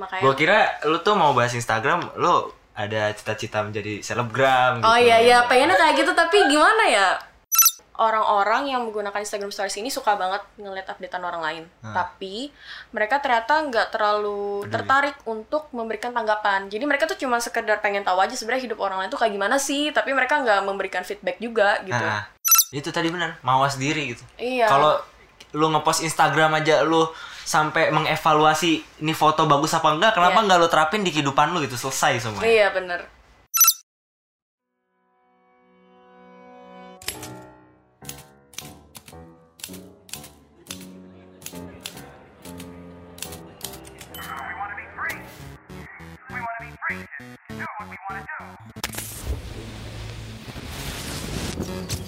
makanya 0.00 0.22
Gua 0.24 0.34
kira 0.34 0.58
lu 0.88 0.98
tuh 1.04 1.14
mau 1.16 1.36
bahas 1.36 1.52
Instagram, 1.52 2.16
lu 2.16 2.48
ada 2.72 3.12
cita-cita 3.12 3.60
menjadi 3.60 4.00
selebgram 4.00 4.80
oh 4.80 4.96
gitu. 4.96 5.04
iya 5.04 5.16
iya 5.20 5.38
pengennya 5.44 5.76
kayak 5.76 5.94
gitu 6.00 6.12
tapi 6.16 6.40
gimana 6.48 6.88
ya? 6.88 7.08
Orang-orang 8.00 8.72
yang 8.72 8.88
menggunakan 8.88 9.20
Instagram 9.20 9.52
Stories 9.52 9.76
ini 9.76 9.92
suka 9.92 10.16
banget 10.16 10.40
ngeliat 10.56 10.88
updatean 10.88 11.22
orang 11.22 11.44
lain. 11.44 11.64
Tapi 11.84 12.48
mereka 12.90 13.20
ternyata 13.20 13.60
nggak 13.60 13.92
terlalu 13.92 14.64
tertarik 14.72 15.14
untuk 15.28 15.68
memberikan 15.76 16.10
tanggapan. 16.16 16.72
Jadi 16.72 16.82
mereka 16.88 17.04
tuh 17.04 17.20
cuma 17.20 17.36
sekedar 17.36 17.84
pengen 17.84 18.00
tahu 18.00 18.16
aja 18.16 18.32
sebenarnya 18.32 18.72
hidup 18.72 18.80
orang 18.80 19.04
lain 19.04 19.12
tuh 19.12 19.20
kayak 19.20 19.36
gimana 19.36 19.60
sih 19.60 19.92
tapi 19.92 20.16
mereka 20.16 20.40
nggak 20.40 20.64
memberikan 20.64 21.04
feedback 21.04 21.36
juga 21.36 21.84
gitu. 21.84 22.00
Nah, 22.00 22.26
itu 22.72 22.88
tadi 22.88 23.12
benar, 23.12 23.36
mawas 23.44 23.76
diri 23.76 24.16
gitu. 24.16 24.24
iya. 24.40 24.66
Kalau 24.72 24.96
lu 25.52 25.68
ngepost 25.68 26.00
Instagram 26.00 26.64
aja 26.64 26.80
lu 26.80 27.04
sampai 27.52 27.92
mengevaluasi 27.92 29.04
ini 29.04 29.12
foto 29.12 29.44
bagus 29.44 29.76
apa 29.76 29.92
enggak, 29.92 30.16
kenapa 30.16 30.40
Iya. 30.40 30.44
enggak 30.48 30.58
lu 30.64 30.68
terapin 30.72 31.04
di 31.04 31.12
kehidupan 31.12 31.52
lu 31.52 31.60
gitu, 31.60 31.76
selesai 31.76 32.12
semua. 32.24 32.40
iya 32.40 32.72
bener 32.72 33.04
do 47.48 47.64
what 47.78 47.88
we 47.90 47.96
want 48.08 48.26
to 48.28 48.44
do. 51.96 52.01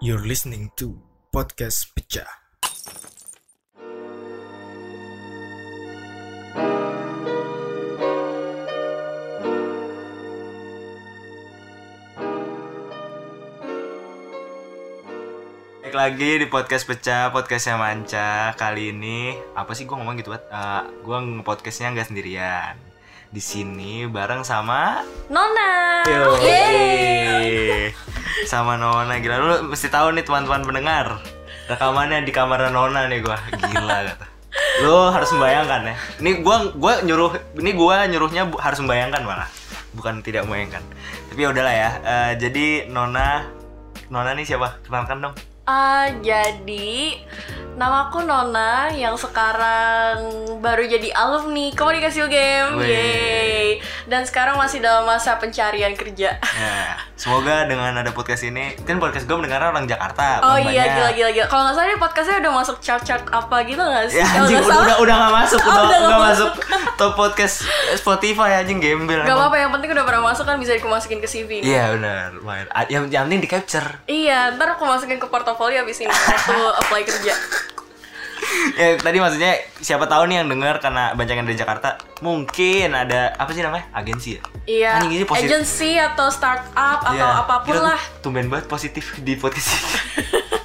You're 0.00 0.24
listening 0.24 0.70
to 0.76 0.96
Podcast 1.32 1.92
Pecah. 1.94 2.28
Baik 15.82 15.94
lagi 15.94 16.30
di 16.42 16.46
podcast 16.50 16.82
pecah, 16.82 17.30
podcastnya 17.30 17.78
Manca. 17.78 18.50
Kali 18.58 18.90
ini, 18.90 19.38
apa 19.54 19.70
sih 19.70 19.86
gua 19.86 20.02
ngomong 20.02 20.18
gitu 20.18 20.34
banget 20.34 20.50
Eh, 20.50 20.82
Gua 21.06 21.22
nge-podcastnya 21.22 21.94
nggak 21.94 22.08
sendirian. 22.10 22.74
Di 23.30 23.38
sini 23.42 24.02
bareng 24.10 24.42
sama 24.42 25.06
Nona. 25.30 26.02
Yo, 26.10 26.34
Yeay. 26.42 27.94
sama 28.44 28.76
Nona 28.76 29.16
gila. 29.24 29.40
Lu 29.40 29.72
mesti 29.72 29.88
tahu 29.88 30.12
nih 30.12 30.28
teman-teman 30.28 30.60
pendengar. 30.68 31.16
Rekamannya 31.72 32.28
di 32.28 32.32
kamar 32.36 32.68
Nona 32.68 33.08
nih 33.08 33.24
gua. 33.24 33.40
Gila 33.48 33.96
kata. 34.12 34.26
Lu 34.84 35.08
harus 35.08 35.32
membayangkan 35.32 35.80
ya. 35.88 35.96
Ini 36.20 36.30
gua 36.44 36.68
gua 36.76 37.00
nyuruh 37.00 37.32
ini 37.56 37.72
gua 37.72 38.04
nyuruhnya 38.04 38.52
harus 38.60 38.78
membayangkan 38.84 39.24
malah 39.24 39.48
bukan 39.96 40.20
tidak 40.20 40.44
membayangkan. 40.44 40.84
Tapi 41.32 41.40
ya 41.40 41.48
udahlah 41.48 41.74
ya. 41.74 41.90
Eh, 42.04 42.32
jadi 42.36 42.92
Nona 42.92 43.48
Nona 44.12 44.36
nih 44.36 44.44
siapa? 44.44 44.84
Kenalkan 44.84 45.24
dong 45.24 45.36
Ah, 45.66 46.06
jadi 46.22 47.18
namaku 47.76 48.24
Nona 48.24 48.88
yang 48.88 49.18
sekarang 49.18 50.16
baru 50.62 50.86
jadi 50.86 51.12
alumni 51.12 51.74
komunikasi 51.74 52.22
UGM. 52.22 52.78
Wih. 52.78 52.86
Yeay. 52.86 53.68
Dan 54.06 54.22
sekarang 54.22 54.54
masih 54.56 54.78
dalam 54.78 55.02
masa 55.02 55.36
pencarian 55.36 55.92
kerja. 55.92 56.38
ya 56.38 56.78
semoga 57.16 57.64
dengan 57.64 57.96
ada 57.96 58.12
podcast 58.12 58.44
ini 58.44 58.76
kan 58.84 59.00
podcast 59.00 59.24
gue 59.24 59.32
mendengar 59.34 59.58
orang 59.66 59.88
Jakarta 59.88 60.36
Oh 60.44 60.54
iya 60.54 60.84
gila 60.86 61.10
gila 61.10 61.30
gila. 61.32 61.46
Kalau 61.48 61.62
nggak 61.64 61.74
salah 61.74 61.88
ini 61.88 61.98
podcastnya 61.98 62.36
udah 62.38 62.52
masuk 62.54 62.76
chart-chart 62.78 63.24
apa 63.26 63.56
gitu 63.64 63.80
nggak 63.80 64.04
sih? 64.06 64.20
Ya 64.20 64.26
anjing 64.36 64.56
nggak 64.56 64.68
udah, 64.68 64.78
udah 64.78 64.96
udah 65.02 65.14
gak 65.18 65.34
masuk, 65.34 65.60
Oh, 65.66 65.66
udah, 65.66 65.74
udah 65.74 65.88
nggak 65.90 66.06
nggak 66.06 66.22
masuk. 66.22 66.50
masuk 66.54 66.94
top 67.00 67.12
podcast 67.12 67.56
Spotify 67.96 68.60
anjing 68.60 68.78
gembel. 68.78 69.20
Gak 69.20 69.32
apa-apa 69.32 69.56
yang 69.58 69.72
penting 69.72 69.90
udah 69.90 70.04
pernah 70.04 70.22
masuk 70.22 70.44
kan 70.44 70.56
bisa 70.56 70.76
aku 70.76 70.86
masukin 70.86 71.18
ke 71.18 71.26
CV. 71.26 71.50
Iya 71.60 71.98
benar, 71.98 72.36
lumayan. 72.36 72.66
Ah, 72.70 72.84
Yang, 72.86 73.10
yang 73.10 73.22
penting 73.26 73.40
di 73.42 73.48
capture. 73.50 73.88
Iya, 74.06 74.54
ntar 74.54 74.76
aku 74.76 74.84
masukin 74.86 75.16
ke 75.16 75.26
portofolio 75.26 75.55
abis 75.58 75.96
ini 76.00 76.12
waktu 76.12 76.56
apply 76.84 77.02
kerja. 77.02 77.34
ya 78.76 78.88
tadi 79.06 79.18
maksudnya 79.18 79.52
siapa 79.80 80.04
tahu 80.04 80.28
nih 80.28 80.44
yang 80.44 80.48
dengar 80.48 80.78
karena 80.78 81.12
banyak 81.12 81.34
yang 81.34 81.46
dari 81.46 81.58
Jakarta, 81.58 81.96
mungkin 82.20 82.92
ada 82.92 83.32
apa 83.34 83.50
sih 83.50 83.64
namanya 83.64 83.88
agensi 83.90 84.36
ya? 84.36 84.42
Iya, 84.66 84.90
Anjing, 85.00 85.12
ini 85.14 85.24
positif. 85.24 85.48
agency 85.48 85.90
atau 85.96 86.28
startup 86.28 87.00
atau 87.00 87.16
Iya. 87.16 87.42
apa 87.42 87.54
pun 87.62 87.74
Gila, 87.74 87.94
lah. 87.94 88.00
Tumben 88.20 88.46
banget 88.46 88.66
positif 88.66 89.16
di 89.18 89.34
podcast 89.34 89.72
ini. 89.72 89.90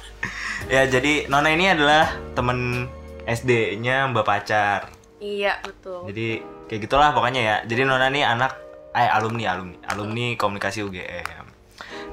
ya 0.74 0.82
jadi 0.86 1.26
Nona 1.26 1.50
ini 1.50 1.70
adalah 1.70 2.12
temen 2.34 2.86
SD-nya 3.24 4.10
Mbak 4.10 4.24
Pacar. 4.26 4.90
Iya, 5.22 5.62
betul. 5.62 6.10
Jadi 6.10 6.42
kayak 6.66 6.80
gitulah 6.82 7.14
pokoknya 7.14 7.40
ya. 7.40 7.56
Jadi 7.62 7.86
Nona 7.86 8.10
nih 8.10 8.26
anak 8.26 8.58
eh 8.92 9.08
alumni 9.08 9.54
alumni 9.54 9.78
alumni 9.88 10.26
komunikasi 10.34 10.82
UGM. 10.82 11.41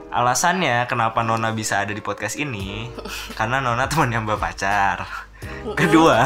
Alasannya 0.09 0.89
kenapa 0.89 1.21
Nona 1.21 1.53
bisa 1.53 1.85
ada 1.85 1.93
di 1.93 2.01
podcast 2.01 2.33
ini 2.41 2.89
karena 3.37 3.61
Nona 3.61 3.85
teman 3.85 4.09
yang 4.09 4.25
mbak 4.25 4.41
pacar. 4.41 5.05
Kedua, 5.77 6.17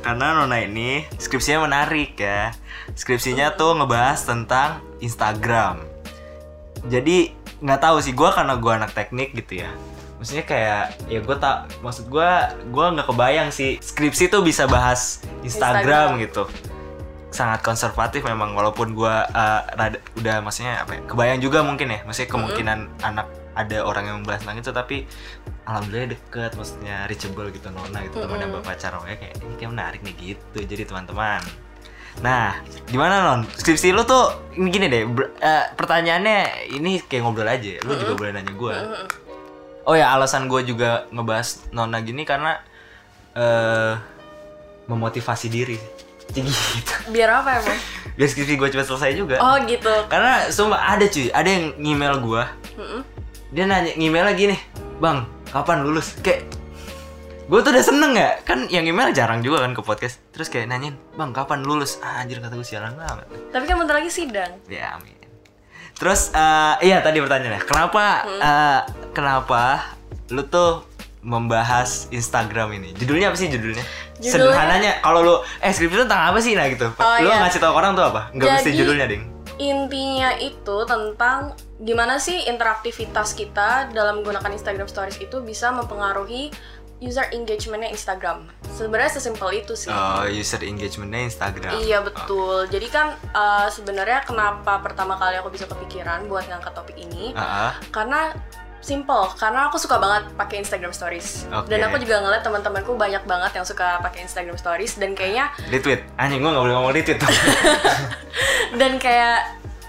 karena 0.00 0.32
Nona 0.32 0.64
ini 0.64 1.04
skripsinya 1.20 1.68
menarik 1.68 2.16
ya. 2.16 2.56
Skripsinya 2.96 3.52
tuh 3.52 3.76
ngebahas 3.76 4.24
tentang 4.24 4.80
Instagram. 5.04 5.84
Jadi 6.88 7.36
nggak 7.60 7.80
tahu 7.84 8.00
sih 8.00 8.16
gue 8.16 8.30
karena 8.32 8.56
gue 8.56 8.72
anak 8.72 8.96
teknik 8.96 9.36
gitu 9.36 9.60
ya. 9.60 9.70
Maksudnya 10.16 10.48
kayak 10.48 10.84
ya 11.12 11.20
gue 11.20 11.36
tak 11.36 11.68
maksud 11.84 12.08
gue 12.08 12.30
gue 12.72 12.86
nggak 12.96 13.12
kebayang 13.12 13.52
sih 13.52 13.76
skripsi 13.76 14.32
tuh 14.32 14.40
bisa 14.40 14.64
bahas 14.64 15.20
Instagram, 15.44 16.16
Instagram. 16.16 16.24
gitu 16.24 16.44
sangat 17.36 17.60
konservatif 17.60 18.24
memang 18.24 18.56
walaupun 18.56 18.96
gua 18.96 19.28
uh, 19.28 19.60
rada, 19.76 20.00
udah 20.16 20.40
maksudnya 20.40 20.80
apa 20.80 20.96
ya 20.96 21.00
kebayang 21.04 21.40
juga 21.44 21.60
mungkin 21.60 21.92
ya 21.92 22.00
maksudnya 22.08 22.32
kemungkinan 22.32 22.78
anak 23.04 23.28
ada 23.52 23.84
orang 23.84 24.04
yang 24.08 24.16
membahas 24.24 24.40
tentang 24.44 24.58
itu 24.64 24.72
tapi 24.72 24.96
alhamdulillah 25.68 26.16
deket 26.16 26.56
maksudnya 26.56 27.04
reachable 27.04 27.48
gitu 27.52 27.68
nona 27.68 28.00
gitu 28.08 28.24
teman 28.24 28.40
yang 28.40 28.52
bapak 28.56 28.76
pacar 28.76 28.96
ya 29.04 29.16
kayak 29.20 29.36
ini 29.44 29.54
kayak 29.60 29.70
menarik 29.76 30.00
nih 30.00 30.14
gitu 30.16 30.58
jadi 30.64 30.82
teman-teman. 30.88 31.44
Nah 32.24 32.56
gimana 32.88 33.20
non 33.20 33.44
skripsi 33.44 33.92
lu 33.92 34.08
tuh 34.08 34.56
ini 34.56 34.68
gini 34.72 34.86
deh 34.88 35.04
ber- 35.04 35.36
eh, 35.36 35.68
pertanyaannya 35.76 36.72
ini 36.72 37.04
kayak 37.04 37.20
ngobrol 37.20 37.48
aja 37.48 37.76
lu 37.84 37.92
juga 38.00 38.12
boleh 38.16 38.32
nanya 38.32 38.52
gua. 38.56 38.76
Oh 39.86 39.94
ya 39.94 40.10
alasan 40.16 40.50
gue 40.50 40.66
juga 40.66 41.06
ngebahas 41.14 41.70
nona 41.70 42.00
gini 42.00 42.24
karena 42.24 42.58
eh 43.36 43.94
memotivasi 44.88 45.46
diri 45.52 45.78
Jadi 46.28 46.50
gitu 46.50 46.92
Biar 47.10 47.30
apa 47.36 47.60
emang? 47.60 47.78
biar 48.16 48.28
skripsi 48.28 48.56
gue 48.56 48.68
cepet 48.72 48.86
selesai 48.86 49.12
juga. 49.12 49.36
Oh 49.38 49.60
gitu. 49.62 49.92
karena 50.08 50.48
sumpah 50.48 50.80
ada 50.88 51.04
cuy. 51.04 51.28
Ada 51.28 51.48
yang 51.48 51.64
email 51.78 52.16
gue 52.18 52.42
Mm-mm. 52.74 53.02
dia 53.48 53.64
nanya 53.64 53.92
email 53.94 54.24
lagi 54.24 54.48
nih 54.48 54.60
bang 54.96 55.22
kapan 55.46 55.84
lulus? 55.84 56.16
Kayak 56.18 56.48
gue 57.46 57.58
tuh 57.60 57.70
udah 57.70 57.84
seneng 57.84 58.12
ya. 58.12 58.40
Kan 58.40 58.66
yang 58.66 58.82
email 58.82 59.12
jarang 59.12 59.38
juga 59.38 59.60
kan 59.60 59.70
ke 59.70 59.80
podcast. 59.80 60.18
Terus 60.32 60.48
kayak 60.48 60.66
nanyain 60.66 60.96
bang 61.12 61.30
kapan 61.30 61.60
lulus? 61.60 62.00
Ah, 62.00 62.20
anjir 62.20 62.40
kata 62.40 62.52
gue 62.52 62.64
sialan 62.64 62.96
banget. 62.96 63.28
Tapi 63.52 63.64
kan 63.64 63.76
bentar 63.76 63.94
lagi 63.94 64.08
sidang. 64.08 64.52
ya 64.66 64.96
amin. 64.96 65.12
Terus 65.92 66.28
eh, 66.30 66.74
iya 66.82 67.00
tadi 67.00 67.20
pertanyaannya 67.20 67.62
kenapa 67.62 68.04
eh, 68.26 68.80
kenapa 69.12 69.92
lu 70.28 70.40
tuh 70.42 70.84
membahas 71.26 72.06
Instagram 72.08 72.70
ini 72.72 72.94
judulnya 72.94 73.28
apa 73.28 73.36
sih 73.36 73.50
judulnya, 73.50 73.82
Judulnya- 74.16 74.30
sederhananya 74.30 74.92
kalau 75.02 75.20
lu 75.20 75.34
eh 75.58 75.68
skripsi 75.68 76.06
tentang 76.06 76.22
apa 76.24 76.38
sih 76.38 76.54
nah 76.54 76.70
gitu 76.70 76.86
Oh, 76.86 77.16
lu 77.18 77.26
iya. 77.26 77.42
ngasih 77.42 77.58
tau 77.58 77.74
orang 77.74 77.92
tuh 77.92 78.06
apa 78.06 78.30
nggak 78.30 78.46
mesti 78.46 78.70
judulnya 78.72 79.06
ding 79.06 79.26
Intinya 79.56 80.36
itu 80.36 80.76
tentang 80.84 81.56
gimana 81.78 82.20
sih 82.20 82.44
interaktivitas 82.44 83.32
kita 83.32 83.88
dalam 83.90 84.20
menggunakan 84.20 84.52
Instagram 84.52 84.84
Stories 84.84 85.16
itu 85.16 85.40
bisa 85.40 85.72
mempengaruhi 85.72 86.52
user 86.96 87.28
engagementnya 87.28 87.88
Instagram. 87.88 88.48
Sebenarnya 88.68 89.12
sesimpel 89.12 89.60
itu 89.60 89.72
sih. 89.72 89.88
Oh, 89.88 90.24
user 90.24 90.60
engagementnya 90.60 91.24
Instagram. 91.24 91.72
Iya 91.78 92.00
betul. 92.00 92.68
Jadi 92.68 92.88
kan 92.88 93.12
eh, 93.16 93.68
sebenarnya 93.68 94.24
kenapa 94.24 94.80
pertama 94.80 95.16
kali 95.16 95.36
aku 95.36 95.48
bisa 95.48 95.64
kepikiran 95.64 96.24
buat 96.24 96.44
ngangkat 96.44 96.72
topik 96.72 96.96
ini? 96.96 97.32
Ah, 97.32 97.68
ah. 97.68 97.72
Karena 97.88 98.32
simple. 98.78 99.26
Karena 99.34 99.66
aku 99.66 99.76
suka 99.76 99.96
banget 99.96 100.30
pakai 100.32 100.60
Instagram 100.60 100.90
Stories. 100.90 101.46
Oke. 101.48 101.66
Dan 101.66 101.82
aku 101.82 101.96
juga 101.98 102.18
ngeliat 102.18 102.40
teman-temanku 102.40 102.94
banyak 102.94 103.22
banget 103.22 103.52
yang 103.54 103.64
suka 103.64 103.98
pakai 104.00 104.22
Instagram 104.22 104.54
Stories 104.54 104.96
dan 104.96 105.12
kayaknya 105.12 105.50
retweet. 105.66 106.06
Anjing 106.16 106.40
gua 106.40 106.52
nggak 106.52 106.62
boleh 106.62 106.74
ngomong 106.74 106.92
retweet 106.92 107.18
dan 108.80 108.92
kayak 108.96 109.38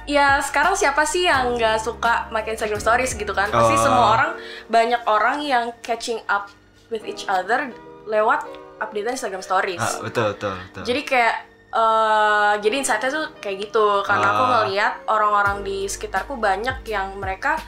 ya 0.05 0.39
sekarang 0.39 0.71
siapa 0.73 1.03
sih 1.03 1.25
yang 1.25 1.53
nggak 1.53 1.77
suka 1.77 2.27
pakai 2.29 2.55
Instagram 2.55 2.79
Stories 2.79 3.11
gitu 3.13 3.31
kan? 3.31 3.47
Pasti 3.47 3.75
Oh. 3.75 3.81
semua 3.81 4.05
orang 4.13 4.31
banyak 4.67 5.01
orang 5.05 5.37
yang 5.41 5.65
catching 5.81 6.19
up 6.25 6.47
with 6.87 7.03
each 7.03 7.27
other 7.27 7.69
lewat 8.05 8.47
updatean 8.77 9.13
Instagram 9.13 9.41
Stories. 9.41 9.81
Ah, 9.81 9.99
betul, 9.99 10.31
betul, 10.31 10.53
betul. 10.55 10.83
Jadi 10.85 11.01
kayak 11.03 11.35
eh 11.67 12.53
jadi 12.63 12.75
insightnya 12.79 13.11
tuh 13.11 13.27
kayak 13.37 13.67
gitu 13.67 13.99
karena 14.01 14.27
aku 14.31 14.41
Ah. 14.41 14.49
ngeliat 14.63 14.93
orang-orang 15.05 15.57
di 15.61 15.83
sekitarku 15.85 16.39
banyak 16.39 16.79
yang 16.87 17.19
mereka 17.19 17.59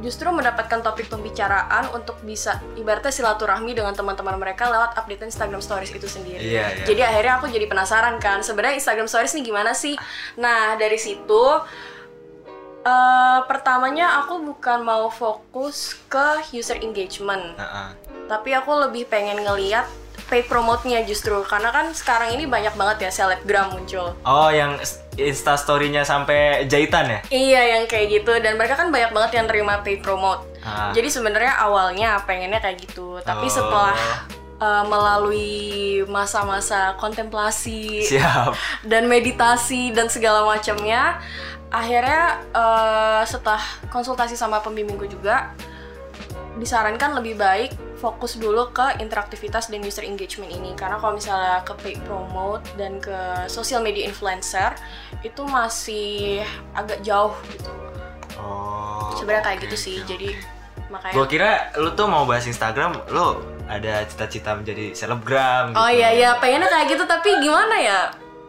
justru 0.00 0.32
mendapatkan 0.32 0.80
topik 0.80 1.12
pembicaraan 1.12 1.92
untuk 1.92 2.16
bisa 2.24 2.58
ibaratnya 2.74 3.12
silaturahmi 3.12 3.76
dengan 3.76 3.92
teman-teman 3.92 4.40
mereka 4.40 4.72
lewat 4.72 4.96
update 4.96 5.28
Instagram 5.28 5.60
Stories 5.60 5.92
itu 5.92 6.08
sendiri. 6.08 6.40
Iya, 6.40 6.66
iya. 6.72 6.84
Jadi 6.88 7.00
akhirnya 7.04 7.32
aku 7.36 7.46
jadi 7.52 7.68
penasaran 7.68 8.16
kan, 8.16 8.40
sebenarnya 8.40 8.80
Instagram 8.80 9.06
Stories 9.06 9.36
ini 9.36 9.44
gimana 9.44 9.76
sih? 9.76 9.94
Nah 10.40 10.80
dari 10.80 10.96
situ 10.96 11.44
eh, 12.80 13.40
pertamanya 13.44 14.24
aku 14.24 14.40
bukan 14.40 14.80
mau 14.80 15.12
fokus 15.12 16.00
ke 16.08 16.48
user 16.56 16.80
engagement, 16.80 17.60
Heeh. 17.60 17.88
tapi 18.24 18.56
aku 18.56 18.72
lebih 18.88 19.04
pengen 19.04 19.44
ngeliat 19.44 19.84
paid 20.30 20.46
promote-nya 20.46 21.02
justru 21.02 21.34
karena 21.42 21.74
kan 21.74 21.90
sekarang 21.90 22.30
ini 22.32 22.46
banyak 22.46 22.72
banget 22.78 23.04
ya 23.04 23.10
selebgram 23.10 23.74
muncul. 23.74 24.14
Oh, 24.22 24.48
yang 24.48 24.78
Insta 25.18 25.58
story-nya 25.58 26.06
sampai 26.06 26.64
jahitan 26.64 27.10
ya? 27.10 27.20
Iya 27.28 27.60
yang 27.76 27.82
kayak 27.90 28.22
gitu 28.22 28.32
dan 28.38 28.54
mereka 28.54 28.78
kan 28.78 28.88
banyak 28.94 29.10
banget 29.10 29.42
yang 29.42 29.46
terima 29.50 29.82
paid 29.82 30.00
promote. 30.00 30.46
Ah. 30.62 30.94
Jadi 30.94 31.10
sebenarnya 31.10 31.58
awalnya 31.58 32.22
pengennya 32.24 32.62
kayak 32.62 32.78
gitu, 32.80 33.18
tapi 33.20 33.50
Oh. 33.50 33.52
setelah 33.52 33.96
uh, 34.60 34.84
melalui 34.86 36.00
masa-masa 36.06 36.94
kontemplasi 36.96 38.06
Siap. 38.06 38.54
dan 38.90 39.10
meditasi 39.10 39.90
dan 39.90 40.06
segala 40.06 40.46
macamnya, 40.46 41.18
akhirnya 41.68 42.38
uh, 42.52 43.22
setelah 43.26 43.60
konsultasi 43.90 44.36
sama 44.36 44.60
pembimbingku 44.60 45.08
juga 45.10 45.52
disarankan 46.56 47.16
lebih 47.16 47.40
baik 47.40 47.70
fokus 48.00 48.40
dulu 48.40 48.72
ke 48.72 48.96
interaktivitas 48.98 49.68
dan 49.68 49.84
user 49.84 50.02
engagement 50.08 50.48
ini. 50.48 50.72
Karena 50.72 50.96
kalau 50.96 51.20
misalnya 51.20 51.60
ke 51.60 51.76
paid 51.84 52.00
promote 52.08 52.64
dan 52.80 52.96
ke 52.96 53.44
social 53.46 53.84
media 53.84 54.08
influencer 54.08 54.72
itu 55.20 55.44
masih 55.44 56.40
agak 56.72 57.04
jauh 57.04 57.36
gitu. 57.52 57.70
Oh. 58.40 59.12
sebenarnya 59.20 59.44
kayak 59.44 59.58
oke, 59.60 59.64
gitu 59.68 59.76
sih. 59.76 59.96
oke, 60.00 60.08
jadi 60.16 60.30
makanya 60.88 61.12
Gua 61.12 61.26
kira 61.28 61.50
lu 61.76 61.92
tuh 61.92 62.08
mau 62.08 62.24
bahas 62.24 62.48
Instagram, 62.48 62.96
lu 63.12 63.36
ada 63.68 64.08
cita-cita 64.08 64.56
menjadi 64.56 64.96
selebgram 64.96 65.76
oh 65.76 65.86
gitu. 65.86 66.00
iya 66.00 66.08
iya 66.16 66.30
pengennya 66.40 66.72
kayak 66.72 66.86
gitu. 66.96 67.04
Tapi 67.04 67.36
gimana 67.44 67.76
ya? 67.76 68.00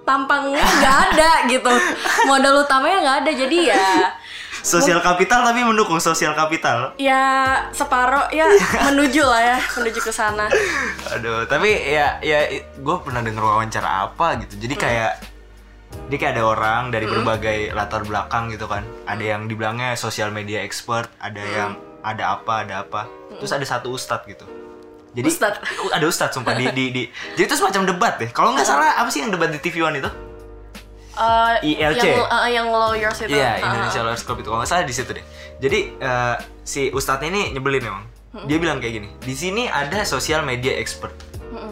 Tampangnya 0.07 0.63
nggak 0.63 0.97
ada 1.11 1.31
gitu. 1.51 1.73
Modal 2.31 2.63
utamanya 2.63 2.97
nggak 3.03 3.17
ada. 3.27 3.31
Jadi 3.35 3.57
ya 3.67 4.15
Sosial 4.59 4.99
kapital 4.99 5.47
tapi 5.47 5.63
mendukung 5.63 6.03
sosial 6.03 6.35
kapital. 6.35 6.91
ya 6.99 7.55
separoh 7.71 8.27
ya 8.35 8.51
menuju 8.91 9.23
lah 9.23 9.39
ya 9.39 9.57
menuju 9.79 9.99
ke 10.03 10.11
sana 10.11 10.51
Aduh, 11.15 11.47
tapi 11.47 11.71
ya 11.71 12.19
ya 12.19 12.51
gue 12.75 12.95
pernah 12.99 13.23
denger 13.23 13.39
wawancara 13.39 14.11
apa 14.11 14.35
gitu. 14.43 14.59
Jadi 14.67 14.75
kayak 14.75 15.11
dia 16.11 16.17
kayak 16.19 16.35
ada 16.39 16.43
orang 16.43 16.81
dari 16.91 17.07
berbagai 17.07 17.71
latar 17.71 18.03
belakang 18.03 18.51
gitu 18.51 18.67
kan. 18.67 18.83
Ada 19.07 19.23
yang 19.35 19.47
dibilangnya 19.47 19.95
sosial 19.95 20.31
media 20.35 20.59
expert, 20.63 21.07
ada 21.23 21.39
yang 21.39 21.71
ada 22.03 22.35
apa, 22.35 22.67
ada 22.67 22.83
apa. 22.83 23.07
Terus 23.39 23.51
ada 23.55 23.63
satu 23.63 23.95
ustadz 23.95 24.27
gitu. 24.27 24.43
Jadi 25.11 25.27
Ustadz. 25.27 25.59
ada 25.91 26.05
ustadz 26.07 26.35
sumpah 26.39 26.55
di, 26.55 26.71
di, 26.71 26.85
di 26.95 27.03
jadi 27.35 27.43
itu 27.51 27.55
semacam 27.59 27.83
debat 27.83 28.13
deh. 28.15 28.31
Kalau 28.31 28.55
nggak 28.55 28.63
salah 28.63 28.95
apa 28.95 29.11
sih 29.11 29.19
yang 29.19 29.31
debat 29.31 29.51
di 29.51 29.59
TV 29.59 29.83
One 29.83 29.99
itu? 29.99 30.07
Eh, 31.21 31.77
ILC. 31.77 32.01
yang, 32.01 32.25
eh, 32.25 32.49
yang 32.51 32.67
lawyers 32.67 33.17
itu 33.19 33.29
Iya, 33.31 33.51
Ah, 33.55 33.65
Indonesia 33.71 34.01
Lawyers 34.01 34.23
Club 34.23 34.37
itu 34.39 34.47
kalau 34.47 34.59
nggak 34.59 34.69
salah 34.69 34.83
di 34.83 34.91
situ 34.91 35.11
deh. 35.11 35.25
Jadi 35.57 35.79
eh, 35.95 36.35
si 36.63 36.89
ustadznya 36.89 37.29
ini 37.29 37.41
nyebelin 37.51 37.85
emang. 37.85 38.05
Dia 38.43 38.57
bilang 38.57 38.79
kayak 38.79 38.93
gini, 38.95 39.09
di 39.19 39.35
sini 39.35 39.67
ada 39.67 40.01
sosial 40.03 40.41
media 40.41 40.73
expert. 40.73 41.11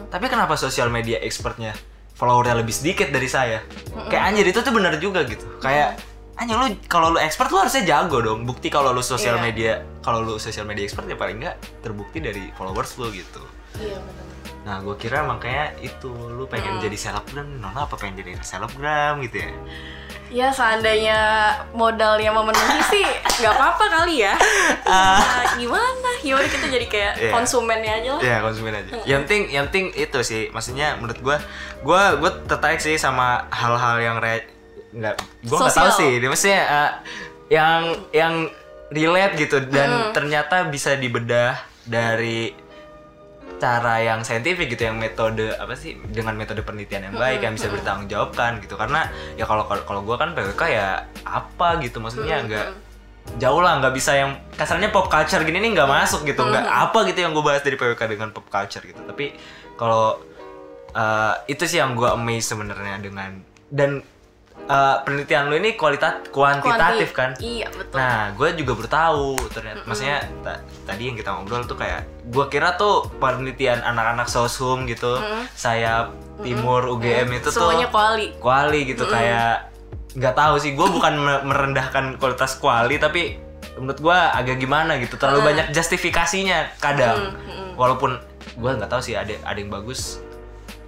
Tapi 0.06 0.28
kenapa 0.28 0.54
sosial 0.54 0.86
media 0.88 1.16
expertnya 1.18 1.72
followernya 2.12 2.52
lebih 2.54 2.70
sedikit 2.70 3.08
dari 3.08 3.26
saya? 3.26 3.64
Kayak 4.06 4.22
anjir 4.28 4.46
itu 4.46 4.60
tuh 4.60 4.70
bener 4.70 4.94
juga 4.96 5.24
gitu. 5.24 5.48
Kayak 5.58 5.96
anjir 6.36 6.54
lu 6.54 6.68
kalau 6.84 7.10
lu 7.10 7.18
expert 7.18 7.48
lu 7.48 7.58
harusnya 7.58 7.82
jago 7.82 8.20
dong. 8.20 8.44
Bukti 8.44 8.68
kalau 8.68 8.92
lu 8.92 9.00
sosial 9.00 9.34
Iya. 9.34 9.42
media 9.42 9.72
kalau 9.98 10.20
lu 10.20 10.36
sosial 10.36 10.62
media 10.62 10.84
expert 10.84 11.04
ya 11.04 11.16
paling 11.16 11.40
nggak 11.40 11.56
terbukti 11.80 12.20
dari 12.20 12.52
followers 12.54 12.94
lu 12.96 13.08
gitu. 13.10 13.40
iya 13.78 13.96
benar 13.96 14.29
Nah, 14.60 14.76
gue 14.78 14.92
kira 14.94 15.24
makanya 15.24 15.72
itu 15.80 16.08
lu 16.12 16.44
pengen 16.44 16.76
jadi 16.78 16.92
selebgram, 16.92 17.48
Nona 17.58 17.88
apa 17.88 17.96
pengen 17.96 18.20
jadi 18.20 18.36
selebgram 18.40 19.24
gitu 19.24 19.40
ya? 19.40 19.50
Ya 20.30 20.48
seandainya 20.54 21.18
modalnya 21.74 22.30
memenuhi 22.30 22.78
sih 22.86 23.02
nggak 23.40 23.50
apa-apa 23.50 23.84
kali 23.90 24.22
ya. 24.22 24.36
Nah, 24.86 25.18
gimana? 25.58 26.10
Gimana 26.22 26.46
kita 26.46 26.66
jadi 26.70 26.86
kayak 26.86 27.12
Iya. 27.18 27.32
konsumennya 27.34 27.92
aja 27.98 28.10
lah. 28.14 28.20
Iya 28.22 28.36
konsumen 28.38 28.72
aja. 28.76 28.90
Yang 29.02 29.20
penting, 29.26 29.42
yang 29.50 29.64
penting 29.66 29.86
itu 29.96 30.18
sih. 30.22 30.42
Maksudnya 30.52 30.94
menurut 31.00 31.18
gue, 31.18 31.36
gue 31.82 32.02
gue 32.20 32.30
tertarik 32.46 32.78
sih 32.78 32.94
sama 32.94 33.48
hal-hal 33.50 33.96
yang 33.98 34.16
re 34.22 34.44
nggak, 34.92 35.14
gue 35.50 35.56
nggak 35.56 35.74
tahu 35.74 35.90
sih. 35.98 36.12
Dia 36.22 36.28
maksudnya 36.30 36.62
eh, 36.62 36.90
yang 37.50 37.80
yang 38.14 38.34
relate 38.94 39.34
gitu 39.34 39.58
dan 39.66 40.14
ternyata 40.14 40.62
bisa 40.66 40.94
dibedah 40.94 41.58
dari 41.82 42.54
cara 43.60 44.00
yang 44.00 44.24
saintifik 44.24 44.72
gitu 44.72 44.88
yang 44.88 44.96
metode 44.96 45.52
apa 45.54 45.76
sih 45.76 46.00
dengan 46.08 46.34
metode 46.34 46.64
penelitian 46.64 47.12
yang 47.12 47.16
baik 47.20 47.44
yang 47.44 47.54
bisa 47.54 47.68
bertanggung 47.68 48.08
jawabkan 48.08 48.58
gitu. 48.64 48.74
Karena 48.80 49.12
ya 49.36 49.44
kalau 49.44 49.68
kalau 49.68 50.00
gue 50.00 50.16
kan 50.16 50.32
PWK 50.32 50.62
ya 50.72 51.04
apa 51.28 51.76
gitu 51.84 52.00
maksudnya 52.00 52.40
nggak 52.48 52.68
jauh 53.38 53.60
lah 53.60 53.78
nggak 53.78 53.94
bisa 53.94 54.16
yang 54.16 54.40
kasarnya 54.56 54.90
pop 54.90 55.06
culture 55.12 55.44
gini 55.44 55.60
nih 55.60 55.76
nggak 55.76 55.86
masuk 55.86 56.24
gitu 56.26 56.42
nggak 56.42 56.66
apa 56.66 57.06
gitu 57.06 57.22
yang 57.22 57.36
gue 57.36 57.44
bahas 57.44 57.62
dari 57.62 57.76
PWK 57.76 58.02
dengan 58.08 58.32
pop 58.32 58.48
culture 58.48 58.82
gitu. 58.82 58.98
Tapi 59.04 59.36
kalau 59.76 60.18
eh, 60.96 61.34
itu 61.52 61.62
sih 61.68 61.78
yang 61.78 61.92
gue 61.92 62.08
amazed 62.08 62.56
sebenarnya 62.56 62.98
dengan 62.98 63.44
dan 63.70 64.02
eh, 64.70 64.96
penelitian 65.02 65.42
lu 65.46 65.56
ini 65.56 65.74
kualitas 65.74 66.30
kuantitatif 66.30 67.10
Kuanti. 67.10 67.18
kan 67.18 67.30
Iya 67.36 67.66
betul. 67.68 67.96
Nah, 67.96 68.30
gue 68.30 68.48
juga 68.54 68.72
baru 68.74 68.88
tahu 68.88 69.26
ternyata. 69.50 69.82
Maksudnya 69.82 70.18
ta- 70.40 70.62
tadi 70.84 71.02
yang 71.04 71.16
kita 71.16 71.30
ngobrol 71.32 71.64
tuh 71.64 71.74
kayak, 71.74 72.00
gue 72.24 72.44
kira 72.46 72.74
tuh 72.74 73.10
penelitian 73.16 73.80
anak-anak 73.80 74.26
sosum 74.26 74.86
gitu, 74.86 75.18
saya 75.52 76.08
timur 76.38 76.86
UGM 76.88 77.34
itu 77.34 77.50
Semuanya 77.50 77.84
tuh 77.84 77.92
kuali. 77.92 78.26
kuali 78.38 78.80
gitu 78.86 79.04
kayak 79.04 79.68
nggak 80.12 80.34
tahu 80.34 80.54
sih. 80.56 80.72
Gue 80.72 80.86
bukan 80.88 81.14
me- 81.14 81.42
merendahkan 81.44 82.14
kualitas 82.16 82.54
kuali, 82.56 82.96
tapi 82.96 83.36
menurut 83.72 83.98
gue 83.98 84.14
agak 84.14 84.56
gimana 84.56 84.96
gitu. 84.96 85.14
Terlalu 85.14 85.40
banyak 85.44 85.66
justifikasinya 85.70 86.78
kadang. 86.78 87.34
Walaupun 87.74 88.18
gue 88.52 88.70
nggak 88.72 88.88
tahu 88.88 89.00
sih 89.00 89.14
ada 89.14 89.34
ada 89.40 89.56
yang 89.56 89.68
bagus. 89.68 90.18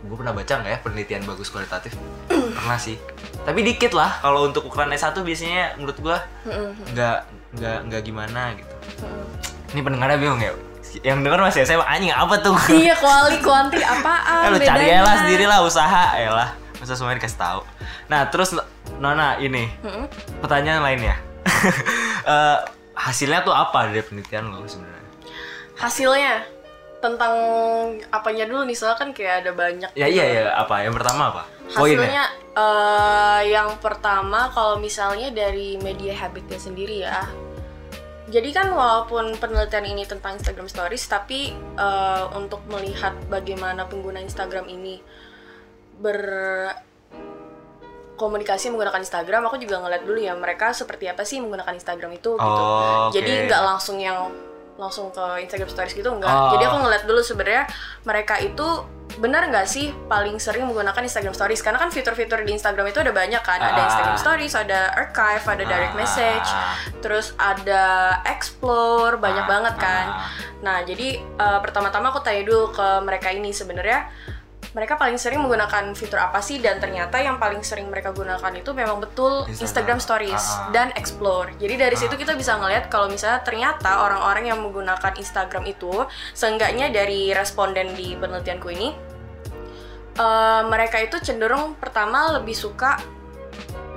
Gue 0.03 0.15
pernah 0.15 0.31
baca 0.31 0.51
nggak 0.53 0.67
ya 0.69 0.79
penelitian 0.79 1.23
bagus 1.23 1.47
kualitatif? 1.49 1.95
pernah 2.53 2.79
sih. 2.79 2.97
Tapi 3.43 3.61
dikit 3.67 3.93
lah. 3.93 4.23
Kalau 4.23 4.47
untuk 4.47 4.69
ukuran 4.69 4.93
S1 4.93 5.19
biasanya 5.19 5.75
menurut 5.81 5.99
gue 5.99 6.17
nggak 6.95 7.19
nggak 7.59 7.79
nggak 7.91 8.03
gimana 8.07 8.55
gitu. 8.55 8.75
Ini 9.73 9.81
pendengarnya 9.81 10.19
bingung 10.21 10.41
ya. 10.41 10.53
Yang 11.01 11.25
denger 11.25 11.41
masih 11.41 11.65
saya 11.65 11.81
anjing 11.89 12.13
apa 12.13 12.37
tuh? 12.39 12.53
Iya 12.85 12.95
kuali 13.01 13.41
kuanti 13.41 13.81
apaan? 13.81 14.47
Eh, 14.47 14.49
lu 14.53 14.59
cari 14.61 14.85
aja 14.93 15.01
lah 15.01 15.15
sendiri 15.25 15.45
lah 15.49 15.59
usaha 15.65 16.05
ya 16.21 16.31
lah. 16.31 16.49
Masa 16.79 16.93
semuanya 16.95 17.19
dikasih 17.23 17.41
tahu. 17.41 17.61
Nah 18.13 18.29
terus 18.29 18.53
Nona 19.01 19.41
ini 19.41 19.67
Mm-mm. 19.81 20.07
pertanyaan 20.41 20.85
lainnya. 20.85 21.17
Eh, 22.23 22.59
hasilnya 22.95 23.43
tuh 23.43 23.51
apa 23.51 23.91
dari 23.91 23.99
penelitian 24.07 24.55
lo 24.55 24.63
sebenarnya? 24.63 25.11
Hasilnya 25.75 26.47
tentang 27.03 27.35
apanya 28.15 28.47
dulu 28.47 28.63
nih 28.63 28.79
soalnya 28.79 29.03
kan 29.03 29.11
kayak 29.11 29.43
ada 29.43 29.51
banyak. 29.51 29.91
Ya 29.99 30.07
gitu. 30.07 30.23
iya 30.23 30.25
ya 30.31 30.55
apa? 30.55 30.87
Yang 30.87 31.03
pertama 31.03 31.35
apa? 31.35 31.51
Poinnya. 31.75 31.99
Hasilnya 31.99 32.31
eh, 32.55 33.43
yang 33.51 33.75
pertama 33.83 34.47
kalau 34.55 34.79
misalnya 34.79 35.35
dari 35.35 35.83
media 35.83 36.15
habitnya 36.15 36.63
sendiri 36.63 37.03
ya. 37.03 37.27
Jadi 38.33 38.49
kan 38.55 38.73
walaupun 38.73 39.37
penelitian 39.37 39.85
ini 39.85 40.09
tentang 40.09 40.39
Instagram 40.39 40.69
Stories, 40.71 41.11
tapi 41.11 41.51
eh, 41.59 42.25
untuk 42.39 42.63
melihat 42.71 43.19
bagaimana 43.27 43.91
pengguna 43.91 44.23
Instagram 44.23 44.71
ini 44.71 45.03
berkomunikasi 45.99 48.71
menggunakan 48.71 49.03
Instagram, 49.03 49.51
aku 49.51 49.59
juga 49.59 49.83
ngeliat 49.83 50.07
dulu 50.07 50.23
ya 50.23 50.39
mereka 50.39 50.71
seperti 50.71 51.11
apa 51.11 51.27
sih 51.27 51.43
menggunakan 51.43 51.75
Instagram 51.75 52.15
itu 52.15 52.39
gitu. 52.39 52.47
Oh, 52.47 53.11
oke. 53.11 53.19
Jadi 53.19 53.51
nggak 53.51 53.63
langsung 53.67 53.99
yang 53.99 54.31
langsung 54.81 55.13
ke 55.13 55.45
Instagram 55.45 55.69
Stories 55.69 55.93
gitu 55.93 56.09
enggak. 56.09 56.33
Oh. 56.33 56.57
Jadi 56.57 56.65
aku 56.65 56.77
ngeliat 56.81 57.05
dulu 57.05 57.21
sebenarnya 57.21 57.65
mereka 58.03 58.41
itu 58.41 58.67
benar 59.13 59.45
nggak 59.45 59.69
sih 59.69 59.93
paling 60.09 60.41
sering 60.41 60.65
menggunakan 60.65 61.05
Instagram 61.05 61.37
Stories 61.37 61.61
karena 61.61 61.77
kan 61.77 61.93
fitur-fitur 61.93 62.41
di 62.49 62.57
Instagram 62.57 62.89
itu 62.89 63.05
ada 63.05 63.13
banyak 63.13 63.45
kan 63.45 63.61
ada 63.61 63.77
Ah. 63.77 63.89
Instagram 63.93 64.17
Stories 64.17 64.55
ada 64.57 64.81
archive 64.97 65.45
ada 65.45 65.65
direct 65.69 65.93
Ah. 65.93 66.01
message 66.01 66.49
terus 67.05 67.37
ada 67.37 68.17
explore 68.25 69.21
banyak 69.21 69.45
banget 69.45 69.75
kan 69.77 70.07
ah. 70.09 70.19
nah 70.65 70.81
jadi 70.81 71.21
eh, 71.21 71.59
pertama-tama 71.61 72.09
aku 72.09 72.25
tanya 72.25 72.41
dulu 72.41 72.73
ke 72.73 72.89
mereka 73.05 73.29
ini 73.29 73.53
sebenarnya 73.53 74.09
mereka 74.73 74.97
paling 74.97 75.21
sering 75.21 75.45
menggunakan 75.45 75.93
fitur 75.93 76.17
apa 76.17 76.41
sih 76.41 76.57
dan 76.57 76.81
ternyata 76.81 77.21
yang 77.21 77.37
paling 77.37 77.61
sering 77.61 77.93
mereka 77.93 78.09
gunakan 78.09 78.53
itu 78.57 78.73
memang 78.73 79.05
betul 79.05 79.45
Instagram, 79.45 79.61
Instagram. 79.61 79.99
Stories 80.01 80.41
Ah, 80.41 80.49
ah. 80.49 80.69
dan 80.73 80.89
Explore. 80.97 81.53
Jadi 81.61 81.75
dari 81.77 81.97
situ 81.97 82.17
kita 82.17 82.33
bisa 82.33 82.57
ngeliat 82.57 82.89
kalau 82.89 83.13
misalnya 83.13 83.45
ternyata 83.45 84.01
orang-orang 84.01 84.49
yang 84.49 84.65
menggunakan 84.65 85.13
Instagram 85.21 85.69
itu, 85.69 85.93
seenggaknya 86.33 86.89
dari 86.89 87.37
responden 87.37 87.93
di 87.93 88.17
penelitianku 88.17 88.69
ini, 88.73 88.89
eh, 90.17 90.63
mereka 90.65 90.97
itu 91.01 91.21
cenderung 91.21 91.77
pertama 91.77 92.33
lebih 92.41 92.57
suka 92.57 92.97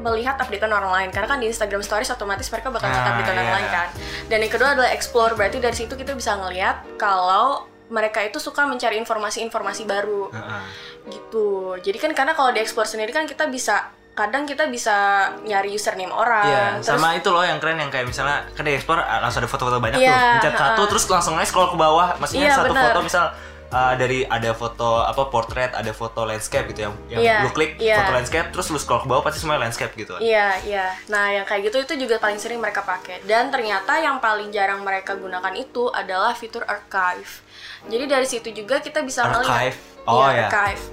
melihat 0.06 0.38
updatean 0.38 0.70
orang 0.70 0.92
lain 0.92 1.10
karena 1.10 1.26
kan 1.26 1.40
di 1.42 1.50
Instagram 1.50 1.82
Stories 1.82 2.14
otomatis 2.14 2.46
mereka 2.54 2.70
bakal 2.70 2.86
ngeliat 2.86 3.08
Ah, 3.08 3.12
updatean 3.16 3.36
orang 3.42 3.48
iya. 3.50 3.56
lain 3.58 3.68
kan 3.74 3.88
dan 4.30 4.38
yang 4.38 4.52
kedua 4.54 4.70
adalah 4.78 4.92
explore 4.94 5.34
berarti 5.34 5.58
dari 5.58 5.74
situ 5.74 5.98
kita 5.98 6.14
bisa 6.14 6.38
ngelihat 6.38 6.86
kalau 7.02 7.66
mereka 7.88 8.22
itu 8.22 8.38
suka 8.38 8.66
mencari 8.66 8.98
informasi-informasi 8.98 9.84
baru 9.86 10.30
Heeh. 10.30 10.64
gitu 11.12 11.78
jadi 11.80 11.98
kan 12.00 12.12
karena 12.14 12.34
kalau 12.34 12.50
di 12.50 12.60
explore 12.60 12.86
sendiri 12.86 13.10
kan 13.10 13.26
kita 13.26 13.46
bisa 13.46 13.90
kadang 14.16 14.48
kita 14.48 14.72
bisa 14.72 14.96
nyari 15.44 15.76
username 15.76 16.08
orang 16.10 16.48
Iya, 16.48 16.66
terus 16.80 16.88
sama 16.96 17.14
itu 17.14 17.28
loh 17.28 17.44
yang 17.44 17.60
keren 17.60 17.76
yang 17.78 17.92
kayak 17.92 18.08
misalnya 18.08 18.48
kan 18.56 18.64
di 18.64 18.72
explore 18.72 19.04
ah, 19.04 19.20
langsung 19.20 19.44
ada 19.44 19.52
foto-foto 19.52 19.78
banyak 19.78 20.00
Iya, 20.00 20.08
tuh. 20.08 20.32
Pencet 20.40 20.54
satu 20.56 20.72
heeh. 20.80 20.88
terus 20.88 21.04
langsung 21.12 21.34
aja 21.36 21.44
scroll 21.46 21.68
ke 21.68 21.76
bawah. 21.76 22.16
Maksudnya 22.16 22.48
Iya, 22.48 22.56
satu 22.56 22.72
bener. 22.72 22.84
foto 22.88 23.00
misal 23.04 23.26
ah, 23.68 23.94
dari 23.94 24.24
ada 24.24 24.56
foto 24.56 25.04
apa 25.04 25.28
portrait, 25.28 25.76
ada 25.76 25.92
foto 25.92 26.24
landscape 26.24 26.72
gitu 26.72 26.88
yang 26.88 26.94
yang 27.12 27.20
Iya, 27.20 27.38
lu 27.44 27.50
klik 27.52 27.76
iya. 27.76 28.00
foto 28.00 28.16
landscape 28.16 28.48
terus 28.56 28.72
lu 28.72 28.80
scroll 28.80 29.04
ke 29.04 29.08
bawah 29.12 29.20
pasti 29.20 29.44
semuanya 29.44 29.68
landscape 29.68 29.92
gitu. 29.94 30.16
Iya, 30.16 30.64
iya. 30.64 30.96
Nah, 31.12 31.36
yang 31.36 31.44
kayak 31.44 31.68
gitu 31.68 31.78
itu 31.84 32.08
juga 32.08 32.16
paling 32.16 32.40
sering 32.40 32.64
mereka 32.64 32.88
pakai. 32.88 33.20
Dan 33.28 33.52
ternyata 33.52 34.00
yang 34.00 34.24
paling 34.24 34.48
jarang 34.48 34.80
mereka 34.80 35.20
gunakan 35.20 35.52
itu 35.54 35.92
adalah 35.92 36.32
fitur 36.32 36.64
archive. 36.64 37.44
Jadi 37.86 38.06
dari 38.06 38.26
situ 38.26 38.50
juga 38.52 38.80
kita 38.80 39.02
bisa 39.02 39.26
melihat 39.28 39.70
Archive? 39.70 39.80
Oh, 40.06 40.22
Iya, 40.22 40.38
ya. 40.38 40.48
archive. 40.48 40.84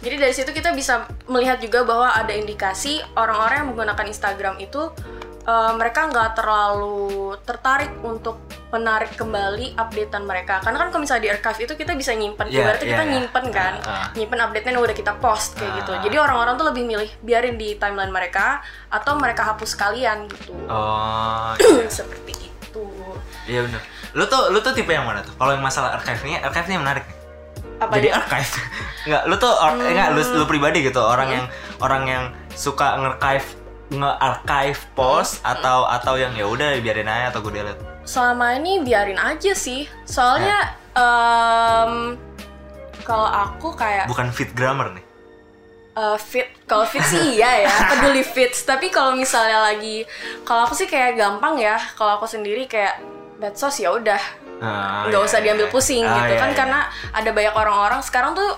Jadi 0.00 0.16
dari 0.16 0.32
situ 0.32 0.50
kita 0.50 0.72
bisa 0.72 0.94
melihat 1.26 1.60
juga 1.60 1.84
bahwa 1.84 2.08
ada 2.08 2.32
indikasi 2.32 3.04
orang-orang 3.14 3.56
yang 3.60 3.68
menggunakan 3.70 4.06
Instagram 4.06 4.56
itu 4.58 4.88
eh, 5.42 5.72
mereka 5.74 6.06
nggak 6.06 6.38
terlalu 6.38 7.34
tertarik 7.42 7.90
untuk 8.00 8.38
menarik 8.70 9.12
kembali 9.12 9.76
updatean 9.76 10.24
mereka. 10.24 10.62
Karena 10.62 10.80
kan 10.80 10.88
kalau 10.88 11.02
misalnya 11.02 11.24
di 11.26 11.30
archive 11.30 11.60
itu 11.60 11.74
kita 11.74 11.92
bisa 11.92 12.14
nyimpen, 12.14 12.48
Iya, 12.48 12.62
ibaratnya 12.64 12.80
iya, 12.80 12.92
kita 12.94 13.04
iya. 13.04 13.12
nyimpen 13.12 13.44
kan, 13.50 13.72
Ah, 13.82 13.90
ah. 13.90 14.06
nyimpen 14.14 14.40
update-nya 14.40 14.72
yang 14.72 14.80
udah 14.80 14.96
kita 14.96 15.12
post 15.18 15.58
kayak 15.58 15.68
Ah. 15.68 15.76
gitu. 15.82 15.92
Jadi 16.08 16.16
orang-orang 16.16 16.54
tuh 16.54 16.66
lebih 16.70 16.84
milih 16.86 17.10
biarin 17.20 17.58
di 17.58 17.74
timeline 17.74 18.08
mereka 18.08 18.62
atau 18.88 19.12
mereka 19.14 19.44
hapus 19.44 19.76
sekalian 19.76 20.24
gitu. 20.30 20.54
Oh, 20.64 21.52
iya. 21.60 21.90
Seperti 21.90 22.32
itu. 22.38 22.84
Iya 23.44 23.60
bener. 23.60 23.82
Lu 24.12 24.24
tuh 24.24 24.48
lu 24.48 24.58
tuh 24.58 24.72
tipe 24.72 24.88
yang 24.88 25.02
mana 25.02 25.20
tuh? 25.20 25.32
Kalau 25.32 25.50
yang 25.50 25.60
masalah 25.60 25.94
archive 25.94 26.22
nya 26.24 26.42
archive 26.42 26.68
nya 26.68 26.78
menarik 26.78 27.04
nih. 27.04 27.16
Apa 27.78 27.92
Jadi 27.96 28.08
ya? 28.08 28.14
archive. 28.16 28.50
Enggak, 29.06 29.22
lu 29.26 29.34
tuh 29.36 29.50
or, 29.50 29.70
Hmm. 29.72 29.82
enggak 29.84 30.08
lu, 30.10 30.22
lu 30.22 30.44
pribadi 30.46 30.78
gitu, 30.80 30.98
orang 30.98 31.28
yang 31.28 31.44
orang 31.78 32.02
yang 32.06 32.24
suka 32.52 32.94
nge-archive 32.96 33.46
nge-archive 33.90 34.80
post 34.94 35.40
Hmm. 35.40 35.52
atau 35.52 35.78
atau 35.84 36.14
yang 36.14 36.30
ya 36.32 36.46
udah 36.46 36.78
biarin 36.78 37.04
aja 37.04 37.28
atau 37.28 37.42
gue 37.42 37.50
delete. 37.52 37.82
Selama 38.02 38.54
ini 38.54 38.78
biarin 38.78 39.18
aja 39.18 39.52
sih. 39.52 39.90
Soalnya 40.04 40.70
em, 40.92 42.14
kalau 43.02 43.26
aku 43.26 43.74
kayak 43.74 44.06
Bukan 44.06 44.30
fit 44.30 44.50
grammar 44.52 44.92
nih. 44.92 45.04
eh, 45.92 46.16
fit 46.16 46.48
kalau 46.64 46.86
fit 46.86 47.02
sih 47.02 47.36
iya 47.36 47.66
ya 47.66 47.72
peduli 47.90 48.24
fits 48.24 48.62
tapi 48.62 48.88
kalau 48.88 49.12
misalnya 49.12 49.60
lagi 49.60 50.08
kalau 50.40 50.64
aku 50.64 50.72
sih 50.72 50.86
kayak 50.86 51.20
gampang 51.20 51.58
ya 51.58 51.76
kalau 51.92 52.16
aku 52.16 52.24
sendiri 52.24 52.64
kayak 52.64 52.96
medsos 53.42 53.74
ya 53.82 53.90
udah 53.90 54.22
Ah, 54.62 55.10
nggak 55.10 55.18
iya, 55.18 55.26
usah 55.26 55.38
iya, 55.42 55.44
diambil 55.50 55.66
iya. 55.66 55.74
pusing 55.74 56.06
Ah, 56.06 56.22
gitu 56.22 56.38
iya, 56.38 56.40
kan 56.40 56.50
iya. 56.54 56.56
karena 56.56 56.80
ada 57.10 57.30
banyak 57.34 57.54
orang-orang 57.58 58.00
sekarang 58.06 58.38
tuh 58.38 58.50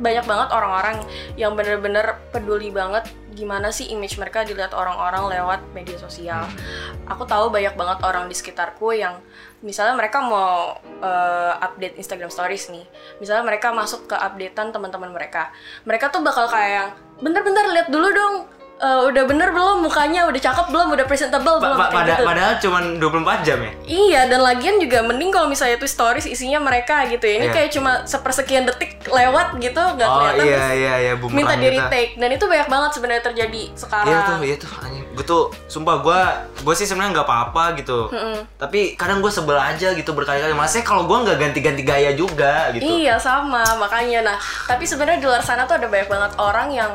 banyak 0.00 0.24
banget 0.24 0.48
orang-orang 0.48 0.96
yang 1.36 1.52
bener-bener 1.52 2.16
peduli 2.32 2.72
banget 2.72 3.04
gimana 3.36 3.68
sih 3.68 3.92
image 3.92 4.16
mereka 4.16 4.44
dilihat 4.44 4.76
orang-orang 4.76 5.28
lewat 5.28 5.60
media 5.72 5.96
sosial. 5.96 6.44
Hmm. 6.44 7.12
Aku 7.16 7.24
tahu 7.24 7.48
banyak 7.48 7.76
banget 7.76 7.98
orang 8.04 8.28
di 8.28 8.36
sekitarku 8.36 8.92
yang 8.92 9.20
misalnya 9.64 9.96
mereka 9.96 10.20
mau 10.20 10.76
eh, 11.00 11.52
update 11.60 11.96
Instagram 12.00 12.28
Stories 12.32 12.72
nih, 12.72 12.84
misalnya 13.20 13.44
mereka 13.44 13.72
masuk 13.72 14.08
ke 14.08 14.16
updatean 14.16 14.72
teman-teman 14.72 15.12
mereka, 15.12 15.52
mereka 15.84 16.08
tuh 16.12 16.20
bakal 16.20 16.48
kayak 16.48 16.70
yang 16.72 16.88
bentar-bentar 17.20 17.68
lihat 17.72 17.88
dulu 17.88 18.08
dong. 18.12 18.36
Eh, 18.82 19.00
udah 19.06 19.22
bener 19.24 19.48
belum 19.48 19.78
mukanya 19.80 20.26
udah 20.26 20.40
cakep 20.42 20.66
belum 20.68 20.90
udah 20.90 21.06
presentable 21.06 21.56
belum 21.56 21.78
pa- 21.78 21.88
pada, 21.88 22.12
gitu. 22.12 22.22
padahal 22.24 22.52
cuman 22.58 22.82
24 22.98 23.46
jam 23.46 23.58
ya. 23.58 23.72
Iya, 23.84 24.20
dan 24.26 24.40
lagian 24.40 24.76
juga 24.76 24.98
mending 25.00 25.30
kalau 25.30 25.46
misalnya 25.46 25.76
itu 25.76 25.86
stories 25.86 26.26
isinya 26.26 26.58
mereka 26.58 27.06
gitu 27.06 27.22
ya. 27.22 27.34
Ini 27.36 27.46
Iya. 27.46 27.52
kayak 27.52 27.70
cuma 27.72 27.92
sepersekian 28.04 28.66
detik 28.66 28.98
lewat 29.04 29.54
gitu, 29.56 29.78
nggak 29.78 30.02
Oh 30.04 30.18
kelihatan. 30.20 30.44
iya 30.44 30.64
iya 30.72 30.94
iya 31.00 31.12
minta 31.14 31.54
di 31.54 31.62
gitu. 31.64 31.78
retake. 31.78 32.12
Dan 32.16 32.28
itu 32.32 32.44
banyak 32.44 32.66
banget 32.66 32.90
sebenarnya 32.92 33.22
terjadi 33.24 33.62
sekarang. 33.72 34.06
Iya 34.08 34.18
tuh, 34.20 34.36
iya 34.42 34.56
tuh. 34.56 34.70
anjing. 34.76 35.04
Gue 35.12 35.24
tuh, 35.24 35.42
sumpah 35.66 35.96
gue, 35.98 36.20
gue 36.60 36.74
sih 36.74 36.82
sebenarnya 36.82 37.12
nggak 37.14 37.28
apa-apa 37.28 37.76
gitu. 37.76 38.10
Tapi 38.56 38.96
kadang 38.96 39.20
gue 39.20 39.28
sebel 39.28 39.54
aja 39.54 39.92
gitu 39.92 40.10
berkali-kali. 40.10 40.50
Masanya 40.52 40.82
kalau 40.82 41.04
gue 41.04 41.18
nggak 41.20 41.38
ganti-ganti 41.38 41.82
gaya 41.82 42.10
juga 42.12 42.72
gitu. 42.72 42.82
Iya 42.82 43.14
sama, 43.16 43.62
makanya 43.76 44.24
nah. 44.24 44.36
Tapi 44.66 44.82
sebenarnya 44.82 45.18
di 45.18 45.28
luar 45.28 45.40
sana 45.40 45.62
tuh 45.62 45.76
ada 45.76 45.86
banyak 45.86 46.08
banget 46.08 46.32
orang 46.36 46.68
yang 46.68 46.92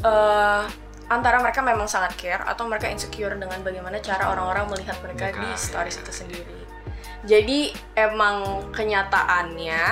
eh, 0.00 0.62
antara 1.08 1.40
mereka 1.40 1.64
memang 1.64 1.88
sangat 1.88 2.14
care 2.20 2.44
atau 2.44 2.68
mereka 2.68 2.88
insecure 2.92 3.32
dengan 3.32 3.58
bagaimana 3.64 3.96
cara 4.04 4.28
orang-orang 4.28 4.68
melihat 4.76 4.96
mereka 5.00 5.32
Mereka, 5.32 5.40
di 5.40 5.48
stories 5.56 5.96
iya. 5.96 6.02
itu 6.04 6.12
sendiri. 6.12 6.58
Jadi 7.24 7.60
emang 7.96 8.68
kenyataannya 8.70 9.84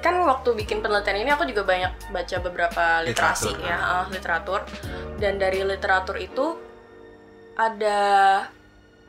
kan 0.00 0.14
waktu 0.24 0.56
bikin 0.56 0.80
penelitian 0.80 1.20
ini 1.20 1.30
aku 1.30 1.44
juga 1.44 1.68
banyak 1.68 1.92
baca 2.08 2.36
beberapa 2.40 2.84
literasi 3.04 3.52
Literatur, 3.52 3.68
ya, 3.68 3.76
ah, 3.76 4.04
literatur. 4.08 4.60
Dan 5.20 5.36
dari 5.36 5.60
literatur 5.60 6.16
itu 6.16 6.56
ada 7.60 8.00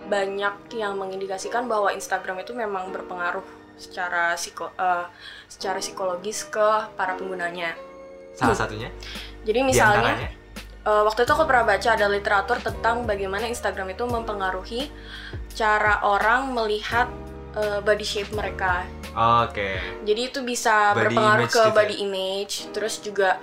banyak 0.02 0.56
yang 0.76 1.00
mengindikasikan 1.00 1.72
bahwa 1.72 1.96
Instagram 1.96 2.44
itu 2.44 2.52
memang 2.52 2.92
berpengaruh 2.92 3.46
secara 3.80 4.36
psiko, 4.36 4.68
eh, 4.76 5.06
secara 5.48 5.80
psikologis 5.80 6.44
ke 6.52 6.92
para 7.00 7.16
penggunanya. 7.16 7.72
Salah 8.36 8.58
satunya. 8.58 8.92
Jadi 9.48 9.60
Di 9.64 9.66
misalnya 9.66 10.41
eh, 10.86 11.04
waktu 11.06 11.26
itu 11.26 11.32
aku 11.34 11.46
pernah 11.46 11.66
baca 11.66 11.90
ada 11.94 12.08
literatur 12.10 12.58
tentang 12.62 13.06
bagaimana 13.06 13.46
Instagram 13.48 13.94
itu 13.94 14.04
mempengaruhi 14.06 14.90
cara 15.54 16.02
orang 16.06 16.54
melihat 16.54 17.08
eh, 17.58 17.80
body 17.84 18.06
shape 18.06 18.32
mereka. 18.34 18.86
Oke. 19.46 19.76
Jadi 20.08 20.22
itu 20.32 20.40
bisa 20.42 20.96
Body 20.96 21.12
berpengaruh 21.12 21.48
ke 21.48 21.52
gitu 21.52 21.62
ya? 21.68 21.76
body 21.76 21.96
image. 22.02 22.54
Terus 22.72 22.94
juga 23.04 23.38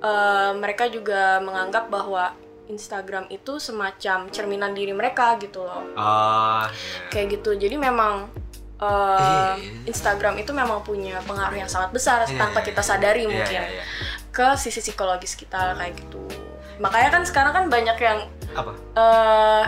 eh, 0.00 0.52
mereka 0.56 0.88
juga 0.88 1.38
menganggap 1.44 1.92
bahwa 1.92 2.32
Instagram 2.70 3.26
itu 3.34 3.58
semacam 3.58 4.30
cerminan 4.30 4.70
diri 4.70 4.94
mereka 4.94 5.34
gitu 5.42 5.66
loh. 5.66 5.82
Oh, 5.98 6.62
iya. 6.70 7.10
Kayak 7.10 7.26
gitu. 7.42 7.58
Jadi 7.58 7.74
memang 7.74 8.30
iya. 8.80 9.58
Instagram 9.84 10.40
itu 10.40 10.54
memang 10.56 10.80
punya 10.80 11.20
pengaruh 11.28 11.58
yang 11.58 11.68
sangat 11.68 11.92
besar 11.92 12.24
Iya, 12.24 12.38
tanpa 12.40 12.64
iya, 12.64 12.66
kita 12.72 12.80
sadari 12.80 13.22
Iya, 13.26 13.28
mungkin 13.28 13.60
iya. 13.60 13.84
ke 14.32 14.56
sisi 14.56 14.80
psikologis 14.80 15.36
kita 15.36 15.76
kayak 15.76 16.00
gitu. 16.00 16.49
Makanya 16.80 17.08
kan 17.12 17.22
sekarang 17.22 17.52
kan 17.52 17.64
banyak 17.68 17.96
yang 17.96 18.18
Apa? 18.50 18.72
eh 18.96 19.64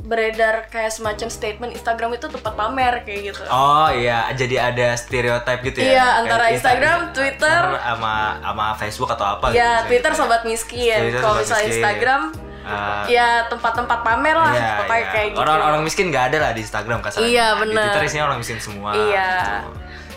beredar 0.00 0.64
kayak 0.72 0.88
semacam 0.88 1.28
statement 1.28 1.70
Instagram 1.74 2.16
itu 2.16 2.24
tempat 2.26 2.56
pamer 2.56 3.04
kayak 3.04 3.20
gitu. 3.30 3.40
Oh 3.46 3.92
iya, 3.92 4.32
jadi 4.32 4.72
ada 4.72 4.96
stereotip 4.96 5.60
gitu 5.62 5.76
ya. 5.78 5.84
Iya, 5.84 5.92
Kayak 6.00 6.20
antara 6.24 6.44
Insta- 6.44 6.54
Instagram, 6.56 6.98
Twitter. 7.12 7.60
sama 7.76 8.14
sama 8.40 8.66
Facebook 8.74 9.10
atau 9.10 9.26
apa 9.28 9.52
ya, 9.52 9.84
gitu, 9.84 9.88
Twitter 9.92 10.12
sobat 10.16 10.42
miskin. 10.44 11.00
Kalau 11.14 11.36
misalnya 11.36 11.68
miskin. 11.68 11.80
Instagram 11.80 12.22
Eh, 12.60 13.16
ya 13.16 13.48
tempat-tempat 13.48 14.04
pamer 14.04 14.36
lah, 14.36 14.52
iya, 14.52 14.76
pokoknya 14.76 15.00
iya. 15.00 15.10
kayak 15.10 15.26
gitu. 15.32 15.40
Orang-orang 15.40 15.80
miskin 15.80 16.12
nggak 16.12 16.24
ada 16.30 16.38
lah 16.38 16.50
di 16.52 16.60
Instagram 16.60 17.00
kasarnya. 17.00 17.24
Iya, 17.26 17.46
Di 17.50 17.58
bener. 17.64 17.84
Twitter 17.88 18.04
isinya 18.04 18.24
orang 18.28 18.38
miskin 18.38 18.58
semua. 18.60 18.90
Iya. 18.92 19.30
gitu. 19.64 19.68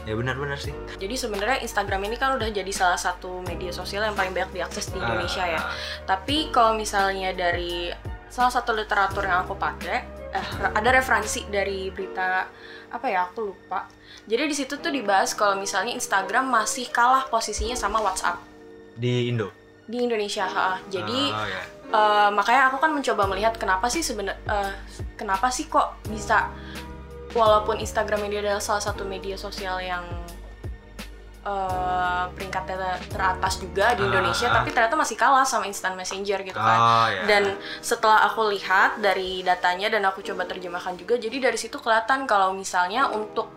Ya 0.04 0.14
benar-benar 0.14 0.60
sih. 0.60 0.76
Jadi 1.00 1.16
sebenarnya 1.16 1.64
Instagram 1.64 2.04
ini 2.04 2.20
kan 2.20 2.36
udah 2.36 2.52
jadi 2.52 2.68
salah 2.70 3.00
satu 3.00 3.40
media 3.40 3.72
sosial 3.72 4.04
yang 4.04 4.14
paling 4.14 4.36
banyak 4.36 4.52
diakses 4.52 4.92
di 4.92 5.00
Indonesia 5.00 5.48
ya. 5.48 5.64
Ah. 5.64 5.72
Tapi 6.04 6.52
kalau 6.52 6.76
misalnya 6.76 7.32
dari 7.32 7.88
salah 8.28 8.52
satu 8.52 8.76
literatur 8.76 9.24
yang 9.24 9.48
aku 9.48 9.56
pakai, 9.56 9.98
eh, 10.30 10.48
ada 10.76 10.90
referensi 10.92 11.48
dari 11.48 11.88
berita 11.88 12.44
apa 12.92 13.06
ya 13.08 13.26
aku 13.26 13.48
lupa. 13.48 13.88
Jadi 14.28 14.44
di 14.44 14.54
situ 14.54 14.76
tuh 14.76 14.92
dibahas 14.92 15.32
kalau 15.34 15.56
misalnya 15.56 15.96
Instagram 15.96 16.52
masih 16.52 16.92
kalah 16.92 17.24
posisinya 17.28 17.74
sama 17.74 18.00
WhatsApp 18.00 18.44
Di 18.94 19.32
Indo. 19.32 19.50
di 19.84 20.00
Indonesia. 20.00 20.44
ha. 20.46 20.80
Jadi 20.88 21.32
Oh, 21.32 21.44
iya. 21.48 21.64
eh, 21.90 22.30
makanya 22.32 22.72
aku 22.72 22.78
kan 22.80 22.92
mencoba 22.92 23.24
melihat 23.26 23.56
kenapa 23.56 23.88
sih 23.88 24.04
sebenarnya 24.04 24.40
kenapa 25.16 25.48
sih 25.48 25.68
kok 25.68 25.96
bisa 26.08 26.52
walaupun 27.34 27.78
Instagram 27.78 28.26
ini 28.26 28.40
adalah 28.40 28.62
salah 28.62 28.82
satu 28.82 29.04
media 29.04 29.36
sosial 29.36 29.78
yang 29.78 30.06
eh, 31.44 32.24
peringkatnya 32.32 32.78
ter- 32.80 33.10
teratas 33.12 33.60
juga 33.60 33.92
di 33.94 34.02
Ah, 34.02 34.08
Indonesia, 34.08 34.48
ah. 34.48 34.54
tapi 34.56 34.72
ternyata 34.72 34.96
masih 34.96 35.18
kalah 35.20 35.44
sama 35.44 35.68
Instant 35.68 35.94
Messenger 35.94 36.40
gitu 36.42 36.56
kan. 36.56 36.80
Oh, 36.80 37.08
iya. 37.12 37.22
Dan 37.28 37.44
setelah 37.80 38.24
aku 38.24 38.48
lihat 38.50 39.04
dari 39.04 39.44
datanya 39.44 39.92
dan 39.92 40.08
aku 40.08 40.24
coba 40.24 40.48
terjemahkan 40.48 40.96
juga, 40.96 41.20
jadi 41.20 41.44
dari 41.44 41.60
situ 41.60 41.76
kelihatan 41.78 42.24
kalau 42.24 42.56
misalnya 42.56 43.12
untuk 43.12 43.52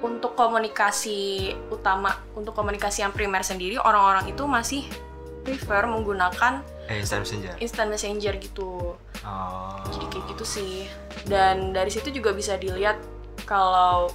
untuk 0.00 0.32
komunikasi 0.32 1.52
utama, 1.68 2.16
untuk 2.32 2.52
komunikasi 2.52 3.00
yang 3.00 3.12
primer 3.12 3.40
sendiri, 3.40 3.76
orang-orang 3.76 4.28
itu 4.28 4.44
masih 4.44 4.84
prefer 5.40 5.84
menggunakan 5.84 6.60
eh, 6.84 7.00
Instant 7.00 7.24
Messenger. 7.24 7.54
instant 7.60 7.88
messenger 7.88 8.34
gitu 8.36 8.96
Oh. 9.20 9.76
jadi 9.92 10.06
kayak 10.08 10.24
gitu 10.32 10.44
sih. 10.44 10.74
Dan 11.28 11.76
dari 11.76 11.92
situ 11.92 12.08
juga 12.08 12.32
bisa 12.32 12.56
dilihat 12.56 12.96
kalau 13.44 14.08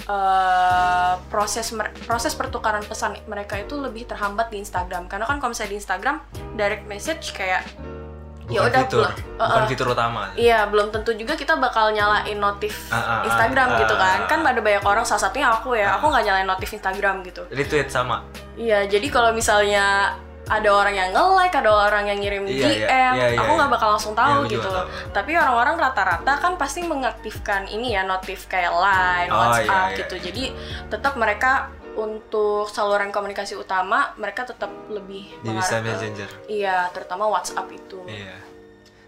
eh, 0.00 1.14
proses 1.28 1.70
proses 2.08 2.32
pertukaran 2.32 2.82
pesan 2.82 3.20
mereka 3.28 3.60
itu 3.60 3.76
lebih 3.76 4.08
terhambat 4.08 4.48
di 4.48 4.58
Instagram. 4.64 5.06
Karena 5.06 5.28
kan 5.28 5.36
kalau 5.38 5.52
misalnya 5.52 5.76
di 5.76 5.78
Instagram 5.78 6.16
direct 6.56 6.84
message 6.88 7.36
kayak 7.36 7.68
ya 8.50 8.66
udah 8.66 8.82
fitur. 8.82 9.06
belum- 9.06 9.38
bukan 9.38 9.64
fitur 9.70 9.86
utama. 9.94 10.22
Iya, 10.34 10.66
belum 10.66 10.90
tentu 10.90 11.14
juga 11.14 11.38
kita 11.38 11.54
bakal 11.54 11.94
nyalain 11.94 12.34
notif 12.34 12.90
ah, 12.90 12.98
ah, 12.98 13.20
Instagram 13.22 13.68
ah, 13.70 13.78
gitu 13.78 13.94
kan. 13.94 14.18
Kan 14.26 14.42
ada 14.42 14.58
banyak 14.58 14.82
orang, 14.82 15.06
salah 15.06 15.22
satunya 15.30 15.46
aku 15.46 15.78
ya, 15.78 15.94
aku 15.94 16.10
nggak 16.10 16.24
nyalain 16.26 16.48
notif 16.50 16.66
Instagram 16.74 17.22
gitu. 17.22 17.46
retweet 17.54 17.86
sama? 17.94 18.26
Iya, 18.58 18.90
jadi 18.90 19.06
kalau 19.06 19.30
misalnya 19.30 20.18
ada 20.50 20.66
orang 20.68 20.92
yang 20.92 21.10
nge-like, 21.10 21.54
ada 21.54 21.70
orang 21.70 22.04
yang 22.10 22.18
ngirim 22.18 22.42
Iya, 22.42 22.58
DM, 22.58 22.82
iya, 22.82 23.10
iya, 23.14 23.26
iya, 23.32 23.38
aku 23.38 23.52
nggak 23.54 23.70
iya. 23.70 23.76
bakal 23.78 23.88
langsung 23.94 24.12
tahu 24.12 24.42
Iya, 24.42 24.50
juga 24.50 24.58
gitu. 24.58 24.70
tahu. 24.74 24.86
Tapi 25.14 25.30
orang-orang 25.32 25.74
rata-rata 25.78 26.32
kan 26.36 26.52
pasti 26.58 26.80
mengaktifkan 26.82 27.62
ini 27.66 27.94
ya 27.94 28.02
notif 28.02 28.44
kayak 28.44 28.74
Line, 28.74 29.30
Oh, 29.30 29.38
WhatsApp 29.38 29.64
iya, 29.64 29.78
iya. 29.88 29.98
gitu. 30.02 30.14
Jadi 30.20 30.44
tetap 30.86 31.14
mereka 31.14 31.52
untuk 31.92 32.66
saluran 32.66 33.10
komunikasi 33.10 33.54
utama 33.54 34.14
mereka 34.14 34.42
tetap 34.44 34.70
lebih 34.86 35.26
di 35.36 35.46
mengarah 35.46 35.58
bisa 35.60 35.76
messenger 35.80 36.28
Iya, 36.46 36.86
terutama 36.90 37.26
WhatsApp 37.26 37.66
itu. 37.68 37.98
iya 38.06 38.38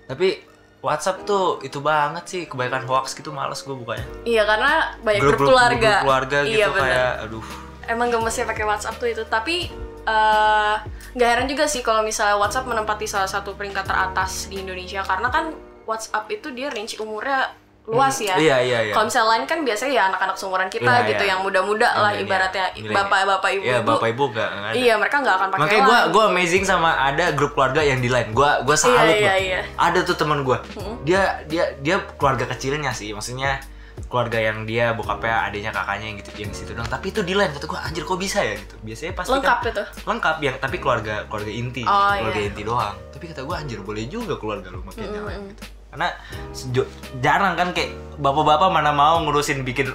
tapi 0.02 0.42
WhatsApp 0.82 1.22
tuh 1.22 1.62
itu 1.62 1.78
banget 1.78 2.24
sih 2.26 2.42
kebanyakan 2.44 2.84
hoax 2.84 3.14
gitu 3.14 3.30
males 3.30 3.62
gue 3.62 3.70
bukanya 3.72 4.02
Iya, 4.26 4.42
karena 4.42 4.72
banyak 4.98 5.20
grup, 5.22 5.38
grup 5.38 5.48
keluarga. 5.54 5.78
grup 5.78 6.04
keluarga 6.04 6.38
gitu 6.42 6.52
iya, 6.52 6.66
bener. 6.68 6.82
kayak 6.84 7.12
aduh 7.22 7.44
emang 7.86 8.08
gemesnya 8.10 8.44
pakai 8.44 8.64
WhatsApp 8.66 8.98
tuh 8.98 9.08
itu 9.08 9.22
tapi 9.24 9.70
eh, 10.04 10.74
nggak 11.12 11.28
heran 11.28 11.46
juga 11.46 11.64
sih 11.64 11.80
kalau 11.80 12.00
misalnya 12.00 12.36
WhatsApp 12.36 12.64
menempati 12.64 13.04
salah 13.04 13.26
satu 13.26 13.52
peringkat 13.52 13.84
teratas 13.84 14.46
di 14.46 14.58
Indonesia 14.58 15.00
karena 15.00 15.28
kan 15.28 15.52
WhatsApp 15.82 16.26
itu 16.28 16.50
dia 16.50 16.68
range 16.68 16.96
umurnya 16.96 17.52
luas 17.82 18.14
ya. 18.16 18.38
iya 18.38 18.62
iya 18.62 18.78
iya 18.80 18.92
Kalau 18.94 19.10
misalnya 19.10 19.30
lain 19.32 19.44
kan 19.44 19.58
biasanya 19.60 19.90
ya 19.92 20.02
anak-anak 20.06 20.38
seumuran 20.38 20.70
kita 20.70 20.86
Iya, 20.86 21.02
gitu 21.04 21.24
iya. 21.26 21.30
yang 21.34 21.40
muda-muda 21.42 21.88
lah 21.92 22.14
Milenial. 22.14 22.22
ibaratnya 22.24 22.64
bapak-bapak 22.88 23.48
Iya, 23.50 23.58
ibu-ibu. 23.58 23.88
bapak 23.90 24.08
ibu 24.08 24.24
gak, 24.30 24.48
nggak 24.48 24.70
ada. 24.70 24.76
Iya, 24.78 24.94
mereka 24.94 25.16
nggak 25.18 25.34
akan 25.34 25.48
pakai 25.50 25.62
Makanya 25.66 25.82
gue 25.82 25.98
gue 26.08 26.24
amazing 26.24 26.62
sama 26.62 26.90
ada 26.94 27.34
grup 27.34 27.52
keluarga 27.52 27.82
yang 27.82 27.98
di 27.98 28.06
line. 28.06 28.30
Gue 28.30 28.46
gue 28.62 28.76
salut 28.78 29.02
Iya, 29.02 29.10
iya, 29.10 29.34
loh. 29.34 29.38
iya. 29.42 29.60
Ada 29.74 29.98
tuh 30.02 30.14
teman 30.14 30.46
gue. 30.46 30.58
Dia 31.02 31.42
dia 31.44 31.74
dia 31.76 31.96
keluarga 32.14 32.46
kecilnya 32.46 32.94
sih. 32.94 33.10
Maksudnya 33.10 33.58
keluarga 34.04 34.38
yang 34.38 34.62
dia 34.62 34.90
bokapnya 34.90 35.44
adiknya 35.44 35.70
kakaknya 35.70 36.06
yang 36.06 36.16
gitu 36.18 36.30
yang 36.36 36.50
di 36.50 36.56
situ 36.56 36.72
dong 36.72 36.86
tapi 36.86 37.06
itu 37.08 37.20
di 37.20 37.32
line 37.32 37.50
kata 37.50 37.64
gue 37.64 37.78
anjir 37.78 38.02
kok 38.02 38.16
bisa 38.16 38.38
ya 38.40 38.54
gitu 38.54 38.74
biasanya 38.80 39.12
pasti 39.12 39.30
lengkap 39.32 39.58
kan, 39.58 39.70
itu. 39.70 39.82
lengkap 40.02 40.36
yang 40.40 40.54
tapi 40.56 40.76
keluarga 40.76 41.14
keluarga 41.26 41.50
inti 41.50 41.82
Oh, 41.82 42.12
keluarga 42.12 42.38
iya. 42.38 42.48
inti 42.48 42.62
doang 42.62 42.94
tapi 43.08 43.24
kata 43.26 43.40
gue 43.42 43.54
anjir 43.54 43.78
boleh 43.80 44.04
juga 44.06 44.34
keluarga 44.36 44.68
lu 44.68 44.80
makanya 44.82 45.20
line 45.22 45.44
gitu 45.48 45.62
karena 45.88 46.08
jarang 47.18 47.54
kan 47.54 47.68
kayak 47.70 47.90
bapak-bapak 48.16 48.68
mana 48.68 48.90
mau 48.90 49.20
ngurusin 49.20 49.60
bikin 49.62 49.92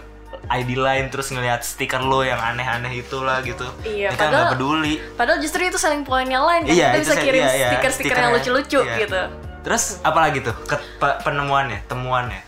ID 0.47 0.75
line 0.75 1.07
terus 1.09 1.27
ngelihat 1.27 1.59
stiker 1.59 1.99
lo 1.99 2.21
yang 2.21 2.37
aneh-aneh 2.37 2.93
itulah 2.95 3.41
gitu 3.41 3.65
Iya, 3.81 4.11
mereka 4.11 4.23
padahal- 4.23 4.51
peduli 4.53 4.95
Padahal 5.13 5.39
justru 5.39 5.61
itu 5.61 5.75
selling 5.75 6.01
pointnya 6.01 6.39
lain 6.39 6.63
kan 6.63 6.71
Iya, 6.71 6.87
kita 6.89 6.99
bisa 7.01 7.15
kirim 7.17 7.41
iya, 7.41 7.51
iya. 7.51 7.67
stiker-stiker 7.69 8.15
yang 8.15 8.31
lucu-lucu 8.31 8.79
iya. 8.79 8.95
gitu. 9.01 9.21
Terus 9.59 9.99
apalagi 9.99 10.39
tuh 10.39 10.55
ke, 10.63 10.79
pe- 10.95 11.19
penemuannya, 11.21 11.83
temuannya? 11.85 12.39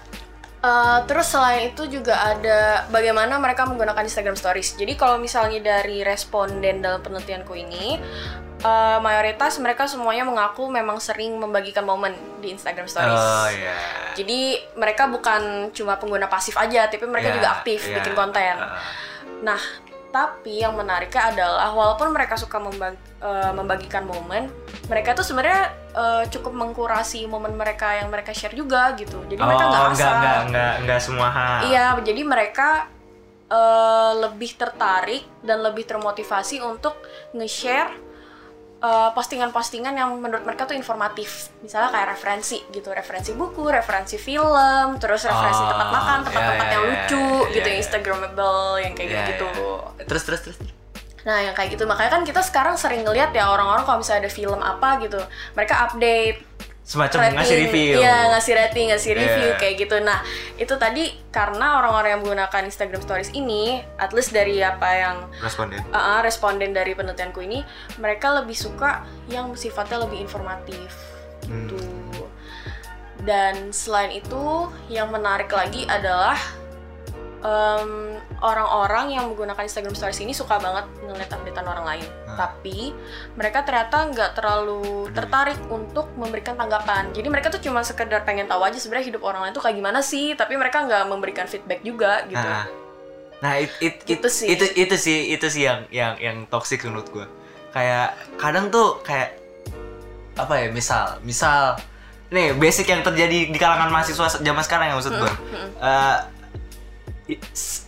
Eh, 0.60 1.00
terus 1.08 1.32
selain 1.32 1.72
itu 1.72 1.88
juga 1.88 2.20
ada 2.20 2.84
bagaimana 2.92 3.39
mereka 3.39 3.63
menggunakan 3.63 4.04
Instagram 4.04 4.36
Stories. 4.36 4.75
Jadi 4.75 5.00
kalau 5.00 5.16
misalnya 5.16 5.63
dari 5.63 6.04
responden 6.04 6.84
dalam 6.84 7.00
penelitianku 7.00 7.56
ini, 7.56 7.96
eh, 8.60 8.98
mayoritas 9.00 9.56
mereka 9.63 9.88
semuanya 9.88 10.28
mengaku 10.28 10.68
memang 10.68 11.00
sering 11.00 11.39
membagikan 11.39 11.88
momen 11.88 12.12
di 12.44 12.51
Instagram 12.51 12.92
Stories. 12.92 13.24
Oh 13.24 13.48
iya. 13.56 13.80
Jadi 14.20 14.60
mereka 14.75 15.08
bukan 15.08 15.72
cuma 15.72 15.96
pengguna 15.96 16.28
pasif 16.28 16.60
aja, 16.60 16.92
tapi 16.92 17.08
mereka 17.08 17.32
Iya, 17.32 17.36
juga 17.39 17.50
aktif 17.56 17.80
iya. 17.88 17.96
bikin 18.04 18.13
konten. 18.16 18.56
Uh, 18.60 19.08
Nah, 19.39 19.62
tapi 20.12 20.60
yang 20.60 20.75
menariknya 20.75 21.32
adalah 21.32 21.72
walaupun 21.72 22.12
mereka 22.12 22.36
suka 22.36 22.60
membag- 22.60 23.00
eh, 23.24 23.51
membagikan 23.56 24.04
momen, 24.04 24.51
mereka 24.89 25.13
tuh 25.13 25.22
sebenarnya 25.22 25.63
eh, 25.93 26.24
cukup 26.34 26.50
mengkurasi 26.51 27.29
momen 27.29 27.53
mereka 27.53 28.01
yang 28.01 28.10
mereka 28.10 28.34
share 28.34 28.58
juga 28.58 28.98
gitu. 28.98 29.22
Jadi 29.29 29.38
mereka 29.38 29.63
oh, 29.63 29.69
nggak 29.69 29.84
enggak, 29.86 29.93
asal. 29.93 30.13
enggak, 30.17 30.39
enggak, 30.50 30.74
enggak 30.81 31.00
semua 31.00 31.29
hal. 31.29 31.60
Iya, 31.69 31.86
jadi 32.01 32.22
mereka 32.25 32.69
eh, 33.50 34.12
lebih 34.17 34.51
tertarik 34.58 35.24
dan 35.46 35.62
lebih 35.62 35.86
termotivasi 35.86 36.65
untuk 36.65 36.98
nge-share 37.38 37.93
eh, 38.82 39.10
postingan-postingan 39.13 39.93
yang 39.93 40.10
menurut 40.17 40.41
mereka 40.41 40.65
tuh 40.65 40.73
informatif. 40.73 41.54
Misalnya 41.62 41.93
kayak 41.93 42.17
referensi 42.17 42.58
gitu, 42.73 42.89
referensi 42.89 43.38
buku, 43.38 43.69
referensi 43.69 44.17
film, 44.17 44.97
terus 44.97 45.21
referensi 45.21 45.62
Oh, 45.62 45.69
tempat 45.69 45.89
makan, 45.93 46.17
tempat-tempat 46.25 46.65
iya, 46.65 46.73
yang 46.73 46.84
iya, 46.84 46.89
lucu 46.97 47.25
iya, 47.30 47.54
gitu, 47.54 47.67
iya. 47.67 47.73
yang 47.73 47.80
instagramable, 47.86 48.65
yang 48.82 48.93
kayak 48.97 49.10
Iya, 49.13 49.21
gitu. 49.38 49.49
iya. 49.54 50.04
Terus, 50.10 50.23
terus, 50.25 50.41
terus. 50.49 50.58
Nah, 51.27 51.38
yang 51.43 51.55
kayak 51.55 51.75
gitu. 51.75 51.84
Makanya 51.84 52.12
kan 52.19 52.23
kita 52.23 52.41
sekarang 52.43 52.75
sering 52.79 53.03
ngeliat 53.03 53.32
ya 53.36 53.49
orang-orang 53.49 53.84
kalau 53.84 53.99
misalnya 53.99 54.27
ada 54.27 54.32
film 54.32 54.60
apa 54.63 54.99
gitu, 55.03 55.19
mereka 55.55 55.88
update 55.89 56.47
Semacam 56.89 57.21
rating, 57.21 57.38
ngasih 57.38 57.58
review. 57.69 57.95
Iya, 58.01 58.17
ngasih 58.34 58.53
rating, 58.58 58.86
ngasih 58.89 59.12
review 59.13 59.49
Iya. 59.53 59.60
kayak 59.62 59.75
gitu. 59.77 59.95
Nah, 60.01 60.25
itu 60.58 60.73
tadi 60.73 61.03
karena 61.29 61.77
orang-orang 61.77 62.17
yang 62.17 62.21
menggunakan 62.25 62.65
Instagram 62.65 63.01
Stories 63.05 63.29
ini, 63.38 63.86
at 64.01 64.10
least 64.10 64.34
dari 64.34 64.58
apa 64.58 64.89
yang 64.89 65.15
Responden. 65.38 65.77
uh, 65.93 65.97
uh, 65.97 66.19
responden 66.25 66.73
dari 66.73 66.97
penelitianku 66.97 67.45
ini, 67.45 67.62
mereka 68.01 68.34
lebih 68.41 68.58
suka 68.58 69.05
yang 69.29 69.53
sifatnya 69.53 70.01
lebih 70.01 70.17
informatif 70.17 70.89
gitu. 71.45 71.77
Dan 73.21 73.69
selain 73.69 74.10
itu, 74.10 74.73
yang 74.89 75.13
menarik 75.13 75.53
lagi 75.53 75.86
adalah 75.86 76.41
em, 77.39 77.91
orang-orang 78.39 79.12
yang 79.12 79.32
menggunakan 79.32 79.63
Instagram 79.63 79.91
Stories 79.91 80.19
ini 80.19 80.32
suka 80.32 80.58
banget 80.58 80.84
ngeliat 81.02 81.28
updatean 81.30 81.63
orang 81.63 81.86
lain. 81.86 82.06
Hmm. 82.25 82.36
Tapi 82.36 82.91
mereka 83.34 83.63
ternyata 83.63 84.08
nggak 84.08 84.32
terlalu 84.34 85.08
tertarik 85.12 85.60
untuk 85.67 86.12
memberikan 86.13 86.56
tanggapan. 86.56 87.12
Jadi 87.12 87.28
mereka 87.28 87.47
tuh 87.47 87.60
cuma 87.60 87.80
sekedar 87.82 88.23
pengen 88.23 88.45
tahu 88.45 88.60
aja 88.62 88.75
sebenarnya 88.75 89.15
hidup 89.15 89.23
orang 89.23 89.47
lain 89.47 89.54
tuh 89.54 89.63
kayak 89.63 89.75
gimana 89.75 89.99
sih. 89.99 90.36
Tapi 90.36 90.56
mereka 90.56 90.84
nggak 90.84 91.04
memberikan 91.06 91.45
feedback 91.45 91.80
juga 91.82 92.23
gitu. 92.25 92.39
Nah, 92.39 92.67
nah 93.39 93.54
it, 93.56 93.71
it, 93.80 94.04
it- 94.04 94.19
Gitu 94.19 94.28
sih. 94.28 94.47
itu 94.49 94.65
itu 94.75 94.95
sih 94.95 95.17
itu 95.30 95.47
sih 95.47 95.63
yang 95.63 95.88
yang 95.89 96.13
yang 96.19 96.38
toxic 96.47 96.84
menurut 96.84 97.08
gue. 97.08 97.25
Kayak 97.71 98.15
kadang 98.36 98.67
tuh 98.67 98.99
kayak 98.99 99.36
apa 100.36 100.56
ya 100.56 100.67
misal 100.69 101.19
misal 101.21 101.75
nih 102.30 102.54
basic 102.54 102.86
yang 102.86 103.02
terjadi 103.02 103.49
di 103.49 103.58
kalangan 103.58 103.89
mahasiswa 103.89 104.39
zaman 104.39 104.63
sekarang 104.63 104.91
ya 104.91 104.95
maksud 104.95 105.13
gue. 105.13 105.32
Eh, 105.82 106.17
i- 106.17 106.17
s- 106.19 106.38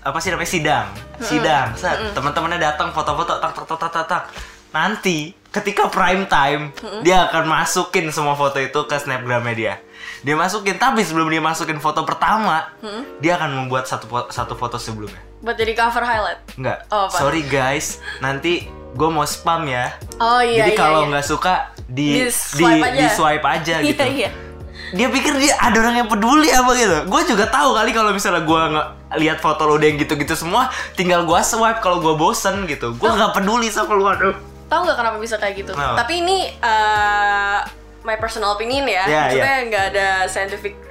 apa 0.02 0.18
sih 0.22 0.30
namanya 0.30 0.50
sidang 0.50 0.88
sidang 1.22 1.68
set 1.74 2.14
teman-temannya 2.14 2.60
datang 2.62 2.94
foto-foto 2.94 3.42
tak 3.42 3.54
tak 3.54 3.66
tak 3.66 3.92
tak 3.92 4.06
tak 4.06 4.24
nanti 4.72 5.34
ketika 5.50 5.90
prime 5.90 6.30
time 6.30 6.72
dia 7.02 7.28
akan 7.28 7.50
masukin 7.50 8.08
semua 8.14 8.38
foto 8.38 8.62
itu 8.62 8.80
ke 8.86 8.96
snapgramnya 8.96 9.56
dia 9.58 9.74
dia 10.22 10.36
masukin 10.38 10.78
tapi 10.78 11.02
sebelum 11.02 11.28
dia 11.28 11.42
masukin 11.42 11.82
foto 11.82 12.06
pertama 12.06 12.70
dia 13.20 13.36
akan 13.42 13.66
membuat 13.66 13.90
satu 13.90 14.08
satu 14.30 14.54
foto 14.54 14.78
sebelumnya 14.78 15.32
Buat 15.42 15.58
jadi 15.58 15.74
cover 15.74 16.06
highlight. 16.06 16.40
Enggak. 16.54 16.86
Oh, 16.94 17.10
apa? 17.10 17.18
Sorry 17.18 17.42
guys, 17.42 17.98
nanti 18.22 18.70
gue 18.94 19.10
mau 19.10 19.26
spam 19.26 19.66
ya. 19.66 19.90
Oh 20.22 20.38
iya 20.38 20.62
Jadi 20.62 20.72
iya. 20.78 20.80
kalau 20.80 21.02
iya. 21.02 21.10
nggak 21.10 21.26
suka 21.26 21.54
di 21.90 22.08
Di 22.22 22.30
swipe 22.30 22.86
aja. 22.86 23.02
di 23.02 23.06
swipe 23.10 23.46
aja 23.50 23.76
Iya, 23.82 23.90
gitu. 23.90 24.06
iya. 24.06 24.30
Dia 24.94 25.08
pikir 25.10 25.34
dia 25.42 25.58
ada 25.58 25.82
orang 25.82 26.06
yang 26.06 26.10
peduli 26.12 26.54
apa 26.54 26.72
gitu. 26.78 26.98
Gue 27.10 27.22
juga 27.26 27.50
tahu 27.50 27.74
kali 27.74 27.90
kalau 27.90 28.14
misalnya 28.14 28.46
gue 28.46 28.62
nggak 28.70 28.88
lihat 29.17 29.43
foto 29.43 29.67
lo 29.67 29.76
yang 29.82 30.00
gitu-gitu 30.00 30.36
semua, 30.38 30.71
tinggal 30.95 31.28
gue 31.28 31.39
swipe 31.43 31.80
kalau 31.84 32.00
gue 32.00 32.15
bosen 32.15 32.67
gitu. 32.67 32.95
Gue 32.95 33.10
nggak 33.10 33.36
peduli 33.36 33.67
sama 33.67 33.95
lu 33.95 34.06
aduh. 34.08 34.36
Tahu 34.71 34.80
nggak 34.88 34.97
kenapa 34.97 35.17
bisa 35.19 35.36
kayak 35.36 35.56
gitu? 35.65 35.71
Kenapa? 35.76 36.04
Tapi 36.04 36.13
ini 36.24 36.38
uh, 36.63 37.60
my 38.08 38.15
personal 38.21 38.56
opinion 38.56 38.88
ya. 38.88 39.04
Iya, 39.04 39.19
Maksudnya 39.28 39.56
nggak 39.67 39.86
ada 39.95 40.08
scientific 40.32 40.91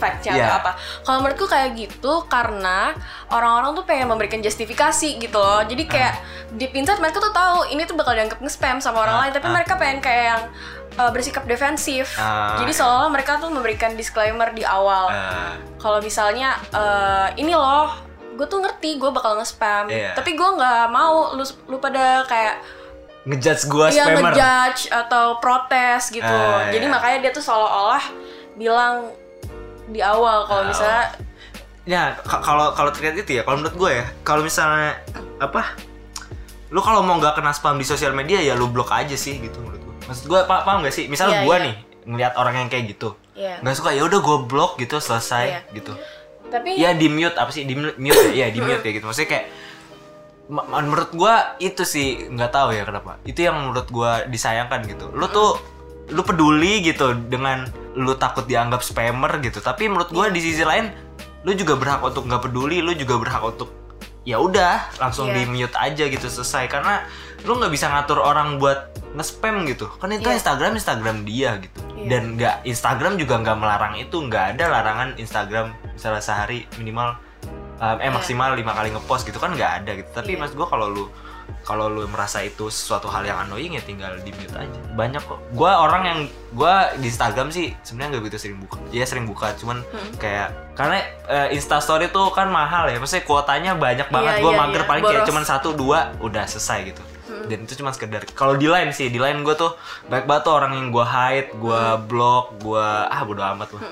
fact-nya 0.00 0.32
Iya. 0.32 0.44
atau 0.46 0.56
apa. 0.58 0.70
Kalau 1.04 1.18
menurutku 1.20 1.44
kayak 1.44 1.76
gitu 1.76 2.12
karena 2.24 2.96
orang-orang 3.28 3.76
tuh 3.76 3.84
pengen 3.84 4.08
memberikan 4.08 4.40
justifikasi 4.40 5.20
gitu 5.20 5.36
loh. 5.36 5.60
Jadi 5.62 5.84
kayak 5.84 6.14
deep 6.52 6.72
inside 6.72 6.98
mereka 6.98 7.20
tuh 7.20 7.30
tahu 7.30 7.68
ini 7.68 7.84
tuh 7.84 7.92
bakal 7.92 8.16
dianggap 8.16 8.40
nge-spam 8.40 8.80
sama 8.80 9.04
orang 9.04 9.14
Ah, 9.14 9.20
lain, 9.22 9.32
tapi 9.32 9.46
ah. 9.46 9.52
mereka 9.52 9.72
pengen 9.76 10.00
kayak 10.00 10.24
yang 10.26 10.42
uh, 10.96 11.10
bersikap 11.10 11.44
defensif. 11.44 12.16
Ah, 12.16 12.56
Jadi 12.56 12.72
iya. 12.72 12.80
seolah 12.80 13.06
mereka 13.06 13.36
tuh 13.36 13.48
memberikan 13.48 13.92
disclaimer 13.92 14.48
di 14.50 14.64
awal. 14.64 15.06
Eh, 15.08 15.52
Kalau 15.76 16.00
misalnya 16.00 16.56
eh, 16.70 17.28
ini 17.36 17.52
loh, 17.52 17.92
gue 18.32 18.46
tuh 18.46 18.58
ngerti 18.58 18.96
gue 18.96 19.10
bakal 19.10 19.36
nge-spam, 19.36 19.86
Iya. 19.86 20.12
tapi 20.12 20.32
gue 20.32 20.48
nggak 20.50 20.88
mau 20.88 21.32
lu 21.32 21.44
lu 21.66 21.76
pada 21.76 22.24
kayak 22.24 22.56
ngejudge 23.22 23.64
gue 23.66 23.86
Iya 23.90 24.04
spammer. 24.06 24.32
ngejudge 24.32 24.82
atau 24.90 25.36
protes 25.38 26.08
gitu. 26.08 26.24
Ah, 26.24 26.66
Jadi 26.66 26.84
iya. 26.84 26.90
makanya 26.90 27.18
dia 27.20 27.30
tuh 27.30 27.44
seolah-olah 27.44 28.00
bilang 28.56 29.12
di 29.90 30.00
awal 30.00 30.44
kalau 30.44 30.64
misalnya 30.64 31.10
Ya, 31.82 32.14
ka- 32.14 32.38
kalau 32.38 32.70
kalau 32.70 32.90
terkait 32.90 33.16
itu 33.16 33.32
ya, 33.32 33.42
kalau 33.42 33.56
menurut 33.58 33.74
gue 33.74 33.90
ya, 33.94 34.06
kalau 34.20 34.40
misalnya 34.40 35.00
apa, 35.38 35.74
lu 36.68 36.78
kalau 36.78 37.00
mau 37.00 37.16
nggak 37.16 37.34
kena 37.34 37.50
spam 37.50 37.74
di 37.74 37.82
sosial 37.82 38.12
media 38.12 38.38
ya 38.38 38.52
lu 38.52 38.68
blok 38.68 38.92
aja 38.92 39.16
sih 39.16 39.40
gitu 39.40 39.58
menurut 39.58 39.80
gue. 39.80 39.94
Maksud 40.06 40.24
gue 40.24 40.40
pa- 40.44 40.62
paham 40.62 40.80
gak 40.80 40.92
sih? 40.92 41.08
Misalnya 41.08 41.40
Iya, 41.40 41.46
gue 41.46 41.56
iya. 41.56 41.64
nih 41.64 41.74
ngelihat 42.02 42.34
orang 42.34 42.54
yang 42.56 42.68
kayak 42.68 42.84
gitu, 42.90 43.16
ya. 43.32 43.58
nggak 43.58 43.74
suka 43.74 43.90
ya 43.90 44.02
udah 44.02 44.18
gue 44.18 44.36
blok 44.44 44.76
gitu 44.76 44.96
selesai 44.98 45.44
Iya. 45.46 45.60
gitu. 45.72 45.92
Tapi 46.46 46.68
Ya 46.74 46.90
di 46.92 47.08
mute 47.08 47.34
apa 47.34 47.50
sih 47.50 47.64
di 47.64 47.74
mute 47.74 47.96
ya, 47.96 48.12
ya 48.36 48.46
di 48.48 48.60
mute 48.60 48.82
ya 48.82 48.92
gitu. 48.92 49.04
Maksudnya 49.04 49.30
kayak 49.32 49.46
menurut 50.50 51.10
gue 51.12 51.34
itu 51.60 51.82
sih 51.82 52.06
nggak 52.28 52.50
tahu 52.50 52.70
ya 52.72 52.84
kenapa. 52.84 53.18
Itu 53.22 53.40
yang 53.40 53.56
menurut 53.56 53.88
gue 53.88 54.12
disayangkan 54.28 54.84
gitu. 54.84 55.08
Lu 55.10 55.26
tuh 55.26 55.56
lu 56.08 56.20
peduli 56.20 56.84
gitu 56.84 57.14
dengan 57.24 57.70
lu 57.94 58.14
takut 58.14 58.46
dianggap 58.46 58.80
spammer 58.80 59.42
gitu 59.42 59.58
tapi 59.58 59.90
menurut 59.90 60.10
gue 60.10 60.26
di 60.30 60.40
sisi 60.40 60.62
lain 60.62 60.90
lu 61.42 61.56
juga 61.56 61.74
berhak 61.74 62.00
untuk 62.00 62.28
nggak 62.28 62.42
peduli 62.46 62.78
lu 62.78 62.94
juga 62.94 63.18
berhak 63.18 63.42
untuk 63.42 63.70
ya 64.22 64.36
udah 64.36 65.00
langsung 65.00 65.32
Iya. 65.32 65.34
di 65.34 65.42
mute 65.48 65.74
aja 65.74 66.04
gitu 66.06 66.26
selesai 66.28 66.68
karena 66.68 67.02
lu 67.42 67.56
nggak 67.56 67.72
bisa 67.72 67.88
ngatur 67.88 68.20
orang 68.20 68.60
buat 68.60 68.92
nge-spam 69.16 69.64
gitu 69.66 69.88
kan 69.96 70.12
itu 70.12 70.28
Iya. 70.28 70.36
Instagram 70.38 70.72
Instagram 70.76 71.16
dia 71.24 71.56
gitu 71.58 71.80
Iya. 71.96 72.06
dan 72.06 72.22
nggak 72.36 72.56
Instagram 72.68 73.16
juga 73.16 73.34
nggak 73.40 73.56
melarang 73.58 73.94
itu 73.96 74.16
nggak 74.20 74.44
ada 74.54 74.64
larangan 74.70 75.08
Instagram 75.16 75.72
misalnya 75.90 76.22
sehari 76.22 76.68
minimal 76.76 77.16
um, 77.80 77.96
eh 77.98 78.06
Iya. 78.06 78.12
maksimal 78.12 78.52
lima 78.54 78.76
kali 78.76 78.92
ngepost 78.92 79.24
gitu 79.24 79.40
kan 79.40 79.56
nggak 79.56 79.72
ada 79.82 79.90
gitu 79.98 80.10
tapi 80.12 80.36
Iya. 80.36 80.44
mas 80.44 80.52
gue 80.52 80.66
kalau 80.68 80.86
lu 80.86 81.04
kalau 81.60 81.86
lu 81.86 82.04
merasa 82.04 82.40
itu 82.40 82.66
sesuatu 82.66 83.06
hal 83.06 83.22
yang 83.22 83.38
annoying 83.40 83.72
ya 83.72 83.80
tinggal 83.80 84.10
di 84.18 84.30
mute 84.30 84.52
aja 84.52 84.78
banyak 84.92 85.18
kok 85.18 85.38
gue 85.50 85.66
orang 85.68 86.02
yang 86.02 86.18
gue 86.50 86.74
di 86.98 87.06
Instagram 87.06 87.48
sih 87.48 87.72
sebenarnya 87.80 88.10
nggak 88.12 88.22
begitu 88.24 88.38
sering 88.40 88.58
buka 88.58 88.76
ya 88.88 89.02
sering 89.02 89.24
buka 89.24 89.52
cuman 89.54 89.82
Hmm. 89.82 90.12
kayak 90.16 90.48
karena 90.72 90.96
eh, 91.26 91.48
Instastory 91.52 92.08
tuh 92.08 92.28
kan 92.28 92.46
mahal 92.46 92.86
ya 92.86 92.96
maksudnya 92.96 93.22
kuotanya 93.22 93.72
banyak 93.74 94.08
banget 94.08 94.32
Iya, 94.32 94.42
gue 94.42 94.50
iya, 94.50 94.60
mager 94.60 94.78
iya. 94.78 94.88
paling 94.88 95.02
kayak 95.02 95.16
Boros. 95.18 95.28
cuman 95.28 95.44
satu 95.44 95.68
dua 95.72 95.98
udah 96.18 96.44
selesai 96.44 96.80
gitu 96.86 97.02
Hmm. 97.22 97.46
dan 97.46 97.58
itu 97.62 97.74
cuma 97.76 97.90
sekedar 97.90 98.26
kalau 98.30 98.54
di 98.54 98.66
line 98.66 98.90
sih 98.90 99.06
di 99.06 99.16
line 99.16 99.40
gue 99.40 99.54
tuh 99.54 99.70
banyak 100.04 100.24
banget 100.24 100.42
tuh 100.42 100.54
orang 100.56 100.72
yang 100.72 100.88
gue 100.88 101.04
hide 101.04 101.50
gue 101.52 101.78
Hmm. 101.88 102.02
block 102.04 102.58
gue 102.58 102.86
ah 103.06 103.22
bodo 103.22 103.42
amat 103.44 103.70
lah 103.72 103.82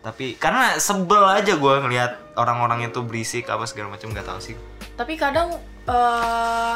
tapi 0.00 0.34
karena 0.34 0.76
sebel 0.76 1.22
aja 1.24 1.54
gue 1.54 1.74
ngelihat 1.78 2.34
orang-orang 2.34 2.84
itu 2.84 3.00
berisik 3.00 3.46
apa 3.46 3.64
segala 3.64 3.88
macam 3.90 4.10
nggak 4.10 4.24
tahu 4.24 4.40
sih 4.42 4.56
tapi 4.92 5.14
kadang 5.14 5.56
eh, 5.84 6.74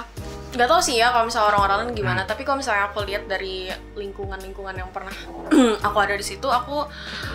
nggak 0.52 0.68
tahu 0.68 0.80
sih 0.80 0.96
ya 0.96 1.12
kalau 1.12 1.28
misalnya 1.28 1.48
orang-orang 1.52 1.76
lain 1.84 1.92
gimana 1.94 2.20
Hmm. 2.22 2.30
tapi 2.30 2.42
kalau 2.42 2.58
misalnya 2.58 2.88
aku 2.88 3.04
lihat 3.04 3.28
dari 3.28 3.68
lingkungan-lingkungan 3.92 4.72
yang 4.72 4.88
pernah 4.88 5.12
aku 5.86 5.96
ada 6.00 6.14
di 6.14 6.24
situ 6.24 6.48
aku 6.48 6.88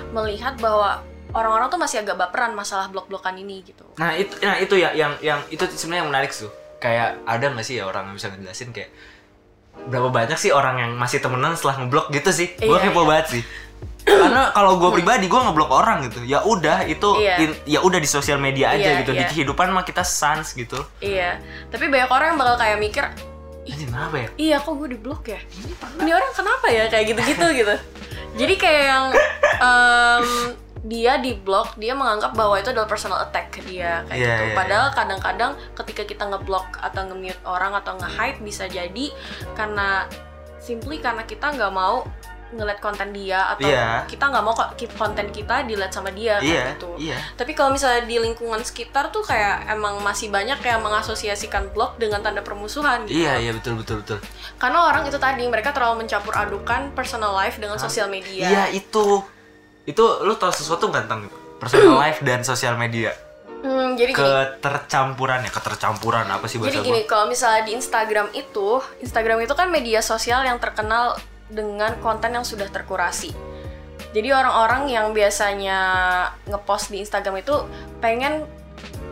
melihat 0.09 0.57
bahwa 0.57 0.99
orang-orang 1.31 1.69
tuh 1.69 1.77
masih 1.77 2.01
agak 2.01 2.17
baperan 2.17 2.51
masalah 2.51 2.89
blok-blokan 2.89 3.37
ini 3.37 3.61
gitu 3.63 3.85
Nah 3.95 4.17
itu, 4.17 4.33
nah 4.41 4.57
itu 4.57 4.73
ya 4.75 4.91
yang 4.91 5.13
yang 5.21 5.39
itu 5.47 5.63
sebenarnya 5.69 6.01
yang 6.03 6.09
menarik 6.09 6.31
tuh. 6.31 6.49
Kayak 6.77 7.21
ada 7.23 7.45
nggak 7.45 7.61
sih 7.61 7.77
ya 7.77 7.85
orang 7.85 8.09
yang 8.09 8.15
bisa 8.17 8.27
ngejelasin 8.33 8.73
kayak 8.73 8.89
berapa 9.85 10.09
banyak 10.09 10.35
sih 10.35 10.49
orang 10.49 10.75
yang 10.77 10.91
masih 10.97 11.21
temenan 11.21 11.53
setelah 11.53 11.85
ngeblok 11.85 12.09
gitu 12.09 12.33
sih? 12.33 12.47
Gue 12.57 12.73
Iya, 12.73 12.89
kepo 12.89 13.05
iya. 13.05 13.07
banget 13.07 13.27
sih. 13.29 13.43
Karena 14.01 14.49
kalau 14.49 14.75
gue 14.75 14.89
pribadi 14.93 15.25
gue 15.25 15.37
ngeblok 15.37 15.69
orang 15.69 16.05
gitu. 16.05 16.21
Ya 16.23 16.41
udah 16.41 16.83
itu 16.83 17.09
Iya. 17.15 17.35
in- 17.39 17.59
ya 17.65 17.79
udah 17.79 17.97
di 17.97 18.05
sosial 18.05 18.37
media 18.37 18.71
aja 18.71 18.81
Iya, 18.87 18.99
gitu. 18.99 19.11
Di 19.11 19.19
iya. 19.19 19.29
kehidupan 19.29 19.69
mah 19.69 19.81
kita 19.81 20.01
sans 20.01 20.51
gitu. 20.51 20.77
iya 20.99 21.37
tapi 21.67 21.85
banyak 21.85 22.07
orang 22.07 22.27
yang 22.29 22.39
bakal 22.39 22.55
kayak 22.57 22.77
mikir 22.77 23.03
Ini 23.61 23.83
kenapa 23.85 24.15
ya? 24.17 24.29
iya 24.35 24.55
kok 24.57 24.73
gue 24.73 24.89
di 24.89 24.97
blok 24.97 25.23
ya 25.27 25.37
ini 25.95 26.09
orang 26.09 26.31
kenapa 26.31 26.65
ya 26.67 26.83
kayak 26.87 27.05
gitu-gitu 27.07 27.45
gitu 27.55 27.75
jadi 28.33 28.53
kayak 28.55 28.83
yang 28.83 29.05
em, 29.59 30.27
dia 30.83 31.13
di 31.15 31.31
blok 31.35 31.77
dia 31.77 31.93
menganggap 31.93 32.33
bahwa 32.33 32.57
itu 32.57 32.69
adalah 32.69 32.85
personal 32.85 33.21
attack 33.21 33.53
ke 33.53 33.61
dia 33.63 34.01
kayak 34.03 34.17
Iya, 34.17 34.29
gitu 34.31 34.43
iya, 34.43 34.55
padahal 34.55 34.87
kadang-kadang 34.91 35.51
ketika 35.75 36.03
kita 36.03 36.23
ngeblok 36.25 36.73
atau 36.75 37.01
nge-mute 37.05 37.37
orang 37.43 37.73
atau 37.75 37.93
nge-hide 37.95 38.41
bisa 38.41 38.65
jadi 38.65 39.05
karena 39.53 40.09
simply 40.57 40.97
karena 40.97 41.21
kita 41.21 41.51
nggak 41.51 41.69
mau 41.71 42.01
ngeliat 42.51 42.79
konten 42.79 43.11
dia 43.11 43.51
atau 43.51 43.63
Iya. 43.65 44.03
kita 44.05 44.27
nggak 44.27 44.43
mau 44.43 44.51
kok 44.51 44.75
konten 44.93 45.31
kita 45.31 45.63
dilihat 45.63 45.89
sama 45.89 46.11
dia 46.11 46.37
Iya, 46.37 46.43
kayak 46.43 46.67
gitu 46.75 46.89
iya. 46.99 47.17
tapi 47.35 47.51
kalau 47.51 47.71
misalnya 47.71 48.03
di 48.03 48.19
lingkungan 48.19 48.59
sekitar 48.61 49.09
tuh 49.09 49.23
kayak 49.23 49.71
emang 49.71 50.03
masih 50.03 50.27
banyak 50.27 50.59
yang 50.59 50.83
mengasosiasikan 50.83 51.71
blog 51.71 51.95
dengan 51.95 52.19
tanda 52.19 52.43
permusuhan 52.43 53.07
gitu 53.07 53.23
Iya, 53.23 53.39
iya 53.39 53.51
betul 53.55 53.79
betul 53.79 54.03
betul. 54.03 54.19
karena 54.59 54.85
orang 54.85 55.07
itu 55.07 55.15
tadi 55.15 55.47
mereka 55.47 55.71
terlalu 55.71 56.03
mencampur 56.03 56.35
adukan 56.35 56.91
personal 56.91 57.31
life 57.31 57.57
dengan 57.57 57.79
sosial 57.79 58.07
media. 58.07 58.45
Iya, 58.45 58.63
itu. 58.71 59.23
Itu 59.81 60.03
lu 60.21 60.35
tahu 60.35 60.53
sesuatu 60.53 60.87
nggak 60.87 61.09
tentang 61.09 61.25
personal 61.57 61.97
life 62.03 62.21
dan 62.21 62.45
sosial 62.45 62.77
media? 62.77 63.13
Hmm, 63.61 63.93
jadi 63.93 64.13
Ketercampuran 64.17 65.45
ya, 65.45 65.51
ketercampuran 65.53 66.25
apa 66.25 66.49
sih 66.49 66.57
bahasa 66.57 66.77
jadi 66.77 66.81
gini 66.81 67.01
kalau 67.05 67.29
misalnya 67.29 67.61
di 67.61 67.77
Instagram 67.77 68.33
itu, 68.33 68.81
Instagram 68.99 69.45
itu 69.45 69.53
kan 69.53 69.69
media 69.69 70.01
sosial 70.01 70.41
yang 70.41 70.57
terkenal 70.57 71.13
dengan 71.51 71.99
konten 71.99 72.31
yang 72.31 72.43
sudah 72.43 72.65
terkurasi. 72.65 73.35
Jadi 74.11 74.27
orang-orang 74.27 74.87
yang 74.87 75.11
biasanya 75.11 75.79
ngepost 76.43 76.89
di 76.89 76.99
Instagram 76.99 77.39
itu 77.39 77.55
pengen 77.99 78.43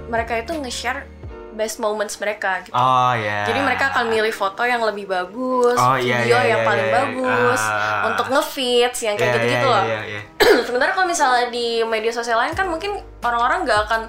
mereka 0.07 0.35
itu 0.35 0.51
nge-share 0.51 1.05
best 1.49 1.77
moments 1.77 2.15
mereka 2.17 2.63
gitu. 2.63 2.71
Oh 2.71 3.11
ya. 3.11 3.43
Jadi 3.43 3.59
mereka 3.59 3.91
akan 3.91 4.07
milih 4.07 4.31
foto 4.31 4.63
yang 4.63 4.79
lebih 4.79 5.05
bagus, 5.05 5.75
Oh, 5.75 5.95
iya, 5.95 6.23
video 6.23 6.39
iya, 6.39 6.55
yang 6.55 6.61
iya, 6.63 6.67
paling 6.67 6.87
iya. 6.87 6.95
bagus 6.95 7.61
Ah. 7.61 8.07
untuk 8.07 8.27
nge-feeds 8.31 8.99
yang 9.03 9.15
kayak 9.15 9.27
Iya, 9.27 9.35
gitu-gitu 9.35 9.67
iya, 9.67 9.75
loh. 9.75 9.83
iya, 9.83 9.99
iya. 10.07 10.21
Sementara 10.67 10.91
kalau 10.91 11.07
misalnya 11.07 11.51
di 11.51 11.83
media 11.83 12.11
sosial 12.11 12.39
lain 12.39 12.55
kan 12.55 12.67
mungkin 12.67 12.95
orang-orang 13.19 13.67
nggak 13.67 13.79
akan 13.87 14.01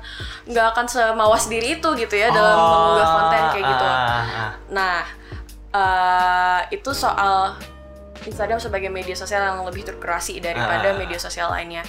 nggak 0.46 0.66
akan 0.70 0.86
semawas 0.86 1.50
diri 1.50 1.78
itu 1.78 1.88
gitu 1.92 2.14
ya 2.14 2.30
dalam 2.30 2.54
Oh, 2.54 2.66
mengunggah 2.70 3.08
konten 3.08 3.42
kayak 3.50 3.64
gitu. 3.66 3.86
ah. 3.86 4.50
Nah, 4.70 4.98
eh, 5.70 6.60
itu 6.70 6.90
soal 6.92 7.58
Instagram 8.26 8.60
sebagai 8.60 8.88
media 8.88 9.16
sosial 9.16 9.40
yang 9.40 9.64
lebih 9.64 9.84
terkurasi 9.84 10.40
daripada 10.40 10.92
Ah. 10.92 10.98
media 10.98 11.16
sosial 11.16 11.48
lainnya. 11.48 11.80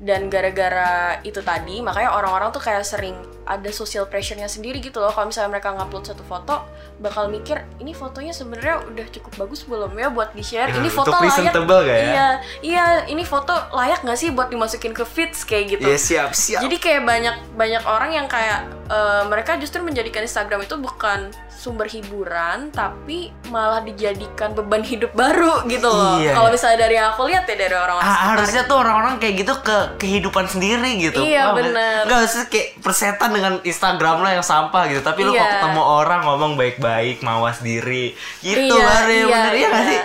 Dan 0.00 0.32
gara-gara 0.32 1.20
itu 1.22 1.44
tadi, 1.44 1.84
makanya 1.84 2.16
orang-orang 2.16 2.48
tuh 2.50 2.58
kayak 2.58 2.80
sering 2.82 3.12
ada 3.44 3.68
social 3.68 4.08
pressure-nya 4.08 4.48
sendiri 4.48 4.80
gitu 4.80 4.96
loh. 4.96 5.12
Kalau 5.12 5.28
misalnya 5.28 5.52
mereka 5.52 5.76
ngupload 5.76 6.08
satu 6.08 6.24
foto, 6.24 6.64
bakal 6.96 7.28
mikir 7.28 7.60
ini 7.76 7.92
fotonya 7.92 8.32
sebenarnya 8.32 8.80
udah 8.86 9.06
cukup 9.12 9.32
bagus 9.36 9.60
belum 9.68 9.92
ya 9.92 10.08
buat 10.08 10.32
di-share. 10.32 10.72
Ya, 10.72 10.80
Ini 10.80 10.88
untuk 10.88 11.04
foto 11.04 11.16
layak. 11.20 11.52
ya? 11.84 11.96
Iya, 12.00 12.28
iya, 12.62 12.84
ini 13.08 13.28
foto 13.28 13.52
layak 13.52 14.00
nggak 14.00 14.16
sih 14.16 14.32
buat 14.32 14.48
dimasukin 14.48 14.96
ke 14.96 15.04
feeds 15.04 15.44
kayak 15.44 15.76
gitu. 15.76 15.84
Iya 15.84 15.98
siap 15.98 16.30
siap. 16.32 16.60
Jadi 16.64 16.76
kayak 16.78 17.02
banyak 17.04 17.36
banyak 17.52 17.82
orang 17.84 18.10
yang 18.14 18.24
kayak 18.24 18.64
eh, 18.88 19.22
mereka 19.28 19.60
justru 19.60 19.84
menjadikan 19.84 20.24
Instagram 20.24 20.64
itu 20.64 20.78
bukan 20.78 21.28
sumber 21.50 21.84
hiburan 21.84 22.72
tapi 22.72 23.28
malah 23.52 23.84
dijadikan 23.84 24.56
beban 24.56 24.80
hidup 24.80 25.12
baru 25.12 25.60
gitu 25.68 25.92
loh. 25.92 26.16
Iya, 26.16 26.32
Kalau 26.32 26.48
iya. 26.48 26.54
misalnya 26.56 26.78
dari 26.80 26.96
aku 26.96 27.20
lihat 27.28 27.44
ya 27.44 27.56
dari 27.58 27.74
orang-orang 27.76 28.08
Ah, 28.08 28.32
harusnya 28.32 28.64
tuh 28.64 28.80
orang-orang 28.80 29.20
kayak 29.20 29.44
gitu 29.44 29.54
ke 29.60 29.78
kehidupan 29.96 30.44
sendiri 30.44 31.00
gitu. 31.00 31.20
Iya, 31.20 31.50
Paham 31.50 31.54
nggak? 31.56 31.66
bener. 31.72 32.00
Nggak 32.04 32.20
usah 32.22 32.42
kayak 32.46 32.68
persetan 32.78 33.30
dengan 33.32 33.52
Instagram 33.60 34.16
lo 34.20 34.28
yang 34.28 34.42
sampah 34.42 34.82
gitu. 34.86 35.00
Tapi 35.00 35.20
lo 35.22 35.32
Iya. 35.32 35.40
kok 35.40 35.50
ketemu 35.56 35.82
orang 35.82 36.20
ngomong 36.22 36.52
baik-baik, 36.54 37.20
mawas 37.20 37.58
diri, 37.58 38.12
gitu 38.38 38.74
Iya, 38.76 38.84
baru 38.84 39.10
yang 39.10 39.26
iya, 39.26 39.36
bener 39.40 39.52
ya 39.52 39.66
nggak 39.66 39.82
iya. 39.82 39.90
sih? 39.90 40.00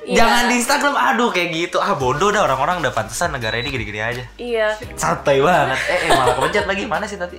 Iya. 0.00 0.16
Jangan 0.16 0.42
di 0.44 0.54
Instagram, 0.56 0.94
aduh 0.96 1.30
kayak 1.30 1.48
gitu. 1.52 1.76
Ah 1.76 1.92
bodoh 1.92 2.28
dah 2.28 2.42
orang-orang 2.42 2.80
udah 2.80 2.90
pantesan 2.90 3.30
negara 3.30 3.56
ini 3.56 3.68
gini-gini 3.68 4.00
aja. 4.00 4.24
Iya, 4.34 4.72
Santai 4.96 5.38
banget. 5.38 5.76
Eh, 5.86 6.08
eh 6.08 6.10
malah 6.10 6.34
kepencet 6.34 6.64
lagi 6.64 6.84
mana 6.84 7.04
sih 7.04 7.16
tadi? 7.16 7.36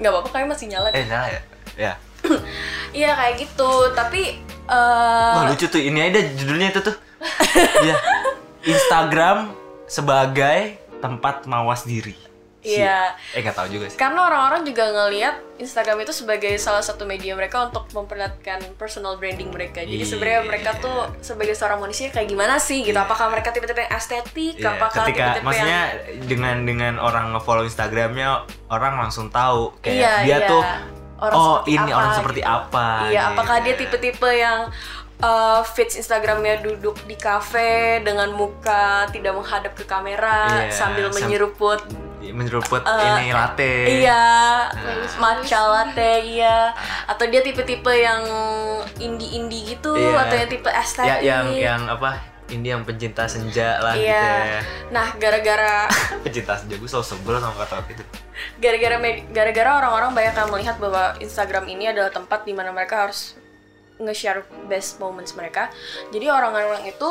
nggak 0.00 0.08
apa-apa 0.08 0.28
kayaknya 0.32 0.48
masih 0.48 0.66
nyala. 0.72 0.88
Eh, 0.90 1.04
salah 1.04 1.28
ya? 1.28 1.40
Ya. 1.76 1.92
Iya 2.90 3.14
kayak 3.14 3.34
gitu, 3.38 3.70
tapi 3.92 4.22
eh, 4.66 5.34
Wah 5.36 5.46
lucu 5.46 5.66
tuh, 5.66 5.78
ini 5.78 6.00
aja 6.00 6.18
judulnya 6.34 6.70
itu 6.70 6.80
tuh. 6.80 6.96
Iya. 7.84 7.94
Instagram 8.64 9.52
sebagai 9.84 10.79
tempat 11.00 11.44
mawas 11.44 11.82
diri. 11.82 12.12
Iya. 12.60 13.16
Eh 13.32 13.40
nggak 13.40 13.56
tahu 13.56 13.72
juga 13.72 13.88
sih. 13.88 13.96
karena 13.96 14.20
orang-orang 14.20 14.68
juga 14.68 14.84
ngelihat 14.84 15.32
Instagram 15.56 16.04
itu 16.04 16.12
sebagai 16.12 16.52
salah 16.60 16.84
satu 16.84 17.08
media 17.08 17.32
mereka 17.32 17.64
untuk 17.64 17.88
memperlihatkan 17.88 18.60
personal 18.76 19.16
branding 19.16 19.48
mereka. 19.48 19.80
Jadi 19.80 20.04
Iya. 20.04 20.12
sebenarnya 20.12 20.40
mereka 20.44 20.76
tuh 20.76 21.08
sebagai 21.24 21.56
seorang 21.56 21.80
manusia 21.80 22.12
kayak 22.12 22.28
gimana 22.28 22.60
sih 22.60 22.84
gitu? 22.84 22.92
Apakah 22.94 23.32
mereka 23.32 23.48
tipe-tipe 23.48 23.80
yang 23.80 23.88
estetik? 23.90 24.60
Iya, 24.60 24.76
Apakah 24.76 25.08
ketika 25.08 25.24
tipe-tipe 25.32 25.46
maksudnya 25.48 25.80
yang 25.88 26.28
dengan 26.28 26.56
dengan 26.68 26.94
orang 27.00 27.32
nge-follow 27.32 27.64
Instagramnya 27.64 28.28
orang 28.68 28.92
langsung 29.00 29.32
tahu 29.32 29.72
kayak 29.80 29.96
Iya, 29.96 30.12
dia 30.20 30.36
iya. 30.36 30.50
tuh 30.52 30.62
Orang 31.20 31.36
oh 31.36 31.56
ini 31.64 31.76
apa, 31.84 31.96
orang 31.96 32.12
seperti 32.16 32.40
gitu. 32.40 32.48
apa. 32.50 32.86
Iya, 33.08 33.20
gitu. 33.20 33.30
apakah 33.32 33.56
dia 33.60 33.74
tipe-tipe 33.76 34.30
yang 34.32 34.60
uh, 35.20 35.60
feeds 35.64 35.94
Instagramnya 35.94 36.60
duduk 36.60 36.98
di 37.04 37.14
kafe 37.14 38.00
dengan 38.00 38.30
muka 38.30 39.08
tidak 39.08 39.32
menghadap 39.32 39.72
ke 39.72 39.84
kamera 39.84 40.66
Iya, 40.66 40.72
sambil 40.72 41.08
sam- 41.08 41.24
menyeruput 41.24 41.80
menyeruput 42.22 42.84
Eh, 42.84 43.06
ini 43.18 43.32
latte. 43.32 43.74
Iya, 43.98 44.22
matcha 45.16 45.60
latte 45.64 46.20
iya. 46.22 46.70
Atau 47.04 47.26
dia 47.26 47.40
tipe-tipe 47.40 47.90
yang 47.90 48.22
indie-indie 48.96 49.74
gitu 49.74 49.96
Iya. 49.96 50.14
atau 50.20 50.36
yang 50.36 50.48
tipe 50.48 50.68
Ya 50.68 50.78
estetik. 50.78 51.20
yang 51.22 51.46
yang 51.50 51.82
apa? 51.88 52.20
Ini 52.46 52.66
yang 52.68 52.82
pencinta 52.82 53.24
senja 53.24 53.78
lah 53.78 53.94
Iya. 53.94 54.04
gitu 54.20 54.36
ya. 54.44 54.60
Nah, 54.90 55.06
gara-gara 55.16 55.86
Pencinta 56.26 56.54
senja 56.54 56.74
gue 56.74 56.86
selalu 56.86 57.06
sebel 57.08 57.34
sama 57.36 57.56
kata 57.56 57.76
itu. 57.88 58.04
gara-gara 58.56 58.96
gara-gara 59.30 59.70
orang-orang 59.76 60.10
banyak 60.12 60.34
yang 60.34 60.50
melihat 60.50 60.76
bahwa 60.76 61.12
Instagram 61.18 61.64
ini 61.66 61.88
adalah 61.88 62.08
tempat 62.08 62.42
di 62.42 62.52
mana 62.52 62.70
mereka 62.70 63.04
harus 63.04 63.34
nge-share 64.00 64.42
best 64.66 64.98
moments 64.98 65.36
mereka. 65.36 65.68
Jadi 66.10 66.26
orang-orang 66.26 66.88
itu 66.88 67.08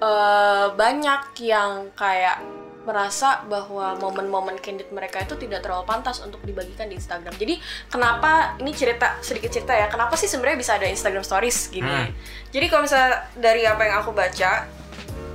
eh, 0.00 0.66
banyak 0.72 1.22
yang 1.44 1.92
kayak 1.94 2.40
merasa 2.84 3.40
bahwa 3.48 3.96
momen-momen 3.96 4.60
candid 4.60 4.92
mereka 4.92 5.24
itu 5.24 5.40
tidak 5.40 5.64
terlalu 5.64 5.88
pantas 5.88 6.20
untuk 6.20 6.44
dibagikan 6.44 6.84
di 6.84 7.00
Instagram. 7.00 7.32
Jadi 7.32 7.56
kenapa 7.88 8.60
ini 8.60 8.76
cerita 8.76 9.16
sedikit 9.24 9.48
cerita 9.48 9.72
ya, 9.72 9.88
kenapa 9.88 10.20
sih 10.20 10.28
sebenarnya 10.28 10.58
bisa 10.60 10.72
ada 10.76 10.84
Instagram 10.84 11.24
Stories 11.24 11.72
gini? 11.72 11.88
Hmm. 11.88 12.12
Jadi 12.52 12.64
kalau 12.68 12.84
misalnya 12.84 13.24
dari 13.40 13.64
apa 13.64 13.82
yang 13.88 13.96
aku 14.04 14.12
baca, 14.12 14.68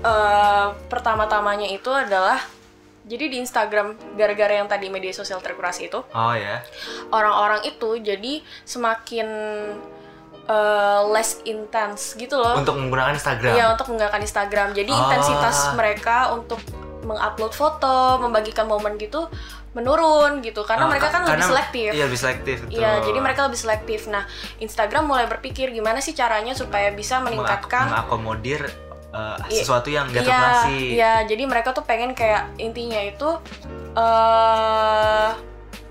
eh, 0.06 0.68
pertama-tamanya 0.94 1.74
itu 1.74 1.90
adalah 1.90 2.38
jadi 3.10 3.26
di 3.26 3.42
Instagram 3.42 3.98
gara-gara 4.14 4.62
yang 4.62 4.70
tadi 4.70 4.86
media 4.94 5.10
sosial 5.10 5.42
terkurasi 5.42 5.90
itu 5.90 5.98
Oh 6.14 6.34
ya. 6.38 6.62
orang-orang 7.10 7.66
itu 7.66 7.98
jadi 7.98 8.46
semakin 8.62 9.26
eh, 10.50 11.02
less 11.08 11.38
intense 11.44 12.18
gitu 12.18 12.36
loh. 12.36 12.58
Untuk 12.58 12.74
menggunakan 12.74 13.14
Instagram. 13.14 13.54
Iya 13.54 13.66
untuk 13.70 13.86
menggunakan 13.88 14.20
Instagram. 14.20 14.68
Jadi 14.74 14.90
Ah. 14.90 15.00
intensitas 15.00 15.58
mereka 15.74 16.34
untuk 16.34 16.58
mengupload 17.00 17.54
foto, 17.54 17.98
membagikan 18.20 18.66
momen 18.66 18.98
gitu 18.98 19.30
menurun 19.70 20.42
gitu 20.42 20.66
karena 20.66 20.84
Ah, 20.84 20.90
mereka 20.90 21.08
kan 21.08 21.22
lebih 21.22 21.32
karena- 21.38 21.46
selektif. 21.48 21.90
Iya, 21.92 22.04
lebih 22.04 22.20
selektif. 22.20 22.58
Iya, 22.68 22.90
betul. 22.92 23.06
jadi 23.06 23.20
mereka 23.20 23.42
lebih 23.46 23.60
selektif. 23.60 24.00
Nah, 24.08 24.24
Instagram 24.58 25.04
mulai 25.06 25.26
berpikir 25.26 25.70
gimana 25.70 26.02
sih 26.02 26.12
caranya 26.12 26.52
supaya 26.52 26.90
bisa 26.90 27.18
meningkatkan 27.20 27.86
mengakomodir 27.88 28.66
uh, 29.10 29.38
Iya, 29.48 29.62
sesuatu 29.62 29.88
yang 29.88 30.06
gak 30.08 30.22
Iya, 30.22 30.28
terpaksa. 30.28 30.68
Iya, 30.70 31.14
jadi 31.26 31.44
mereka 31.46 31.70
tuh 31.72 31.82
pengen 31.82 32.14
kayak 32.14 32.58
intinya 32.58 32.98
itu 33.00 33.30
eh 33.96 35.30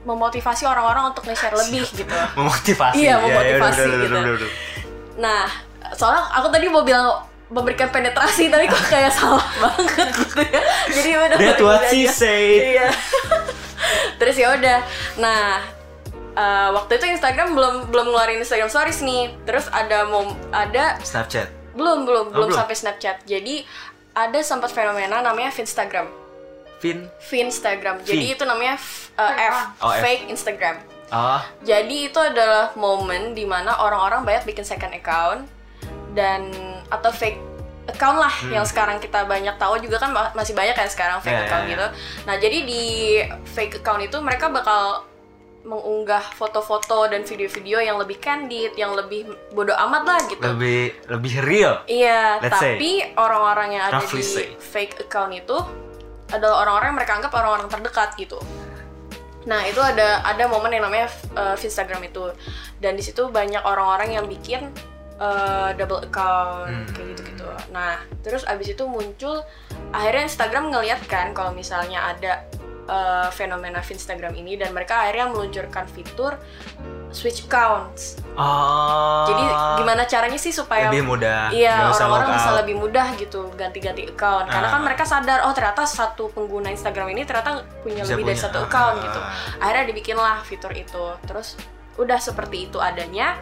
memotivasi 0.00 0.62
orang-orang 0.64 1.10
untuk 1.10 1.24
nge-share 1.24 1.54
lebih 1.60 1.86
gitu. 1.88 2.14
Memotivasi. 2.34 2.94
Iya, 2.96 3.04
Ya, 3.04 3.14
ya, 3.14 3.24
memotivasi 3.24 3.80
bener, 3.80 3.98
bener, 4.04 4.22
gitu. 4.34 4.46
Nah, 5.16 5.44
soalnya 5.92 6.22
aku 6.32 6.46
tadi 6.48 6.66
mau 6.66 6.82
bilang 6.82 7.06
memberikan 7.48 7.88
penetrasi 7.88 8.46
tapi 8.46 8.66
kok 8.66 8.84
kayak 8.92 9.08
salah 9.08 9.40
banget 9.56 10.08
gitu 10.14 10.42
ya. 10.42 10.60
Jadi 10.88 11.08
udah 11.10 11.28
That's 11.32 11.40
balik 11.56 11.60
what 11.60 11.82
she 11.88 12.04
said. 12.04 12.60
Iya. 12.76 12.88
Terus 14.20 14.36
ya 14.36 14.52
udah. 14.52 14.78
Nah, 15.16 15.64
eh, 16.34 16.68
waktu 16.70 16.92
itu 16.94 17.06
Instagram 17.08 17.54
belum 17.54 17.74
belum 17.88 18.06
ngeluarin 18.06 18.38
Instagram 18.38 18.68
Stories 18.68 19.00
nih. 19.00 19.32
Terus 19.44 19.64
ada 19.68 20.04
mom 20.04 20.34
ada 20.50 21.00
Snapchat. 21.00 21.48
belum 21.72 22.04
belum 22.04 22.24
Oh, 22.28 22.34
belum 22.34 22.48
belum. 22.50 22.58
sampai 22.58 22.74
Snapchat. 22.74 23.24
Jadi 23.24 23.62
ada 24.12 24.38
sempat 24.40 24.68
fenomena 24.68 25.18
namanya 25.18 25.48
Finstagram. 25.48 26.10
Fin. 26.78 27.10
Finstagram. 27.18 27.98
Jadi 28.00 28.24
Fin. 28.24 28.34
itu 28.34 28.44
namanya 28.44 28.74
f- 28.74 29.10
eh, 29.14 29.34
F, 29.44 29.56
Oh, 29.78 29.90
F. 29.90 29.98
fake 29.98 30.24
Instagram. 30.28 30.76
Oh, 31.08 31.40
Jadi 31.62 32.06
itu 32.06 32.18
adalah 32.18 32.70
momen 32.74 33.32
di 33.32 33.42
mana 33.42 33.74
orang-orang 33.76 34.22
banyak 34.22 34.44
bikin 34.44 34.62
second 34.62 34.92
account 34.92 35.48
dan 36.12 36.52
atau 36.86 37.08
fake 37.08 37.40
account 37.86 38.18
lah 38.18 38.34
yang 38.46 38.62
sekarang 38.62 38.98
kita 38.98 39.24
banyak 39.24 39.56
tahu 39.56 39.80
juga 39.80 39.96
kan 39.98 40.10
ma- 40.10 40.32
masih 40.32 40.52
banyak 40.52 40.72
kan 40.72 40.84
sekarang 40.84 41.18
fake 41.18 41.32
Hmm. 41.32 41.40
Ya, 41.40 41.46
account 41.46 41.64
ya. 41.64 41.70
gitu. 41.70 41.86
Nah 42.24 42.34
jadi 42.36 42.58
di 42.62 42.84
fake 43.48 43.80
account 43.80 44.02
itu 44.02 44.16
mereka 44.18 44.46
bakal 44.48 45.08
mengunggah 45.60 46.22
foto-foto 46.30 47.04
dan 47.06 47.20
video-video 47.22 47.76
yang 47.78 47.96
lebih 47.96 48.16
candid, 48.16 48.72
yang 48.74 48.92
lebih 48.92 49.24
bodoh 49.50 49.76
amat 49.78 50.02
lah 50.02 50.20
gitu. 50.24 50.40
lebih 50.42 50.80
lebih 51.06 51.32
real. 51.42 51.74
Iya, 51.84 52.38
Let's 52.38 52.52
tapi 52.54 52.90
orang-orang 53.14 53.68
yang 53.72 53.84
ada 53.86 53.98
Roughly 53.98 54.20
di 54.20 54.24
say. 54.24 54.46
fake 54.54 55.02
account 55.02 55.32
itu 55.34 55.56
adalah 56.32 56.66
orang-orang 56.66 56.92
yang 56.92 56.98
mereka 56.98 57.12
anggap 57.16 57.32
orang-orang 57.34 57.68
terdekat 57.68 58.10
gitu. 58.20 58.38
Nah, 59.48 59.64
itu 59.64 59.80
ada 59.80 60.20
ada 60.28 60.44
momen 60.44 60.68
yang 60.76 60.84
namanya 60.84 61.08
uh, 61.32 61.56
Instagram 61.56 62.04
itu. 62.04 62.28
Dan 62.76 63.00
di 63.00 63.02
situ 63.02 63.32
banyak 63.32 63.64
orang-orang 63.64 64.12
yang 64.12 64.24
bikin 64.28 64.68
uh, 65.16 65.72
double 65.74 66.04
account 66.04 66.68
Hmm. 66.68 66.86
kayak 66.92 67.06
gitu-gitu. 67.16 67.48
Nah, 67.72 68.04
terus 68.20 68.44
abis 68.44 68.76
itu 68.76 68.84
muncul 68.84 69.40
akhirnya 69.88 70.28
Instagram 70.28 70.68
ngeliat 70.68 71.00
kan 71.08 71.32
kalau 71.32 71.56
misalnya 71.56 72.12
ada 72.12 72.44
uh, 72.88 73.28
fenomena 73.32 73.80
Instagram 73.80 74.36
ini 74.36 74.60
dan 74.60 74.76
mereka 74.76 75.08
akhirnya 75.08 75.32
meluncurkan 75.32 75.88
fitur 75.88 76.36
switch 77.10 77.44
accounts. 77.44 78.20
Oh. 78.36 79.26
Jadi 79.26 79.44
gimana 79.78 80.02
caranya 80.04 80.36
sih 80.36 80.52
supaya 80.52 80.92
lebih 80.92 81.04
mudah. 81.04 81.50
Iya, 81.50 81.90
orang-orang 81.90 82.28
bisa 82.36 82.50
lebih 82.62 82.74
mudah 82.76 83.06
gitu 83.16 83.50
ganti-ganti 83.54 84.06
account. 84.06 84.46
Karena 84.46 84.68
Ah. 84.68 84.72
kan 84.76 84.82
mereka 84.84 85.02
sadar, 85.02 85.42
oh 85.42 85.52
ternyata 85.52 85.82
satu 85.82 86.30
pengguna 86.30 86.68
Instagram 86.68 87.10
ini 87.10 87.24
ternyata 87.24 87.66
punya 87.82 88.04
Bisa 88.04 88.14
lebih 88.14 88.24
dari 88.28 88.36
punya. 88.36 88.44
satu 88.46 88.58
Ah. 88.60 88.66
account 88.66 88.96
gitu. 89.02 89.20
Akhirnya 89.58 89.84
dibikinlah 89.88 90.36
fitur 90.42 90.70
itu. 90.70 91.04
Terus 91.24 91.58
udah 91.98 92.14
seperti 92.16 92.70
itu 92.70 92.78
adanya, 92.78 93.34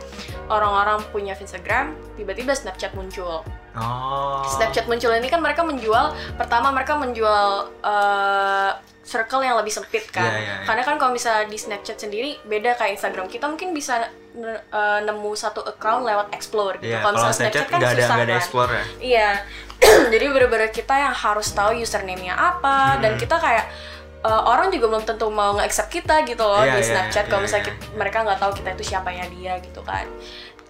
orang-orang 0.48 1.04
punya 1.12 1.36
Instagram, 1.36 1.92
tiba-tiba 2.16 2.56
Snapchat 2.56 2.96
muncul. 2.96 3.44
Oh. 3.76 4.40
Snapchat 4.48 4.88
muncul 4.88 5.12
ini 5.12 5.28
kan 5.28 5.44
mereka 5.44 5.60
menjual, 5.60 6.16
pertama 6.40 6.72
mereka 6.72 6.96
menjual 6.96 7.68
eh, 7.84 8.70
circle 9.06 9.38
yang 9.40 9.54
lebih 9.54 9.70
sempit 9.70 10.10
kan. 10.10 10.26
Iya, 10.26 10.34
iya, 10.34 10.42
iya. 10.52 10.66
Karena 10.66 10.82
kan 10.82 10.98
kalau 10.98 11.14
misalnya 11.14 11.46
di 11.46 11.54
Snapchat 11.54 11.94
sendiri 11.96 12.42
beda 12.42 12.74
kayak 12.74 12.98
Instagram. 12.98 13.26
Kita 13.26 13.46
mungkin 13.46 13.70
bisa 13.70 14.02
eh, 14.02 15.00
nemu 15.00 15.30
satu 15.32 15.62
account 15.62 16.02
lewat 16.02 16.34
explore 16.34 16.76
gitu. 16.76 16.90
Iya, 16.90 17.00
kalau 17.00 17.14
misalnya 17.16 17.38
Snapchat 17.38 17.66
kan 17.66 17.78
ada 17.78 17.86
susah 17.94 18.02
nggak 18.10 18.20
ada 18.20 18.26
kan. 18.28 18.40
explore 18.42 18.70
ya. 18.70 18.84
Iya. 19.00 19.30
Jadi 20.12 20.24
bener-bener 20.26 20.68
kita 20.70 20.94
yang 20.96 21.14
harus 21.14 21.48
tahu 21.50 21.70
username-nya 21.76 22.34
apa 22.34 22.98
dan 22.98 23.14
Hmm. 23.14 23.20
kita 23.20 23.36
kayak 23.36 23.66
uh, 24.20 24.42
orang 24.46 24.68
juga 24.68 24.88
belum 24.88 25.04
tentu 25.04 25.30
mau 25.30 25.54
nge-accept 25.54 25.90
kita 25.92 26.24
gitu 26.24 26.42
loh 26.42 26.60
di 26.60 26.74
Iya, 26.74 26.82
Snapchat 26.82 27.28
kalau 27.28 27.40
iya, 27.40 27.46
misalnya 27.46 27.64
iya. 27.64 27.70
kita- 27.70 27.94
mereka 27.94 28.18
nggak 28.24 28.40
tahu 28.40 28.52
kita 28.54 28.68
itu 28.74 28.84
siapanya 28.86 29.24
dia 29.30 29.54
gitu 29.60 29.80
kan. 29.80 30.08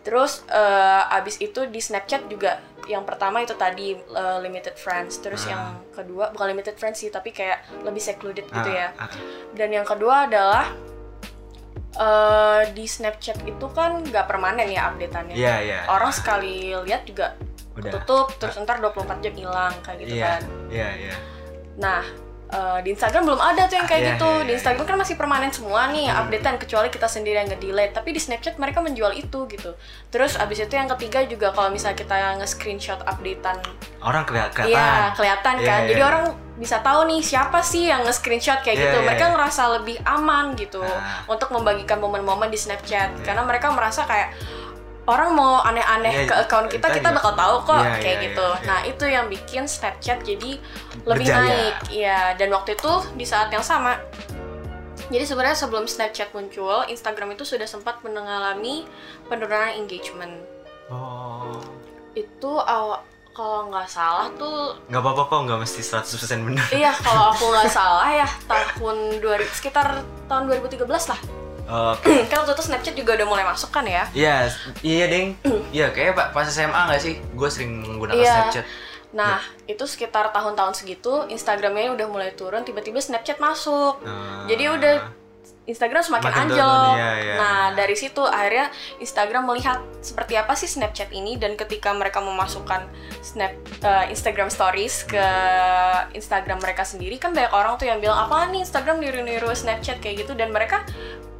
Terus 0.03 0.45
uh, 0.49 1.03
abis 1.13 1.41
itu 1.41 1.67
di 1.67 1.79
Snapchat 1.79 2.27
juga 2.27 2.63
yang 2.87 3.03
pertama 3.03 3.43
itu 3.43 3.53
tadi 3.53 3.93
uh, 4.11 4.39
limited 4.39 4.75
friends, 4.75 5.19
terus 5.19 5.45
Ah. 5.45 5.51
yang 5.51 5.63
kedua 5.91 6.31
bukan 6.31 6.47
limited 6.51 6.75
friends 6.75 6.99
sih 6.99 7.11
tapi 7.11 7.31
kayak 7.31 7.63
lebih 7.83 7.99
secluded 7.99 8.47
gitu 8.47 8.71
ya. 8.71 8.95
Ah, 8.95 9.07
ah. 9.07 9.11
Dan 9.53 9.71
yang 9.71 9.83
kedua 9.83 10.27
adalah 10.27 10.71
uh, 11.97 12.63
di 12.71 12.85
Snapchat 12.85 13.43
itu 13.43 13.67
kan 13.73 14.03
nggak 14.03 14.27
permanen 14.27 14.69
ya 14.69 14.91
updateannya. 14.91 15.35
Iya, 15.35 15.55
iya. 15.63 15.81
Orang 15.89 16.13
sekali 16.13 16.73
lihat 16.77 17.05
juga 17.05 17.35
Udah. 17.77 17.93
tutup 17.93 18.33
terus 18.39 18.57
ntar 18.59 18.81
24 18.81 19.21
jam 19.21 19.35
hilang 19.35 19.75
kayak 19.83 19.99
gitu 20.03 20.15
Iya, 20.17 20.27
kan. 20.27 20.43
iya, 20.73 20.89
iya. 20.97 21.15
Nah, 21.77 22.03
eh, 22.49 22.79
di 22.81 22.91
Instagram 22.91 23.23
belum 23.25 23.41
ada 23.41 23.65
tuh 23.65 23.75
yang 23.75 23.85
kayak 23.85 24.01
Iya, 24.01 24.11
gitu. 24.13 24.29
iya, 24.29 24.39
Di 24.39 24.47
iya. 24.47 24.57
Instagram 24.57 24.85
kan 24.85 24.97
masih 24.97 25.15
permanen 25.15 25.51
semua 25.51 25.89
nih 25.89 26.07
Hmm. 26.07 26.21
updatean 26.21 26.57
kecuali 26.57 26.89
kita 26.89 27.07
sendiri 27.07 27.37
yang 27.37 27.49
nge-delete. 27.49 27.93
Tapi 27.93 28.09
di 28.09 28.19
Snapchat 28.19 28.55
mereka 28.57 28.79
menjual 28.79 29.13
itu 29.13 29.39
gitu. 29.47 29.75
Terus 30.09 30.35
abis 30.35 30.59
itu 30.61 30.73
yang 30.73 30.87
ketiga 30.89 31.23
juga 31.23 31.51
kalau 31.51 31.69
misalnya 31.69 31.97
kita 31.97 32.15
nge-screenshot 32.37 33.03
updatean 33.03 33.59
Orang 33.99 34.23
keli- 34.23 34.47
kelihatan. 34.49 34.71
Iya, 34.73 34.91
kelihatan 35.13 35.55
Iya, 35.57 35.67
kan. 35.67 35.81
iya, 35.81 35.89
Jadi 35.89 36.03
orang 36.03 36.25
bisa 36.57 36.81
tahu 36.81 37.05
nih 37.07 37.21
siapa 37.21 37.61
sih 37.61 37.85
yang 37.87 38.01
nge-screenshot 38.03 38.61
kayak 38.61 38.75
Iya, 38.75 38.85
gitu. 38.87 38.99
Mereka 39.03 39.25
iya. 39.25 39.33
ngerasa 39.35 39.63
lebih 39.75 39.97
aman 40.03 40.55
gitu 40.55 40.81
Ah. 40.81 41.27
untuk 41.27 41.51
membagikan 41.51 41.99
momen-momen 41.99 42.47
di 42.47 42.57
Snapchat 42.57 43.11
Iya. 43.13 43.23
karena 43.23 43.43
mereka 43.43 43.69
merasa 43.69 44.05
kayak 44.05 44.33
orang 45.07 45.31
mau 45.33 45.63
aneh-aneh 45.63 46.27
Iya, 46.27 46.29
ke 46.29 46.35
account 46.35 46.67
kita, 46.67 46.91
kita 46.91 47.15
bakal 47.15 47.33
tahu 47.39 47.57
kok 47.63 47.79
Iya, 47.79 47.95
kayak 48.03 48.17
iya, 48.19 48.27
gitu. 48.31 48.47
iya, 48.47 48.59
iya. 48.59 48.67
Nah, 48.67 48.81
itu 48.83 49.05
yang 49.07 49.27
bikin 49.31 49.65
Snapchat 49.65 50.19
jadi 50.27 50.59
lebih 51.07 51.27
Berjaya. 51.31 51.41
naik. 51.47 51.77
Iya, 51.89 52.21
dan 52.35 52.49
waktu 52.51 52.75
itu 52.75 52.93
di 53.15 53.23
saat 53.23 53.49
yang 53.55 53.63
sama 53.63 53.97
jadi 55.07 55.23
sebenarnya 55.23 55.55
sebelum 55.55 55.87
Snapchat 55.87 56.35
muncul, 56.35 56.83
Instagram 56.91 57.39
itu 57.39 57.47
sudah 57.47 57.63
sempat 57.63 58.03
mengalami 58.03 58.83
penurunan 59.31 59.71
engagement. 59.79 60.43
Oh. 60.91 61.63
Itu 62.11 62.59
awal 62.59 63.07
kalau 63.31 63.69
nggak 63.69 63.85
salah 63.87 64.33
tuh 64.35 64.81
Nggak 64.89 65.03
apa-apa 65.05 65.23
kok, 65.29 65.41
nggak 65.47 65.59
mesti 65.63 65.81
100% 65.85 66.43
benar. 66.43 66.67
Iya, 66.75 66.91
kalau 66.91 67.31
aku 67.31 67.45
nggak 67.55 67.71
salah 67.79 68.09
ya 68.11 68.27
tahun 68.51 69.23
2000 69.23 69.47
sekitar 69.55 70.03
tahun 70.27 70.43
2013 70.51 70.83
lah. 70.91 71.21
Oke. 71.67 72.15
kan 72.31 72.47
waktu 72.47 72.53
itu 72.55 72.65
Snapchat 72.65 72.95
juga 72.95 73.19
udah 73.19 73.27
mulai 73.27 73.45
masuk 73.45 73.71
kan 73.75 73.83
ya. 73.83 74.07
Iya, 74.15 74.51
iya 74.83 75.05
deng. 75.11 75.35
Iya, 75.77 75.91
kayak 75.93 76.15
pak 76.15 76.27
pas 76.33 76.47
SMA 76.47 76.73
nggak 76.89 77.01
sih? 77.03 77.19
Gue 77.35 77.51
sering 77.51 77.83
menggunakan 77.83 78.17
Iya. 78.23 78.33
Snapchat. 78.33 78.65
Nah, 79.13 79.39
itu 79.67 79.85
sekitar 79.87 80.31
tahun-tahun 80.31 80.77
segitu 80.77 81.25
Instagramnya 81.27 81.95
udah 81.95 82.07
mulai 82.07 82.31
turun, 82.33 82.63
tiba-tiba 82.63 83.01
Snapchat 83.01 83.41
masuk. 83.41 84.03
Ah. 84.05 84.45
Jadi 84.47 84.65
udah 84.69 84.95
Instagram 85.67 85.99
semakin 85.99 86.31
Makin 86.31 86.43
anjlok. 86.47 86.95
iya, 86.95 87.11
iya. 87.19 87.35
Nah, 87.43 87.63
dari 87.75 87.99
situ 87.99 88.23
akhirnya 88.23 88.71
Instagram 89.03 89.51
melihat 89.51 89.83
seperti 89.99 90.39
apa 90.39 90.55
sih 90.55 90.71
Snapchat 90.71 91.11
ini 91.11 91.35
dan 91.43 91.59
ketika 91.59 91.91
mereka 91.91 92.23
memasukkan 92.23 92.87
Snap 93.19 93.51
eh, 93.83 94.07
Instagram 94.15 94.47
Stories 94.47 95.03
ke 95.03 95.27
Instagram 96.15 96.63
mereka 96.63 96.87
sendiri 96.87 97.19
kan 97.19 97.35
banyak 97.35 97.51
orang 97.51 97.75
tuh 97.83 97.91
yang 97.91 97.99
bilang 97.99 98.31
apaan 98.31 98.55
nih 98.55 98.63
Instagram 98.63 99.03
niru-niru 99.03 99.51
Snapchat 99.51 99.99
kayak 99.99 100.23
gitu 100.23 100.39
dan 100.39 100.55
mereka 100.55 100.87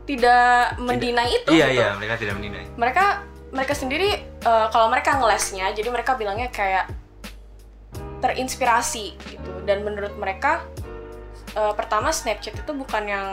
tidak 0.07 0.79
mendinai 0.79 1.29
itu 1.35 1.51
Iya, 1.51 1.67
gitu. 1.67 1.77
iya, 1.77 1.89
mereka 1.93 2.15
tidak 2.17 2.35
menilai. 2.37 2.65
Mereka 2.73 3.05
mereka 3.49 3.75
sendiri 3.75 4.11
eh, 4.23 4.67
kalau 4.69 4.87
mereka 4.87 5.17
ngelesnya 5.17 5.71
jadi 5.73 5.89
mereka 5.89 6.15
bilangnya 6.15 6.49
kayak 6.49 6.87
terinspirasi 8.19 9.07
gitu 9.21 9.53
dan 9.63 9.83
menurut 9.83 10.15
mereka 10.17 10.65
eh, 11.53 11.73
pertama 11.73 12.11
Snapchat 12.11 12.55
itu 12.55 12.73
bukan 12.73 13.05
yang 13.05 13.29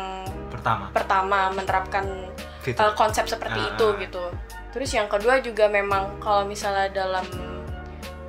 Pertama, 0.49 0.85
pertama 0.89 1.39
menerapkan 1.51 2.05
fitur. 2.61 2.81
uh, 2.83 2.93
konsep 2.93 3.25
seperti 3.25 3.57
Ah. 3.59 3.69
itu 3.69 3.87
gitu. 3.99 4.23
Terus 4.69 4.89
yang 4.91 5.05
kedua 5.05 5.37
juga 5.39 5.65
memang 5.67 6.17
kalau 6.17 6.45
misalnya 6.45 6.87
dalam 6.89 7.25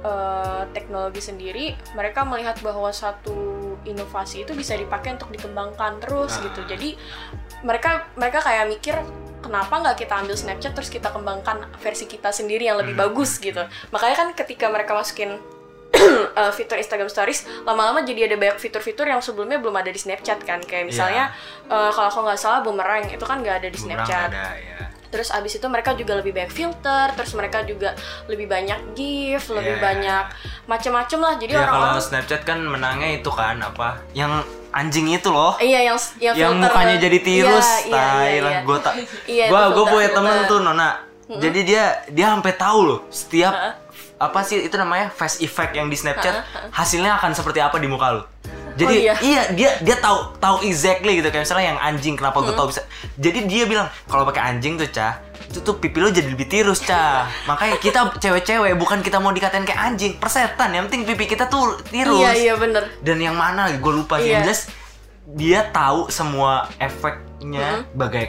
uh, 0.00 0.64
teknologi 0.70 1.20
sendiri 1.20 1.64
mereka 1.92 2.24
melihat 2.24 2.56
bahwa 2.58 2.88
satu 2.90 3.36
inovasi 3.84 4.42
itu 4.42 4.52
bisa 4.52 4.72
dipakai 4.74 5.14
untuk 5.14 5.28
dikembangkan 5.30 6.00
terus 6.00 6.32
Ah. 6.34 6.42
gitu. 6.42 6.60
Jadi 6.66 6.96
mereka 7.64 8.06
mereka 8.14 8.38
kayak 8.38 8.68
mikir 8.68 8.94
kenapa 9.40 9.76
nggak 9.76 9.96
kita 9.98 10.14
ambil 10.20 10.32
Snapchat 10.32 10.72
terus 10.72 10.88
kita 10.88 11.08
kembangkan 11.08 11.68
versi 11.76 12.04
kita 12.04 12.28
sendiri 12.30 12.64
yang 12.64 12.76
lebih 12.76 12.92
Hmm. 12.92 13.04
bagus 13.08 13.36
gitu. 13.36 13.60
Makanya 13.90 14.16
kan 14.16 14.28
ketika 14.34 14.68
mereka 14.68 14.92
masukin 14.92 15.36
eh, 15.94 16.52
fitur 16.56 16.76
Instagram 16.76 17.06
Stories 17.06 17.44
lama-lama 17.62 18.02
jadi 18.02 18.26
ada 18.26 18.36
banyak 18.36 18.58
fitur-fitur 18.58 19.06
yang 19.06 19.20
sebelumnya 19.20 19.56
belum 19.56 19.74
ada 19.74 19.88
di 19.88 19.96
Snapchat 19.96 20.42
kan 20.42 20.60
kayak 20.60 20.88
misalnya 20.88 21.30
eh, 21.66 21.90
kalau 21.90 22.08
aku 22.08 22.20
nggak 22.24 22.40
salah 22.40 22.60
boomerang 22.60 23.06
itu 23.06 23.22
kan 23.22 23.40
nggak 23.40 23.56
ada 23.62 23.68
di 23.68 23.78
Bumerang 23.78 24.04
Snapchat 24.04 24.30
ada 24.30 24.46
ya 24.56 24.78
terus 25.14 25.30
abis 25.30 25.62
itu 25.62 25.66
mereka 25.70 25.94
juga 25.94 26.18
lebih 26.18 26.34
banyak 26.34 26.50
filter 26.50 27.14
terus 27.14 27.38
mereka 27.38 27.62
juga 27.62 27.94
lebih 28.26 28.50
banyak 28.50 28.98
GIF 28.98 29.54
lebih 29.54 29.78
Iya. 29.78 29.82
banyak 29.82 30.24
macem-macem 30.66 31.18
lah. 31.22 31.34
Jadi 31.38 31.54
ya 31.54 31.62
kalau 31.62 31.70
orang-orang 31.70 32.02
Snapchat 32.02 32.42
kan 32.42 32.58
menangnya 32.58 33.22
itu 33.22 33.30
kan 33.30 33.62
apa? 33.62 34.02
Yang 34.10 34.42
anjing 34.74 35.06
itu 35.14 35.30
loh. 35.30 35.54
Iya 35.62 35.94
yang 35.94 35.98
yang, 36.18 36.34
yang 36.34 36.52
mukanya 36.58 36.98
jadi 36.98 37.18
tirus 37.22 37.86
iya, 37.86 37.94
iya, 37.94 38.04
iya, 38.26 38.50
iya. 38.50 38.60
gue 38.66 38.78
tak 38.82 38.94
Iya, 39.30 39.44
gue 39.46 39.62
gue 39.78 39.84
punya 39.86 40.08
temen 40.10 40.34
tuh 40.50 40.58
nona. 40.58 40.90
Jadi 41.30 41.60
dia 41.62 41.84
dia 42.10 42.26
sampai 42.34 42.52
tahu 42.58 42.80
loh 42.82 43.00
setiap 43.08 43.54
apa 44.14 44.40
sih 44.42 44.66
itu 44.66 44.74
namanya 44.74 45.10
face 45.10 45.42
effect 45.42 45.74
yang 45.74 45.86
di 45.86 45.94
Snapchat 45.94 46.42
hasilnya 46.70 47.18
akan 47.18 47.34
seperti 47.34 47.62
apa 47.62 47.76
di 47.78 47.90
muka 47.90 48.08
lo 48.14 48.22
jadi 48.74 48.94
Oh, 48.94 49.02
iya. 49.06 49.14
iya 49.22 49.42
dia 49.54 49.70
dia 49.78 49.96
tahu 50.02 50.34
tahu 50.42 50.56
exactly 50.66 51.22
gitu. 51.22 51.30
Kayak 51.30 51.46
misalnya 51.46 51.66
yang 51.74 51.80
anjing 51.80 52.14
kenapa 52.18 52.42
gue 52.42 52.54
tahu 52.54 52.68
bisa? 52.74 52.82
Jadi 53.18 53.46
dia 53.46 53.64
bilang 53.70 53.86
kalau 54.10 54.26
pakai 54.26 54.54
anjing 54.54 54.74
tuh 54.74 54.90
cah 54.90 55.22
itu 55.44 55.62
tuh 55.62 55.78
pipi 55.78 56.02
lo 56.02 56.10
jadi 56.10 56.26
lebih 56.26 56.50
tirus 56.50 56.82
cah 56.82 57.30
makanya 57.50 57.78
kita 57.78 58.16
cewek-cewek 58.18 58.74
bukan 58.74 59.04
kita 59.06 59.22
mau 59.22 59.30
dikatain 59.30 59.62
kayak 59.62 59.94
anjing. 59.94 60.12
Persetan 60.18 60.74
yang 60.74 60.90
penting 60.90 61.06
pipi 61.06 61.30
kita 61.30 61.46
tuh 61.46 61.78
tirus. 61.86 62.18
Iya 62.18 62.32
iya 62.34 62.54
bener. 62.58 62.90
Dan 62.98 63.22
yang 63.22 63.38
mana 63.38 63.70
gue 63.70 63.92
lupa 63.94 64.18
sih. 64.18 64.34
Iya. 64.34 64.42
yang 64.42 64.50
jelas 64.50 64.62
dia 65.24 65.60
tahu 65.70 66.10
semua 66.12 66.68
efeknya 66.76 67.88
bagai 67.96 68.28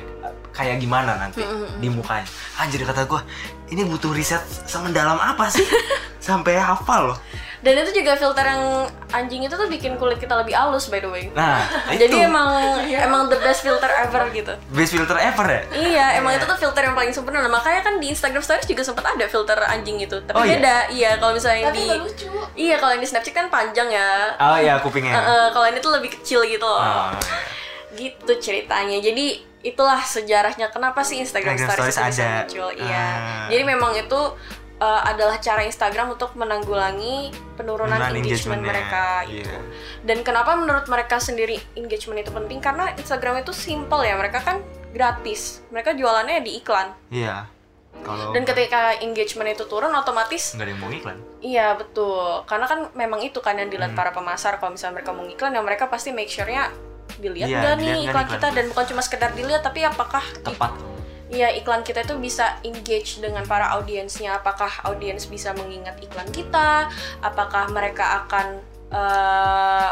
kayak 0.56 0.80
gimana 0.80 1.18
nanti 1.18 1.42
di 1.82 1.90
mukanya. 1.90 2.30
Anjir 2.62 2.86
kata 2.86 3.10
gue 3.10 3.22
ini 3.74 3.82
butuh 3.82 4.14
riset 4.14 4.46
semendalam 4.70 5.18
apa 5.18 5.50
sih? 5.50 5.66
Sampai 6.26 6.58
hafal 6.62 7.14
loh 7.14 7.20
dan 7.60 7.74
itu 7.78 7.92
juga 7.94 8.12
filter 8.14 8.46
yang 8.46 8.64
anjing 9.10 9.42
itu 9.42 9.52
tuh 9.52 9.66
bikin 9.66 9.96
kulit 9.96 10.18
kita 10.18 10.36
lebih 10.36 10.52
halus 10.52 10.88
by 10.88 10.98
the 10.98 11.08
way 11.08 11.32
nah 11.32 11.64
jadi 11.92 12.08
itu 12.08 12.18
emang 12.20 12.50
emang 12.86 13.28
the 13.28 13.38
best 13.38 13.62
filter 13.62 13.88
ever 13.88 14.28
gitu 14.30 14.54
best 14.70 14.92
filter 14.92 15.16
ever 15.16 15.46
ya 15.46 15.62
Iya, 15.72 16.06
emang 16.18 16.34
itu 16.34 16.46
tuh 16.46 16.58
filter 16.58 16.82
yang 16.82 16.94
paling 16.94 17.12
sempurna. 17.12 17.40
Nah, 17.40 17.52
makanya 17.52 17.82
kan 17.82 17.98
di 17.98 18.08
Instagram 18.08 18.40
Stories 18.40 18.66
juga 18.66 18.82
sempat 18.82 19.06
ada 19.06 19.26
filter 19.26 19.56
anjing 19.62 19.98
itu. 19.98 20.18
Tapi 20.20 20.34
Oh, 20.34 20.42
iya? 20.42 20.56
beda. 20.56 20.76
Iya, 20.90 21.10
kalau 21.16 21.32
misalnya 21.32 21.60
yang 21.62 21.70
Tapi 21.70 21.80
di 21.80 21.96
lucu. 21.96 22.28
Iya, 22.56 22.76
kalau 22.76 22.92
yang 22.92 23.02
di 23.02 23.10
Snapchat 23.10 23.34
kan 23.34 23.48
panjang 23.48 23.88
ya. 23.88 24.10
oh 24.36 24.58
ya 24.58 24.74
kupingnya 24.78 25.12
Eh, 25.12 25.22
eh, 25.22 25.48
kalau 25.50 25.66
ini 25.66 25.80
tuh 25.80 25.92
lebih 25.92 26.10
kecil 26.12 26.44
gitu 26.44 26.64
loh. 26.64 26.80
Oh, 26.80 27.12
iya. 27.12 27.38
Gitu 27.94 28.32
ceritanya. 28.40 28.98
Jadi 28.98 29.26
itulah 29.62 30.00
sejarahnya 30.00 30.70
kenapa 30.70 31.02
sih 31.02 31.18
Instagram, 31.18 31.56
Instagram 31.56 31.76
Stories, 31.76 31.96
Stories 31.96 32.18
ada. 32.20 32.32
muncul. 32.44 32.70
Iya. 32.76 33.06
Ah. 33.14 33.48
Jadi 33.48 33.64
memang 33.64 33.92
itu 33.94 34.22
eh, 34.76 35.02
adalah 35.06 35.38
cara 35.38 35.62
Instagram 35.62 36.14
untuk 36.14 36.34
menanggulangi 36.34 37.30
penurunan 37.56 37.96
engagement 37.96 38.26
engagementnya. 38.60 38.68
mereka 38.68 39.06
gitu. 39.26 39.58
Dan 40.02 40.18
kenapa 40.22 40.54
menurut 40.54 40.86
mereka 40.86 41.18
sendiri 41.18 41.56
engagement 41.74 42.20
itu 42.20 42.30
penting? 42.30 42.60
Karena 42.60 42.92
Instagram 42.94 43.40
itu 43.40 43.52
simple 43.52 44.02
ya. 44.02 44.14
Mereka 44.14 44.40
kan 44.40 44.60
gratis. 44.92 45.64
Mereka 45.70 45.94
jualannya 45.94 46.40
di 46.40 46.60
iklan. 46.60 46.92
iya 47.10 47.48
kalau 47.98 48.32
Dan 48.32 48.44
ketika 48.44 48.92
engagement 49.00 49.50
itu 49.50 49.64
turun 49.66 49.90
otomatis 49.90 50.52
nggak 50.52 50.62
ada 50.62 50.72
yang 50.72 50.82
mau 50.84 50.92
iklan 50.92 51.18
iya 51.40 51.68
betul. 51.74 52.44
Karena 52.44 52.68
kan 52.68 52.80
memang 52.94 53.18
itu 53.20 53.40
kan 53.40 53.56
yang 53.56 53.68
dilihat 53.68 53.92
Hmm. 53.92 53.98
para 53.98 54.12
pemasar 54.12 54.60
kalau 54.60 54.76
misalnya 54.76 55.00
mereka 55.00 55.12
mau 55.12 55.24
iklan 55.24 55.52
ya 55.52 55.64
mereka 55.64 55.88
pasti 55.88 56.12
make 56.12 56.28
sure-nya 56.28 56.70
dilihat 57.16 57.48
nggak 57.48 57.64
dilihat 57.74 57.80
nih 57.80 57.96
iklan 58.04 58.12
iklan. 58.22 58.34
kita 58.36 58.48
dan 58.52 58.66
bukan 58.68 58.86
cuma 58.86 59.02
sekedar 59.02 59.32
dilihat 59.32 59.64
tapi 59.64 59.80
apakah 59.82 60.22
tepat 60.38 60.76
Iya 61.26 61.50
iklan 61.52 61.82
kita 61.82 62.02
itu 62.02 62.16
bisa 62.18 62.62
engage 62.62 63.18
dengan 63.18 63.42
para 63.44 63.74
audiensnya. 63.74 64.38
Apakah 64.38 64.70
audiens 64.86 65.26
bisa 65.26 65.52
mengingat 65.52 65.98
iklan 65.98 66.30
kita? 66.30 66.86
Apakah 67.20 67.70
mereka 67.70 68.24
akan 68.24 68.62
eh, 68.88 69.90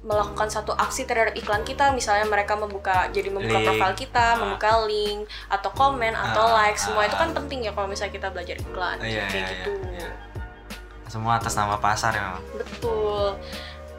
melakukan 0.00 0.46
satu 0.46 0.70
aksi 0.72 1.02
terhadap 1.02 1.34
iklan 1.34 1.62
kita? 1.62 1.90
Misalnya 1.90 2.24
mereka 2.24 2.54
membuka 2.54 3.10
jadi 3.10 3.26
membuka 3.26 3.58
Link. 3.58 3.66
profil 3.68 3.92
kita, 3.98 4.26
Ah. 4.32 4.38
membuka 4.38 4.70
link 4.86 5.20
atau 5.48 5.70
komen 5.72 6.14
atau 6.14 6.46
Ah, 6.46 6.62
like. 6.64 6.78
Semua 6.78 7.02
itu 7.02 7.18
ah. 7.18 7.26
kan 7.26 7.34
penting 7.34 7.66
ya 7.66 7.74
kalau 7.74 7.90
misalnya 7.90 8.14
kita 8.14 8.28
belajar 8.30 8.54
iklan 8.56 8.96
Iya, 9.02 9.26
kayak 9.26 9.34
iya, 9.34 9.50
gitu. 9.50 9.72
iya, 9.90 10.06
iya. 10.06 10.10
semua 11.06 11.38
atas 11.38 11.54
nama 11.54 11.78
pasar 11.78 12.12
ya 12.12 12.22
memang 12.28 12.42
Betul. 12.56 13.38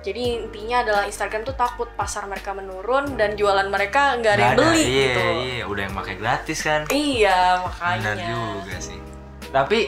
Jadi 0.02 0.40
intinya 0.40 0.86
adalah 0.86 1.04
Instagram 1.04 1.44
tuh 1.44 1.56
takut 1.56 1.90
pasar 1.94 2.26
mereka 2.26 2.56
menurun 2.56 3.18
dan 3.20 3.36
jualan 3.36 3.68
mereka 3.68 4.16
nggak 4.18 4.34
ada 4.34 4.42
yang 4.42 4.56
Nggak 4.56 4.64
beli 4.72 4.84
iya, 4.84 5.04
gitu. 5.04 5.22
iya 5.44 5.64
udah 5.68 5.82
yang 5.84 5.96
pakai 5.96 6.16
gratis 6.16 6.60
kan 6.62 6.82
Iya 6.88 7.40
Benar 7.60 7.66
makanya. 7.68 8.26
juga 8.32 8.76
sih. 8.80 9.00
Tapi 9.48 9.80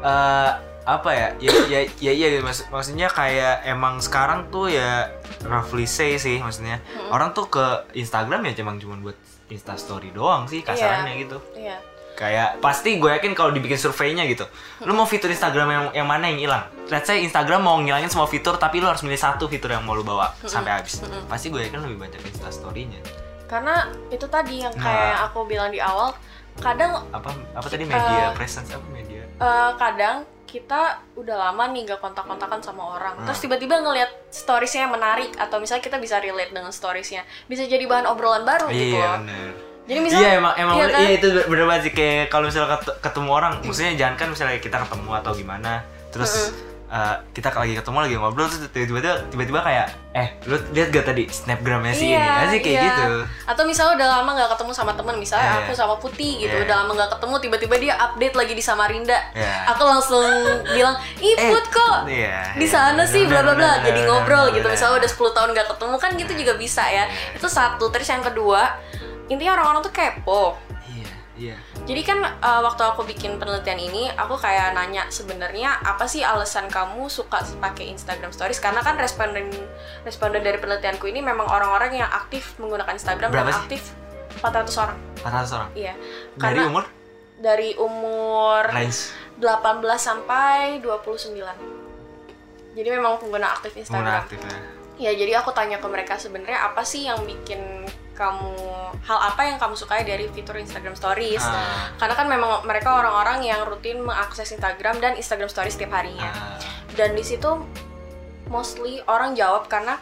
eh, 0.00 0.50
apa 0.80 1.10
ya? 1.12 1.28
Ya 1.38 1.52
ya 1.70 1.80
ya 2.02 2.12
iya 2.12 2.40
maksud, 2.40 2.66
maksudnya 2.72 3.06
kayak 3.06 3.62
emang 3.64 4.02
sekarang 4.02 4.50
tuh 4.50 4.72
ya 4.72 5.06
roughly 5.44 5.86
say 5.86 6.18
sih 6.18 6.40
maksudnya. 6.40 6.82
Orang 7.08 7.30
tuh 7.30 7.46
ke 7.46 7.64
Instagram 7.94 8.42
ya 8.50 8.58
cuma 8.58 8.74
cuma 8.74 8.96
buat 8.98 9.14
Insta 9.50 9.74
story 9.74 10.14
doang 10.14 10.46
sih 10.46 10.62
kasarannya 10.62 11.26
gitu. 11.26 11.38
Iya. 11.54 11.78
Kayak 12.20 12.60
pasti 12.60 13.00
gue 13.00 13.08
yakin 13.08 13.32
kalau 13.32 13.48
dibikin 13.48 13.74
surveinya 13.74 14.28
gitu. 14.28 14.44
Lu 14.80 14.92
mau 14.92 15.08
fitur 15.08 15.26
Instagram 15.26 15.66
yang 15.66 15.84
yang 15.94 16.06
mana 16.06 16.28
yang 16.28 16.36
hilang? 16.38 16.68
Let's 16.86 17.08
say 17.08 17.24
Instagram 17.24 17.64
mau 17.64 17.80
ngilangin 17.80 18.06
semua 18.06 18.28
fitur 18.28 18.54
tapi 18.54 18.76
lu 18.76 18.84
harus 18.84 19.00
milih 19.00 19.16
satu 19.16 19.48
fitur 19.48 19.72
yang 19.72 19.80
mau 19.80 19.96
lu 19.96 20.04
bawa 20.04 20.36
sampai 20.38 20.68
habis. 20.74 21.00
Pasti 21.24 21.48
gue 21.48 21.64
yakin 21.64 21.80
lebih 21.80 21.96
banyak 21.98 22.20
Insta 22.20 22.52
story-nya. 22.52 23.00
Karena 23.48 23.82
itu 24.06 24.28
tadi 24.28 24.60
yang 24.60 24.70
Nah. 24.72 24.84
kayak 24.84 25.06
yang 25.08 25.20
aku 25.24 25.38
bilang 25.42 25.68
di 25.68 25.80
awal, 25.80 26.12
kadang 26.56 27.02
Apa 27.08 27.32
apa 27.50 27.66
tadi 27.66 27.82
media 27.82 28.28
Eh, 28.28 28.36
presence 28.36 28.68
apa 28.68 28.84
media? 28.86 29.24
eh, 29.24 29.70
kadang 29.74 30.22
kita 30.44 30.80
udah 31.14 31.36
lama 31.48 31.64
nih 31.68 31.86
gak 31.86 31.98
kontak-kontakan 32.00 32.58
sama 32.58 32.82
orang, 32.92 33.14
Hmm. 33.16 33.24
terus 33.24 33.38
tiba-tiba 33.38 33.78
ngelihat 33.78 34.10
storiesnya 34.28 34.84
yang 34.84 34.92
menarik 34.92 35.30
atau 35.34 35.56
misalnya 35.56 35.78
kita 35.80 35.94
bisa 35.96 36.18
relate 36.18 36.50
dengan 36.50 36.68
storiesnya, 36.68 37.22
bisa 37.46 37.62
jadi 37.64 37.86
bahan 37.86 38.04
obrolan 38.04 38.42
baru 38.42 38.66
gitu 38.68 38.92
Iya 38.92 39.06
loh. 39.08 39.14
bener. 39.22 39.50
Jadi 39.90 39.98
misalnya, 40.00 40.22
Iya 40.22 40.38
emang 40.38 40.54
emang 40.54 40.74
iya 40.76 40.86
kan? 40.86 41.00
iya 41.02 41.10
itu 41.18 41.26
bener 41.42 41.64
banget 41.66 41.82
sih 41.82 41.92
kayak 41.92 42.30
kalau 42.30 42.46
misalnya 42.46 42.78
ket- 42.78 42.98
ketemu 43.00 43.28
orang, 43.28 43.52
maksudnya 43.60 43.92
jangan 43.98 44.14
kan 44.14 44.28
misalnya 44.30 44.56
kita 44.56 44.76
ketemu 44.78 45.10
atau 45.12 45.32
gimana, 45.34 45.72
terus 46.08 46.54
eh, 46.86 47.14
kita 47.30 47.50
lagi 47.52 47.74
ketemu 47.76 47.98
lagi 48.00 48.14
ngobrol 48.14 48.46
terus 48.46 48.66
tiba-tiba 48.68 48.98
tiba-tiba 49.26 49.62
kayak 49.62 49.86
eh 50.10 50.34
lu 50.42 50.58
lihat 50.70 50.90
gak 50.90 51.06
tadi 51.06 51.22
snapgramnya 51.24 51.90
si 51.92 52.02
ini 52.04 52.18
kan 52.18 52.46
sih 52.48 52.58
kayak 52.58 52.74
iya. 52.76 52.86
gitu. 52.88 53.06
Atau 53.46 53.62
misalnya 53.62 53.94
udah 53.94 54.08
lama 54.12 54.30
nggak 54.32 54.50
ketemu 54.50 54.72
sama 54.74 54.92
temen, 54.94 55.14
misalnya 55.14 55.46
Iya. 55.48 55.58
aku 55.62 55.72
sama 55.72 55.94
Putih 55.96 56.32
gitu, 56.40 56.50
Iya. 56.50 56.66
udah 56.66 56.76
lama 56.82 56.92
nggak 56.94 57.10
ketemu, 57.14 57.34
tiba-tiba 57.40 57.74
dia 57.78 57.94
update 57.96 58.34
lagi 58.34 58.52
di 58.54 58.62
Samarinda. 58.62 59.18
Iya. 59.32 59.54
Aku 59.70 59.82
langsung 59.82 60.26
bilang, 60.66 60.94
ih 61.16 61.30
Eh, 61.32 61.50
Put 61.50 61.66
kok 61.68 61.96
iya, 62.06 62.54
di 62.54 62.66
iya, 62.66 62.70
sana 62.70 63.02
sih 63.04 63.22
bla 63.24 63.38
bla 63.40 63.54
bla, 63.54 63.82
jadi 63.82 64.00
ngobrol 64.02 64.50
bener, 64.50 64.54
gitu. 64.54 64.66
bener. 64.66 64.74
Misalnya 64.74 64.94
udah 64.98 65.10
10 65.10 65.30
tahun 65.30 65.48
nggak 65.50 65.66
ketemu 65.70 65.94
kan 65.96 66.10
gitu 66.16 66.32
juga 66.36 66.52
bisa 66.56 66.82
ya. 66.84 67.04
Itu 67.30 67.46
satu. 67.46 67.86
Terus 67.86 68.06
yang 68.08 68.22
kedua, 68.22 68.62
intinya 69.30 69.56
orang-orang 69.56 69.80
tuh 69.86 69.94
kepo. 69.94 70.58
Iya, 70.90 71.12
iya. 71.38 71.56
Jadi 71.86 72.02
kan 72.02 72.18
uh, 72.20 72.60
waktu 72.66 72.82
aku 72.82 73.06
bikin 73.06 73.38
penelitian 73.38 73.78
ini, 73.80 74.10
aku 74.12 74.36
kayak 74.36 74.74
nanya 74.76 75.06
sebenarnya 75.08 75.80
apa 75.80 76.04
sih 76.04 76.20
alasan 76.20 76.68
kamu 76.68 77.06
suka 77.06 77.40
pakai 77.62 77.88
Instagram 77.94 78.34
Stories? 78.34 78.60
Karena 78.60 78.82
kan 78.82 78.98
responden 78.98 79.48
responden 80.04 80.42
dari 80.42 80.58
penelitianku 80.58 81.06
ini 81.08 81.22
memang 81.22 81.48
orang-orang 81.48 81.96
yang 81.96 82.10
aktif 82.10 82.58
menggunakan 82.58 82.92
Instagram 82.98 83.30
Berapa 83.30 83.48
dan 83.48 83.54
sih? 83.54 83.62
aktif 83.64 83.82
400 84.42 84.82
orang. 84.82 84.98
400 85.24 85.56
orang. 85.56 85.70
Iya. 85.78 85.94
Dari 86.36 86.42
Karena 86.42 86.62
umur 86.68 86.84
dari 87.40 87.72
umur 87.80 88.68
range 88.68 89.16
18 89.40 89.80
sampai 89.96 90.84
29. 90.84 91.40
Jadi 92.76 92.88
memang 92.92 93.16
pengguna 93.16 93.56
aktif 93.56 93.72
pengguna 93.72 94.20
Instagram. 94.20 94.20
aktif 94.28 94.38
ya. 94.44 94.58
Ya, 95.00 95.16
jadi 95.16 95.40
aku 95.40 95.56
tanya 95.56 95.80
ke 95.80 95.88
mereka 95.88 96.20
sebenarnya 96.20 96.60
apa 96.60 96.84
sih 96.84 97.08
yang 97.08 97.24
bikin 97.24 97.88
kamu 98.20 98.52
hal 99.00 99.18
apa 99.24 99.40
yang 99.42 99.56
kamu 99.56 99.72
sukai 99.74 100.04
dari 100.04 100.28
fitur 100.28 100.52
Instagram 100.54 100.92
Stories? 100.92 101.40
Ah, 101.40 101.88
Karena 101.96 102.12
kan 102.14 102.28
memang 102.28 102.60
mereka 102.62 102.92
orang-orang 102.94 103.40
yang 103.42 103.64
rutin 103.64 103.96
mengakses 103.98 104.52
Instagram 104.52 105.00
dan 105.00 105.16
Instagram 105.16 105.48
Stories 105.48 105.72
setiap 105.72 105.96
harinya. 105.96 106.28
ah, 106.28 106.60
Dan 106.92 107.16
di 107.16 107.24
situ 107.24 107.48
mostly 108.46 109.00
orang 109.06 109.32
jawab 109.32 109.64
karena 109.66 109.96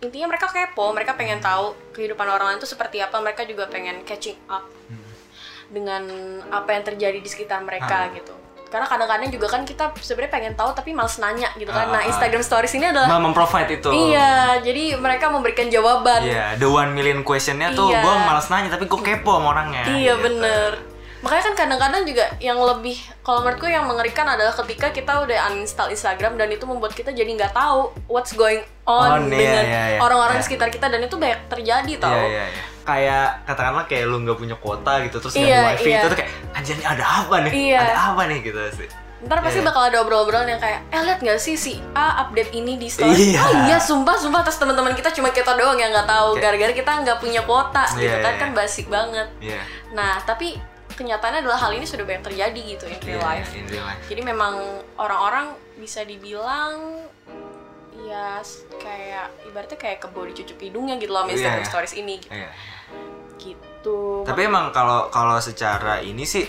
intinya 0.00 0.26
mereka 0.26 0.48
kepo, 0.48 0.90
mereka 0.90 1.12
pengen 1.12 1.38
tahu 1.38 1.76
kehidupan 1.92 2.24
orang 2.24 2.46
lain 2.48 2.58
itu 2.58 2.66
seperti 2.66 2.98
apa, 2.98 3.20
mereka 3.20 3.44
juga 3.44 3.68
pengen 3.68 4.00
catching 4.02 4.40
up 4.48 4.64
Hmm. 4.88 5.04
dengan 5.70 6.02
apa 6.50 6.72
yang 6.72 6.82
terjadi 6.82 7.20
di 7.20 7.28
sekitar 7.28 7.60
mereka 7.60 8.08
Ah. 8.08 8.10
gitu. 8.10 8.34
Karena 8.70 8.86
kadang-kadang 8.86 9.28
juga 9.28 9.46
kan 9.50 9.62
kita 9.62 9.90
sebenarnya 9.98 10.30
pengen 10.30 10.54
tahu 10.54 10.70
tapi 10.70 10.94
males 10.94 11.18
nanya 11.18 11.50
gitu 11.54 11.68
kan. 11.68 11.90
Ah, 11.90 11.98
Nah, 11.98 12.00
ah. 12.00 12.08
Instagram 12.08 12.38
Stories 12.40 12.70
ini 12.72 12.86
adalah 12.86 13.10
Mem- 13.10 13.28
memprovide 13.28 13.70
itu. 13.74 13.90
Iya, 13.90 14.62
jadi 14.62 14.94
mereka 14.94 15.26
memberikan 15.26 15.66
jawaban. 15.66 16.22
Iya, 16.22 16.54
the 16.54 16.64
one 16.64 16.94
million 16.94 17.20
questionnya 17.20 17.74
tuh 17.74 17.90
Iya. 17.90 17.98
gue 18.00 18.14
malas 18.22 18.46
nanya 18.46 18.70
tapi 18.70 18.86
gue 18.86 19.00
kepo 19.00 19.34
sama 19.34 19.52
orangnya. 19.52 19.82
Iya 19.84 20.14
gitu. 20.14 20.24
bener 20.24 20.72
Makanya 21.20 21.42
kan 21.44 21.54
kadang-kadang 21.54 22.08
juga 22.08 22.32
yang 22.40 22.56
lebih 22.56 22.96
Kalau 23.20 23.44
menurutku 23.44 23.68
yang 23.68 23.84
mengerikan 23.84 24.24
adalah 24.24 24.56
ketika 24.56 24.88
kita 24.88 25.20
udah 25.20 25.52
uninstall 25.52 25.92
Instagram 25.92 26.40
Dan 26.40 26.48
itu 26.48 26.64
membuat 26.64 26.96
kita 26.96 27.12
jadi 27.12 27.28
nggak 27.28 27.52
tahu 27.52 27.92
What's 28.08 28.32
going 28.32 28.64
on 28.88 29.28
iya, 29.28 29.36
dengan 29.36 29.62
iya, 29.62 29.82
iya. 29.84 29.98
orang-orang 30.00 30.40
di 30.40 30.40
Iya. 30.40 30.48
sekitar 30.48 30.72
kita 30.72 30.88
Dan 30.88 31.04
itu 31.04 31.20
banyak 31.20 31.44
terjadi 31.46 31.92
tau 32.00 32.08
Iya 32.08 32.24
iya 32.24 32.44
iya. 32.48 32.62
Kayak 32.80 33.26
katakanlah 33.44 33.84
kayak 33.84 34.08
lu 34.08 34.16
nggak 34.18 34.38
punya 34.40 34.56
kuota 34.56 34.92
gitu 35.04 35.20
terus 35.20 35.36
nggak 35.36 35.52
ada 35.52 35.68
wifi 35.70 35.84
iya. 35.86 36.00
itu 36.00 36.06
tuh 36.08 36.16
kayak 36.16 36.30
anjir 36.60 36.76
ini 36.76 36.84
ada 36.84 37.04
apa 37.24 37.36
nih? 37.42 37.52
Iya. 37.72 37.80
Ada 37.82 38.00
apa 38.12 38.22
nih 38.28 38.38
gitu 38.44 38.60
sih. 38.76 38.88
Ntar 39.20 39.36
pasti 39.40 39.60
Iya. 39.60 39.68
bakal 39.68 39.82
ada 39.84 39.96
obrolan 40.00 40.48
yang 40.48 40.56
kayak, 40.56 40.80
eh 40.88 41.00
liat 41.00 41.20
gak 41.20 41.36
sih 41.36 41.52
si 41.52 41.76
A 41.92 42.24
update 42.24 42.52
ini 42.52 42.76
di 42.76 42.88
story? 42.88 43.36
Iya. 43.36 43.40
Oh 43.40 43.52
iya, 43.64 43.76
sumpah, 43.76 44.16
sumpah. 44.16 44.40
Terus 44.40 44.56
teman-teman 44.56 44.92
kita 44.92 45.12
cuma 45.12 45.28
kita 45.28 45.52
doang 45.52 45.76
yang 45.76 45.92
nggak 45.92 46.08
tahu. 46.08 46.36
Gara-gara 46.36 46.72
kita 46.72 46.88
nggak 47.04 47.18
punya 47.18 47.44
kuota 47.44 47.84
gitu 47.94 48.08
Iya, 48.08 48.20
kan, 48.20 48.32
iya. 48.32 48.40
kan 48.40 48.50
basic 48.52 48.88
banget. 48.88 49.28
Iya. 49.38 49.60
Nah, 49.92 50.20
tapi 50.20 50.56
kenyataannya 50.96 51.40
adalah 51.40 51.56
hal 51.58 51.72
ini 51.72 51.84
sudah 51.84 52.04
banyak 52.04 52.20
terjadi 52.22 52.60
gitu 52.70 52.84
in 52.86 52.96
real 53.02 53.20
Iya, 53.20 53.28
life. 53.40 53.50
in 53.52 53.64
real 53.68 53.84
life. 53.84 54.04
Jadi 54.04 54.20
memang 54.20 54.54
orang-orang 54.96 55.52
bisa 55.76 56.00
dibilang 56.00 57.04
ya 58.00 58.40
kayak 58.74 59.28
ibaratnya 59.44 59.76
kayak 59.76 60.00
kebo 60.00 60.24
dicucuk 60.24 60.56
hidungnya 60.58 60.96
gitu 60.96 61.12
loh 61.12 61.24
Iya, 61.24 61.36
Instagram 61.36 61.60
iya. 61.60 61.68
stories 61.68 61.94
ini 61.94 62.14
gitu. 62.18 62.32
Iya. 62.32 62.50
gitu. 63.36 63.68
Tapi 64.22 64.40
emang 64.44 64.70
kalau 64.70 65.08
kalau 65.08 65.36
secara 65.38 66.00
ini 66.00 66.22
sih 66.22 66.44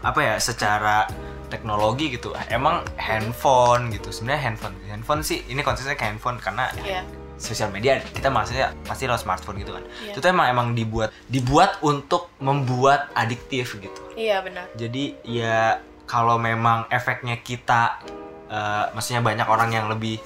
apa 0.00 0.20
ya 0.20 0.34
secara 0.36 1.08
teknologi 1.48 2.12
gitu 2.12 2.34
emang 2.48 2.82
handphone 2.98 3.88
gitu 3.88 4.10
sebenarnya 4.10 4.50
handphone 4.50 4.74
handphone 4.84 5.22
sih 5.22 5.40
ini 5.46 5.62
konsepnya 5.62 5.94
ke 5.94 6.04
handphone 6.04 6.36
karena 6.36 6.68
Iya. 6.76 7.06
sosial 7.34 7.70
media 7.70 8.02
kita 8.02 8.28
maksudnya 8.28 8.74
pasti 8.82 9.06
lewat 9.06 9.22
smartphone 9.22 9.58
gitu 9.58 9.72
kan 9.72 9.84
Iya. 10.02 10.12
itu 10.12 10.18
tuh 10.18 10.28
emang 10.28 10.46
emang 10.50 10.66
dibuat 10.72 11.14
dibuat 11.24 11.78
untuk 11.80 12.28
membuat 12.36 13.08
adiktif 13.14 13.78
gitu 13.78 14.02
Iya 14.12 14.42
benar. 14.42 14.66
jadi 14.74 15.04
ya 15.22 15.78
kalau 16.04 16.36
memang 16.36 16.84
efeknya 16.90 17.38
kita 17.38 18.02
eh, 18.44 18.84
maksudnya 18.92 19.22
banyak 19.22 19.46
orang 19.46 19.70
yang 19.70 19.86
lebih 19.88 20.20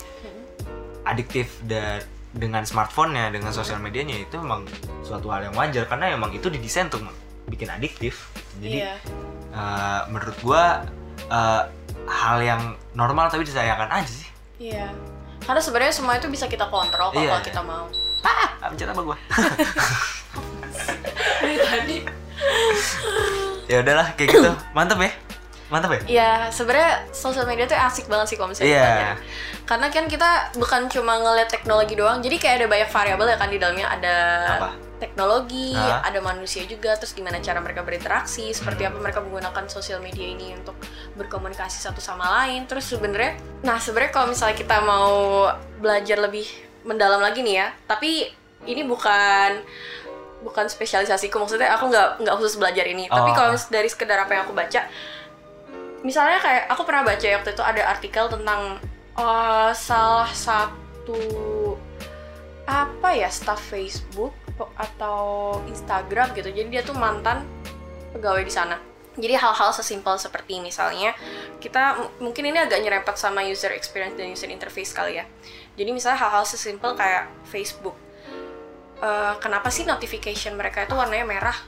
adiktif 1.04 1.60
dan 1.62 2.02
dengan 2.38 2.62
smartphone-nya 2.62 3.28
dengan 3.28 3.50
sosial 3.50 3.76
medianya 3.78 4.14
itu 4.16 4.38
memang 4.38 4.62
suatu 5.02 5.26
hal 5.28 5.42
yang 5.42 5.54
wajar 5.54 5.84
karena 5.84 6.14
emang 6.14 6.30
itu 6.30 6.46
didesain 6.46 6.86
untuk 6.86 7.02
bikin 7.44 7.66
adiktif 7.68 8.30
jadi 8.56 8.86
Iya. 8.86 8.94
eh, 9.50 10.00
menurut 10.08 10.38
gua 10.38 10.86
eh, 11.20 11.62
hal 12.06 12.38
yang 12.40 12.62
normal 12.94 13.26
tapi 13.26 13.42
disayangkan 13.42 13.90
aja 13.90 14.08
sih 14.08 14.30
Iya. 14.58 14.90
Karena 15.40 15.58
sebenarnya 15.58 15.94
semua 15.94 16.14
itu 16.14 16.26
bisa 16.26 16.46
kita 16.46 16.66
kontrol 16.66 17.10
kalau 17.10 17.18
Iya. 17.20 17.38
kita 17.40 17.60
mau. 17.60 17.86
ah 18.20 18.68
pencet 18.68 18.86
apa 18.86 19.02
gua 19.02 19.16
Dari 21.38 21.56
tadi. 21.56 21.98
ya 23.66 23.80
udahlah 23.80 24.14
kayak 24.14 24.28
gitu 24.30 24.50
mantep 24.76 24.98
ya 24.98 25.10
mantep 25.68 25.90
ya 25.90 26.00
Iya, 26.08 26.30
sebenarnya 26.48 26.92
sosial 27.10 27.44
media 27.44 27.64
tuh 27.64 27.76
asik 27.76 28.06
banget 28.06 28.26
sih 28.26 28.36
kalau 28.36 28.48
misalnya 28.48 28.72
dipelajari. 28.74 29.20
Karena 29.62 29.86
kan 29.88 30.04
kita 30.06 30.30
bukan 30.54 30.82
cuma 30.88 31.18
ngeliat 31.18 31.46
teknologi 31.46 31.92
doang, 31.92 32.18
jadi 32.18 32.36
kayak 32.36 32.54
ada 32.56 32.66
banyak 32.66 32.88
variabel 32.88 33.26
ya 33.26 33.36
kan 33.36 33.48
di 33.48 33.58
dalamnya 33.58 33.86
ada 33.86 34.16
Apa? 34.56 34.70
teknologi, 34.98 35.70
Hah? 35.72 36.02
ada 36.02 36.18
manusia 36.18 36.64
juga, 36.64 36.96
terus 36.96 37.12
gimana 37.12 37.38
cara 37.38 37.60
mereka 37.60 37.80
berinteraksi, 37.80 38.50
seperti 38.50 38.82
Hmm. 38.82 38.90
apa 38.90 38.98
mereka 39.00 39.20
menggunakan 39.20 39.64
sosial 39.68 40.00
media 40.00 40.24
ini 40.26 40.52
untuk 40.52 40.74
berkomunikasi 41.14 41.78
satu 41.78 42.00
sama 42.00 42.24
lain. 42.34 42.64
Terus 42.64 42.88
sebenarnya, 42.88 43.36
nah 43.60 43.76
sebenarnya 43.76 44.10
kalau 44.10 44.26
misalnya 44.28 44.56
kita 44.56 44.80
mau 44.80 45.46
belajar 45.76 46.18
lebih 46.18 46.48
mendalam 46.82 47.20
lagi 47.20 47.40
nih 47.40 47.56
ya, 47.58 47.68
tapi 47.84 48.26
ini 48.64 48.82
bukan 48.82 49.60
bukan 50.38 50.64
spesialisasiku 50.64 51.34
maksudnya 51.36 51.66
aku 51.72 51.90
nggak 51.90 52.22
nggak 52.22 52.34
khusus 52.36 52.56
belajar 52.56 52.82
ini, 52.84 53.06
tapi 53.06 53.30
Oh. 53.30 53.34
kalau 53.34 53.50
mis- 53.52 53.68
dari 53.68 53.86
sekedar 53.86 54.16
apa 54.16 54.32
yang 54.32 54.42
aku 54.42 54.54
baca, 54.54 54.86
misalnya 56.02 56.38
kayak 56.38 56.64
aku 56.70 56.82
pernah 56.86 57.02
baca 57.02 57.24
ya 57.24 57.36
waktu 57.38 57.52
itu 57.54 57.64
ada 57.64 57.82
artikel 57.90 58.24
tentang 58.30 58.78
uh, 59.18 59.70
salah 59.74 60.30
satu 60.30 61.18
apa 62.68 63.08
ya 63.16 63.32
staff 63.32 63.58
Facebook 63.58 64.34
atau 64.76 65.58
Instagram 65.70 66.34
gitu. 66.36 66.50
Jadi 66.50 66.68
dia 66.68 66.82
tuh 66.84 66.94
mantan 66.94 67.46
pegawai 68.12 68.44
di 68.44 68.52
sana. 68.52 68.76
Jadi 69.18 69.34
hal-hal 69.34 69.74
sesimpel 69.74 70.14
seperti 70.14 70.62
misalnya 70.62 71.10
kita 71.58 72.06
mungkin 72.22 72.54
ini 72.54 72.58
agak 72.62 72.78
nyerempet 72.78 73.18
sama 73.18 73.42
user 73.42 73.74
experience 73.74 74.14
dan 74.14 74.30
user 74.30 74.46
interface 74.46 74.94
kali 74.94 75.18
ya. 75.18 75.26
Jadi 75.74 75.90
misalnya 75.90 76.22
hal-hal 76.22 76.46
sesimpel 76.46 76.94
kayak 76.94 77.26
Facebook. 77.42 77.98
Eh, 78.98 79.34
kenapa 79.38 79.70
sih 79.70 79.86
notification 79.86 80.58
mereka 80.58 80.82
itu 80.82 80.94
warnanya 80.94 81.26
merah 81.26 81.58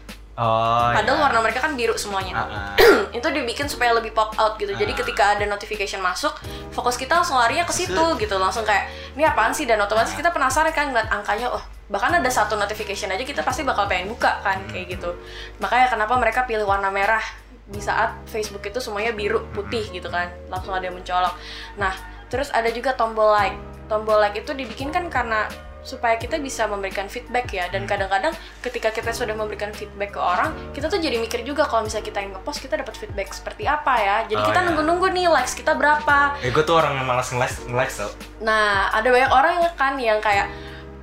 oh 0.41 0.89
padahal 0.97 1.21
iya. 1.21 1.25
warna 1.29 1.39
mereka 1.45 1.61
kan 1.61 1.77
biru 1.77 1.93
semuanya 2.01 2.33
ah. 2.41 2.49
itu 3.17 3.29
dibikin 3.29 3.69
supaya 3.69 3.93
lebih 3.93 4.17
pop 4.17 4.33
out 4.41 4.57
gitu. 4.57 4.73
Jadi 4.73 4.97
Ah. 4.97 4.99
ketika 5.05 5.25
ada 5.37 5.45
notification 5.45 6.01
masuk, 6.01 6.33
fokus 6.73 6.97
kita 6.97 7.21
langsung 7.21 7.37
larinya 7.37 7.69
ke 7.69 7.75
situ 7.77 8.05
gitu. 8.17 8.35
Langsung 8.41 8.65
kayak 8.65 8.89
ini 9.15 9.27
apaan 9.29 9.53
sih 9.53 9.69
dan 9.69 9.79
otomatis 9.83 10.17
kita 10.17 10.33
penasaran 10.33 10.73
kan 10.73 10.89
ngeliat 10.91 11.13
angkanya, 11.13 11.53
oh 11.53 11.63
bahkan 11.91 12.15
ada 12.15 12.31
satu 12.31 12.55
notification 12.55 13.11
aja 13.11 13.27
kita 13.27 13.43
pasti 13.43 13.67
bakal 13.67 13.91
pengen 13.91 14.15
buka 14.15 14.39
kan 14.41 14.63
Hmm. 14.65 14.71
kayak 14.71 14.97
gitu. 14.97 15.11
Makanya 15.59 15.91
kenapa 15.91 16.15
mereka 16.17 16.41
pilih 16.47 16.65
warna 16.65 16.89
merah 16.89 17.23
di 17.71 17.79
saat 17.83 18.15
Facebook 18.27 18.63
itu 18.67 18.79
semuanya 18.83 19.11
biru 19.15 19.47
putih 19.53 19.91
gitu 19.91 20.09
kan. 20.11 20.31
Langsung 20.49 20.73
ada 20.75 20.87
yang 20.87 20.97
mencolok. 20.97 21.35
Nah, 21.79 21.93
terus 22.31 22.51
ada 22.55 22.71
juga 22.71 22.95
tombol 22.95 23.31
like. 23.35 23.59
Tombol 23.91 24.23
like 24.23 24.39
itu 24.39 24.55
dibikin 24.55 24.95
kan 24.95 25.11
karena 25.11 25.51
supaya 25.83 26.15
kita 26.15 26.37
bisa 26.37 26.65
memberikan 26.65 27.07
feedback 27.07 27.49
ya 27.49 27.65
Hmm. 27.65 27.73
dan 27.73 27.83
kadang-kadang 27.85 28.33
ketika 28.61 28.89
kita 28.91 29.11
sudah 29.11 29.33
memberikan 29.33 29.71
feedback 29.71 30.11
ke 30.11 30.21
orang 30.21 30.53
kita 30.71 30.87
tuh 30.87 30.97
jadi 30.97 31.17
mikir 31.17 31.41
juga 31.41 31.65
kalau 31.65 31.83
misalnya 31.83 32.05
kita 32.05 32.19
yang 32.19 32.33
ngepost 32.33 32.61
kita 32.61 32.77
dapat 32.77 32.95
feedback 32.95 33.29
seperti 33.31 33.65
apa 33.65 33.95
ya 33.95 34.17
jadi 34.27 34.41
Oh, 34.41 34.47
kita 34.47 34.59
iya. 34.59 34.67
nunggu-nunggu 34.67 35.07
nih 35.11 35.27
likes 35.27 35.53
kita 35.53 35.73
berapa 35.73 36.37
Eh, 36.39 36.49
gue 36.49 36.61
tuh 36.61 36.75
orang 36.75 36.95
yang 36.95 37.05
malas 37.05 37.29
nge-like, 37.29 37.57
nge-like 37.67 37.93
tau. 37.93 38.11
nah 38.39 38.89
ada 38.91 39.09
banyak 39.09 39.31
orang 39.31 39.53
yang 39.57 39.75
kan 39.75 39.95
yang 39.97 40.19
kayak 40.19 40.47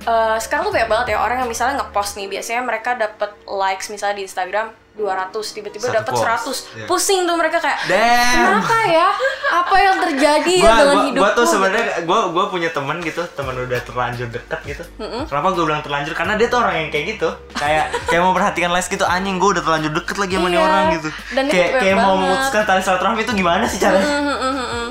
eh, 0.00 0.36
sekarang 0.38 0.62
tuh 0.62 0.72
banyak 0.72 0.88
banget 0.88 1.06
ya 1.12 1.18
orang 1.18 1.38
yang 1.38 1.48
misalnya 1.48 1.78
ngepost 1.78 2.14
nih 2.14 2.28
biasanya 2.28 2.62
mereka 2.62 2.94
dapat 2.94 3.30
likes 3.44 3.88
misalnya 3.88 4.16
di 4.16 4.24
Instagram 4.24 4.70
200 4.98 5.54
tiba-tiba 5.54 5.86
dapat 5.94 6.12
post, 6.12 6.66
100 6.74 6.82
iya. 6.82 6.86
pusing 6.90 7.20
tuh 7.22 7.36
mereka 7.38 7.62
kayak 7.62 7.78
Damn. 7.86 8.34
kenapa 8.34 8.76
ya 8.90 9.08
apa 9.48 9.76
yang 9.78 9.96
terjadi 10.02 10.54
ya 10.58 10.64
Gua, 10.66 10.74
dengan 10.74 10.96
gua, 10.98 11.06
hidupku 11.06 11.22
gua 11.22 11.30
tuh 11.38 11.46
sebenarnya 11.46 11.84
gua 12.02 12.20
gua 12.34 12.44
punya 12.50 12.70
temen 12.74 12.98
gitu, 13.00 13.22
temen 13.32 13.54
udah 13.54 13.80
terlanjur 13.86 14.28
deket 14.28 14.60
gitu. 14.66 14.82
Mm-mm. 14.98 15.22
Kenapa 15.30 15.54
gue 15.54 15.64
bilang 15.64 15.82
terlanjur? 15.86 16.12
Karena 16.18 16.34
dia 16.34 16.50
tuh 16.50 16.58
orang 16.58 16.74
yang 16.82 16.88
kayak 16.90 17.04
gitu. 17.16 17.28
Kayak 17.54 17.94
kayak 18.10 18.22
mau 18.26 18.34
perhatikan 18.34 18.70
les 18.74 18.86
gitu 18.90 19.04
anjing 19.06 19.38
gue 19.38 19.48
udah 19.54 19.62
terlanjur 19.62 19.92
deket 19.94 20.16
lagi 20.18 20.34
sama 20.34 20.48
nih 20.50 20.58
Iya. 20.58 20.66
orang 20.66 20.84
gitu. 20.98 21.08
Dan 21.36 21.44
kayak 21.46 21.70
kayak 21.78 21.96
mau 22.02 22.14
memutuskan 22.18 22.62
tali 22.66 22.80
silaturahmi 22.82 23.20
itu 23.22 23.32
gimana 23.38 23.64
sih 23.70 23.78
caranya? 23.78 24.02
Mm, 24.02 24.24
mm, 24.26 24.36
mm, 24.36 24.54
mm, 24.58 24.68
mm. 24.68 24.88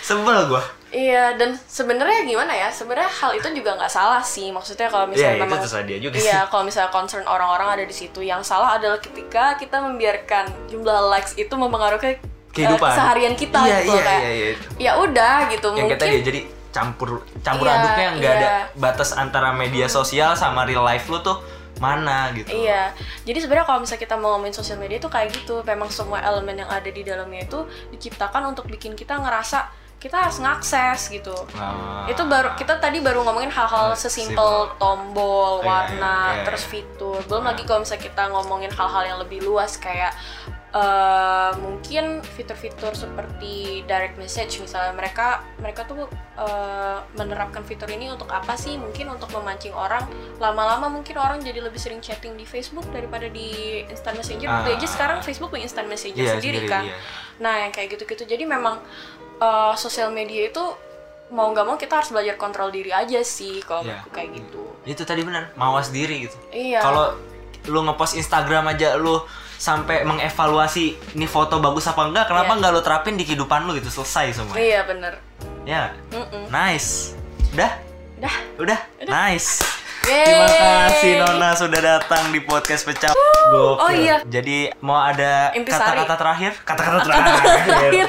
Sebel 0.00 0.38
gua. 0.48 0.62
Iya, 0.94 1.34
dan 1.34 1.58
sebenarnya 1.58 2.22
gimana 2.22 2.54
ya? 2.54 2.70
Sebenarnya 2.70 3.10
hal 3.10 3.34
itu 3.34 3.50
juga 3.50 3.74
nggak 3.74 3.90
salah 3.90 4.22
sih. 4.22 4.54
Maksudnya 4.54 4.86
kalau 4.86 5.10
Iya, 5.10 5.10
misalnya 5.10 5.34
itu 5.34 5.42
memang 5.42 5.58
terserah 5.58 5.86
dia 5.90 5.98
juga. 5.98 6.14
Iya, 6.14 6.38
kalau 6.46 6.62
misalnya 6.62 6.90
concern 6.94 7.26
orang-orang 7.26 7.68
ada 7.74 7.84
di 7.84 7.90
situ, 7.90 8.22
yang 8.22 8.46
salah 8.46 8.78
adalah 8.78 9.02
ketika 9.02 9.58
kita 9.58 9.82
membiarkan 9.82 10.54
jumlah 10.70 11.10
likes 11.10 11.34
itu 11.34 11.50
mempengaruhi 11.50 12.14
eh, 12.14 12.16
Kehidupan. 12.54 12.94
keseharian 12.94 13.34
kita 13.34 13.58
Iya, 13.58 13.76
gitu 13.82 13.90
iya, 13.90 14.02
kayak. 14.06 14.22
iya, 14.22 14.30
iya. 14.30 14.46
Ya 14.78 14.92
udah 14.94 15.34
gitu, 15.50 15.66
Yang 15.68 15.78
mungkin 15.82 15.98
kita 15.98 16.06
jadi 16.22 16.40
campur 16.70 17.10
campur 17.42 17.66
Iya, 17.66 17.74
aduknya 17.74 18.08
nggak 18.14 18.32
ada 18.32 18.46
iya. 18.46 18.58
batas 18.74 19.10
antara 19.14 19.50
media 19.50 19.86
sosial 19.86 20.34
sama 20.34 20.62
real 20.62 20.82
life 20.82 21.06
lu 21.06 21.18
tuh 21.18 21.42
mana 21.82 22.30
gitu. 22.30 22.46
Iya, 22.54 22.94
jadi 23.26 23.42
sebenarnya 23.42 23.66
kalau 23.66 23.82
misalnya 23.82 24.02
kita 24.02 24.14
mau 24.14 24.38
ngomongin 24.38 24.54
sosial 24.54 24.78
media 24.78 25.02
itu 25.02 25.10
kayak 25.10 25.34
gitu, 25.34 25.58
memang 25.62 25.90
semua 25.90 26.22
elemen 26.22 26.54
yang 26.54 26.70
ada 26.70 26.86
di 26.86 27.02
dalamnya 27.02 27.42
itu 27.42 27.66
diciptakan 27.90 28.54
untuk 28.54 28.70
bikin 28.70 28.94
kita 28.94 29.18
ngerasa 29.18 29.66
kita 30.04 30.20
harus 30.20 30.36
ngakses 30.36 31.08
gitu. 31.08 31.32
Nah, 31.56 32.04
itu 32.04 32.20
baru 32.28 32.52
kita 32.54 32.76
tadi 32.76 33.00
baru 33.00 33.24
ngomongin 33.24 33.48
hal-hal 33.48 33.88
Ah, 33.88 33.96
sesimpel 33.96 34.36
simpel. 34.36 34.76
tombol, 34.76 35.52
Iya, 35.58 35.64
warna, 35.64 36.16
iya, 36.28 36.32
iya. 36.36 36.44
terus 36.44 36.68
fitur. 36.68 37.24
Belum 37.24 37.40
Nah. 37.40 37.50
lagi 37.50 37.64
kalau 37.64 37.80
misalnya 37.80 38.04
kita 38.04 38.22
ngomongin 38.28 38.68
hal-hal 38.68 39.02
yang 39.06 39.18
lebih 39.18 39.40
luas 39.40 39.80
kayak 39.80 40.12
eh, 40.74 41.52
mungkin 41.56 42.18
fitur-fitur 42.26 42.92
seperti 42.92 43.86
direct 43.86 44.18
message 44.18 44.58
misalnya 44.58 44.90
mereka 44.90 45.38
mereka 45.56 45.86
tuh 45.86 46.10
eh, 46.34 46.98
menerapkan 47.14 47.62
fitur 47.62 47.86
ini 47.88 48.10
untuk 48.10 48.26
apa 48.28 48.58
sih? 48.58 48.74
Mungkin 48.74 49.06
untuk 49.08 49.30
memancing 49.30 49.70
orang. 49.70 50.02
Lama-lama 50.36 50.90
mungkin 50.90 51.14
orang 51.14 51.38
jadi 51.38 51.62
lebih 51.62 51.78
sering 51.78 52.02
chatting 52.02 52.34
di 52.34 52.42
Facebook 52.42 52.90
daripada 52.90 53.30
di 53.30 53.48
instant 53.86 54.18
messenger. 54.18 54.50
Ah. 54.50 54.54
Bukti 54.60 54.70
aja 54.74 54.88
sekarang 54.90 55.18
Facebook 55.22 55.48
punya 55.48 55.62
instant 55.62 55.86
messenger 55.86 56.26
Iya, 56.26 56.34
sendiri, 56.36 56.66
sendiri, 56.66 56.66
kan. 56.68 56.84
iya. 56.84 56.96
Nah, 57.34 57.54
yang 57.62 57.70
kayak 57.70 57.94
gitu-gitu. 57.94 58.26
Jadi 58.26 58.42
memang 58.44 58.82
uh, 59.36 59.74
sosial 59.74 60.10
media 60.10 60.48
itu 60.48 60.64
mau 61.26 61.50
nggak 61.50 61.64
mau 61.64 61.74
kita 61.74 61.98
harus 61.98 62.10
belajar 62.10 62.34
kontrol 62.34 62.68
diri 62.68 62.90
aja 62.90 63.18
sih 63.20 63.58
kalau 63.60 63.80
Iya. 63.80 63.98
menurutku 63.98 64.10
kayak 64.12 64.30
gitu. 64.34 64.62
Itu 64.84 65.02
tadi 65.02 65.22
benar, 65.22 65.50
mawas 65.54 65.88
diri 65.88 66.28
gitu. 66.28 66.36
Iya. 66.50 66.78
Kalau 66.78 67.16
lu 67.64 67.80
ngepost 67.82 68.14
Instagram 68.14 68.68
aja 68.68 68.94
lu 68.94 69.24
sampai 69.56 70.04
mengevaluasi 70.04 70.84
ini 71.14 71.24
foto 71.24 71.58
bagus 71.58 71.86
apa 71.86 72.04
enggak, 72.04 72.28
kenapa 72.28 72.50
Iya. 72.50 72.56
enggak 72.56 72.70
lu 72.70 72.80
terapin 72.80 73.14
di 73.14 73.24
kehidupan 73.24 73.64
lu 73.64 73.72
gitu 73.74 73.88
selesai 73.90 74.36
semua. 74.36 74.54
Iya 74.54 74.84
bener. 74.84 75.16
Ya, 75.64 75.96
Mm-mm. 76.10 76.52
nice. 76.52 77.16
Udah, 77.50 77.72
Udah. 78.20 78.34
udah, 78.58 78.78
nice. 79.00 79.64
Yeay. 80.04 80.20
Terima 80.28 80.48
kasih 80.52 81.12
Nona 81.16 81.50
sudah 81.56 81.80
datang 81.80 82.28
di 82.28 82.44
podcast 82.44 82.84
pecah. 82.84 83.16
Gokil. 83.46 83.80
Oh 83.80 83.88
iya. 83.88 84.20
Jadi 84.22 84.68
mau 84.78 85.00
ada 85.00 85.48
Intisari. 85.50 86.04
kata-kata 86.04 86.14
terakhir? 86.18 86.52
Kata-kata 86.60 86.96
Kata-kata 87.00 87.30
terakhir. 87.32 87.64
terakhir. 87.64 88.08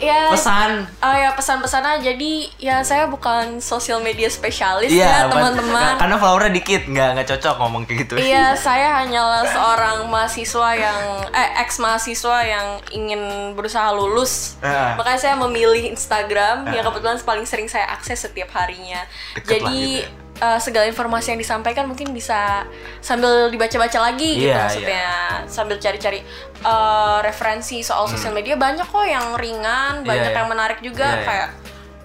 Ya 0.00 0.32
pesan 0.32 0.88
Oh 1.00 1.14
ya 1.14 1.30
pesan-pesan 1.36 1.84
aja. 1.84 2.00
Jadi 2.00 2.48
ya 2.56 2.80
saya 2.80 3.06
bukan 3.06 3.60
sosial 3.60 4.00
media 4.00 4.26
spesialis 4.32 4.90
Iya, 4.90 5.28
ya 5.28 5.32
teman-teman. 5.32 6.00
Karena 6.00 6.16
followernya 6.16 6.52
dikit, 6.56 6.82
nggak 6.88 7.08
nggak 7.16 7.26
cocok 7.36 7.54
ngomong 7.60 7.82
kayak 7.84 8.08
gitu. 8.08 8.14
Iya, 8.16 8.56
saya 8.66 9.04
hanyalah 9.04 9.44
seorang 9.46 10.08
mahasiswa 10.08 10.68
yang 10.74 11.00
eh 11.30 11.50
ex 11.60 11.78
mahasiswa 11.78 12.36
yang 12.44 12.66
ingin 12.90 13.52
berusaha 13.54 13.92
lulus. 13.92 14.56
Ah. 14.64 14.96
Makanya 14.96 15.20
saya 15.20 15.34
memilih 15.36 15.92
Instagram 15.92 16.72
yang 16.72 16.84
kebetulan 16.84 17.20
paling 17.22 17.44
sering 17.44 17.68
saya 17.68 17.88
akses 17.92 18.24
setiap 18.24 18.50
harinya. 18.56 19.04
Deket 19.36 19.60
Jadi 19.60 19.80
gitu 20.04 20.29
eh, 20.40 20.58
segala 20.58 20.84
informasi 20.84 21.30
yang 21.30 21.38
disampaikan 21.38 21.84
mungkin 21.84 22.10
bisa 22.10 22.64
sambil 22.98 23.46
dibaca-baca 23.46 24.00
lagi 24.02 24.40
gitu 24.40 24.48
Iya, 24.48 24.64
maksudnya. 24.64 25.08
Sambil 25.46 25.76
cari-cari 25.76 26.24
eh, 26.60 27.18
referensi 27.20 27.80
soal 27.80 28.04
sosial 28.06 28.32
media 28.32 28.56
banyak 28.56 28.84
kok 28.84 29.04
yang 29.04 29.36
ringan, 29.36 30.02
banyak 30.02 30.26
Hmm. 30.26 30.32
iya. 30.32 30.40
yang 30.40 30.48
menarik 30.48 30.78
juga 30.80 31.06
Iya, 31.06 31.14
iya. 31.14 31.24
kayak 31.24 31.48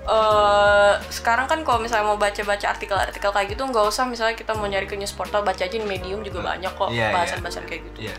eh 0.06 0.94
sekarang 1.10 1.50
kan 1.50 1.66
kalau 1.66 1.82
misalnya 1.82 2.06
mau 2.06 2.14
baca-baca 2.16 2.70
artikel-artikel 2.70 3.26
kayak 3.28 3.48
gitu 3.50 3.66
nggak 3.66 3.86
usah 3.86 4.06
misalnya 4.06 4.38
kita 4.38 4.54
mau 4.54 4.70
nyari 4.70 4.86
ke 4.86 4.94
news 4.94 5.10
portal 5.10 5.42
baca 5.42 5.58
aja 5.58 5.74
di 5.74 5.82
medium 5.82 6.22
juga 6.22 6.46
banyak 6.46 6.70
kok 6.72 6.94
Iya, 6.94 7.10
iya. 7.10 7.10
bahasan-bahasan 7.10 7.66
kayak 7.66 7.82
gitu 7.90 8.00
Iya. 8.06 8.16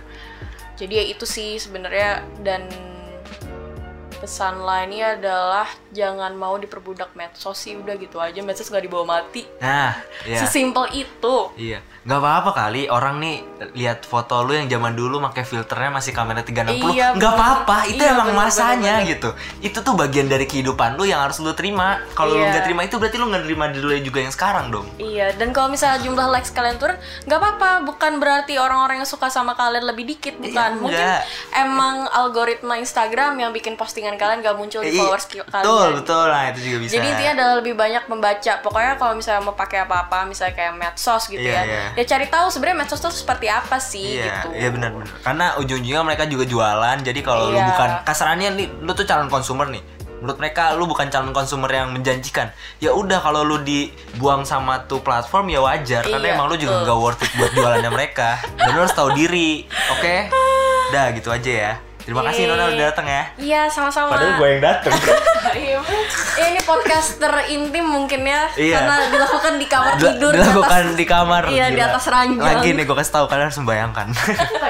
jadi 0.74 0.92
ya 0.92 1.04
itu 1.14 1.22
sih 1.24 1.56
sebenarnya 1.56 2.26
dan 2.42 2.66
pesan 4.16 4.60
lainnya 4.60 5.14
adalah 5.14 5.64
jangan 5.90 6.32
mau 6.32 6.56
diperbudak 6.56 7.12
medsos 7.12 7.56
sih 7.56 7.74
udah 7.74 7.94
gitu 7.94 8.16
aja 8.16 8.40
medsos 8.40 8.66
gak 8.66 8.80
dibawa 8.80 9.20
mati 9.20 9.44
Nah, 9.58 9.92
iya. 10.22 10.40
sesimpel 10.40 10.88
itu 10.92 11.36
Iya, 11.54 11.80
nggak 12.02 12.18
apa-apa 12.18 12.50
kali 12.52 12.86
orang 12.86 13.18
nih 13.18 13.36
lihat 13.72 14.04
foto 14.04 14.40
lu 14.40 14.52
yang 14.52 14.66
zaman 14.66 14.92
dulu 14.92 15.18
pakai 15.22 15.42
filternya 15.42 15.90
masih 15.90 16.12
kamera 16.12 16.40
360. 16.40 16.92
Iya, 16.92 17.06
nggak 17.12 17.32
bener. 17.32 17.32
apa-apa, 17.34 17.76
itu 17.86 17.98
Iya, 17.98 18.12
emang 18.12 18.28
bener, 18.30 18.40
masanya 18.42 18.94
bener, 19.00 19.10
gitu. 19.10 19.30
Itu 19.60 19.78
tuh 19.80 19.94
bagian 19.94 20.26
dari 20.26 20.44
kehidupan 20.44 20.94
lu 20.94 21.04
yang 21.04 21.18
harus 21.20 21.40
lu 21.40 21.50
terima. 21.52 21.98
Kalau 22.12 22.32
lu 22.32 22.38
Iya. 22.38 22.50
nggak 22.52 22.64
terima 22.64 22.82
itu 22.84 22.96
berarti 22.96 23.16
lu 23.16 23.26
nggak 23.26 23.44
terima 23.44 23.64
diri 23.68 23.82
lu 23.82 23.96
juga 24.02 24.18
yang 24.20 24.30
sekarang 24.30 24.66
dong. 24.70 24.86
Iya, 24.96 25.34
dan 25.34 25.50
kalau 25.50 25.68
misalnya 25.68 25.98
jumlah 26.00 26.28
likes 26.30 26.52
kalian 26.52 26.76
turun, 26.76 26.96
nggak 27.24 27.38
apa-apa. 27.38 27.70
Bukan 27.84 28.12
berarti 28.16 28.54
orang-orang 28.56 29.00
yang 29.00 29.08
suka 29.08 29.26
sama 29.26 29.52
kalian 29.52 29.84
lebih 29.84 30.06
dikit, 30.06 30.36
bukan. 30.36 30.70
Iya, 30.70 30.78
Mungkin 30.78 31.06
emang 31.54 31.96
algoritma 32.08 32.76
Instagram 32.76 33.34
yang 33.36 33.50
bikin 33.50 33.74
postingan 33.74 34.05
kalian 34.14 34.38
gak 34.46 34.54
muncul 34.54 34.78
di 34.78 34.94
followers 34.94 35.26
kalian. 35.26 35.42
Betul, 35.50 35.86
betul 35.98 36.24
lah 36.30 36.54
itu 36.54 36.60
juga 36.62 36.76
bisa. 36.86 36.92
Jadi 36.94 37.06
intinya 37.10 37.32
adalah 37.34 37.54
lebih 37.58 37.74
banyak 37.74 38.04
membaca. 38.06 38.52
Pokoknya 38.62 38.94
kalau 38.94 39.18
misalnya 39.18 39.42
mau 39.42 39.58
pakai 39.58 39.82
apa-apa, 39.82 40.22
misalnya 40.22 40.54
kayak 40.54 40.78
medsos 40.78 41.26
gitu 41.26 41.42
Iya, 41.42 41.58
ya, 41.58 41.62
iya. 41.66 41.82
ya 41.98 42.04
cari 42.06 42.30
tahu 42.30 42.46
sebenarnya 42.46 42.86
medsos 42.86 43.02
tuh 43.02 43.10
seperti 43.10 43.50
apa 43.50 43.82
sih 43.82 44.22
Iya, 44.22 44.46
gitu. 44.46 44.48
iya 44.54 44.68
benar-benar. 44.70 45.10
Karena 45.26 45.46
ujung-ujungnya 45.58 46.06
mereka 46.06 46.24
juga 46.30 46.46
jualan. 46.46 46.96
Jadi 47.02 47.20
kalau 47.26 47.50
lu 47.50 47.58
Iya. 47.58 47.66
bukan 47.66 47.90
kasarannya 48.06 48.48
nih, 48.54 48.66
lu 48.86 48.94
tuh 48.94 49.02
calon 49.02 49.26
konsumer 49.26 49.66
nih. 49.66 49.82
Menurut 50.16 50.38
mereka 50.40 50.72
lu 50.72 50.88
bukan 50.88 51.12
calon 51.12 51.34
konsumer 51.34 51.68
yang 51.68 51.92
menjanjikan. 51.92 52.48
Ya 52.80 52.94
udah 52.94 53.20
kalau 53.20 53.44
lu 53.44 53.60
dibuang 53.60 54.46
sama 54.46 54.86
tuh 54.86 55.04
platform 55.04 55.52
ya 55.52 55.60
wajar 55.60 56.06
karena 56.06 56.32
Iya, 56.32 56.34
emang 56.38 56.46
lu 56.48 56.56
juga 56.56 56.84
nggak 56.84 56.98
worth 56.98 57.20
it 57.20 57.32
buat 57.36 57.52
jualannya 57.52 57.90
mereka. 57.92 58.40
Dan 58.56 58.70
lu 58.72 58.80
harus 58.80 58.96
tahu 58.96 59.12
diri. 59.12 59.68
Oke? 59.92 60.28
Dah 60.94 61.10
gitu 61.12 61.28
aja 61.28 61.52
ya. 61.52 61.72
Terima 62.06 62.22
kasih. 62.22 62.46
Nona 62.46 62.70
udah 62.70 62.86
datang 62.86 63.02
ya. 63.04 63.22
Iya, 63.34 63.60
sama-sama. 63.66 64.14
yang 64.14 64.62
datang. 64.62 64.94
Iya, 65.56 65.78
eh, 66.36 66.46
ini 66.52 66.60
podcast 66.62 67.16
terintim 67.16 67.80
mungkin 67.82 68.22
ya, 68.22 68.44
Iya. 68.54 68.76
karena 68.76 69.08
dilakukan 69.08 69.56
di 69.56 69.66
kamar 69.66 69.92
Dila- 69.96 70.04
tidur. 70.12 70.30
di 70.30 70.38
dilakukan 70.38 70.82
atas- 70.84 70.98
di 70.98 71.04
kamar. 71.06 71.42
Iya, 71.48 71.66
di 71.66 71.78
gila. 71.78 71.86
atas 71.88 72.04
ranjang. 72.06 72.44
Lagi 72.44 72.68
nih 72.76 72.84
gue 72.84 72.96
kasih 72.96 73.12
tahu 73.14 73.24
kalian 73.26 73.46
harus 73.48 73.58
membayangkan. 73.58 74.06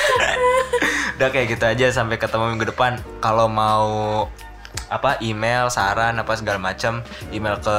Udah 1.16 1.28
kayak 1.28 1.46
gitu 1.50 1.64
aja 1.66 1.86
sampai 1.90 2.16
ketemu 2.16 2.44
minggu 2.54 2.66
depan. 2.70 2.92
Kalau 3.18 3.50
mau 3.50 3.88
apa 4.86 5.18
email, 5.20 5.66
saran 5.68 6.14
apa 6.16 6.32
segala 6.34 6.62
macam, 6.62 7.02
email 7.28 7.58
ke 7.58 7.76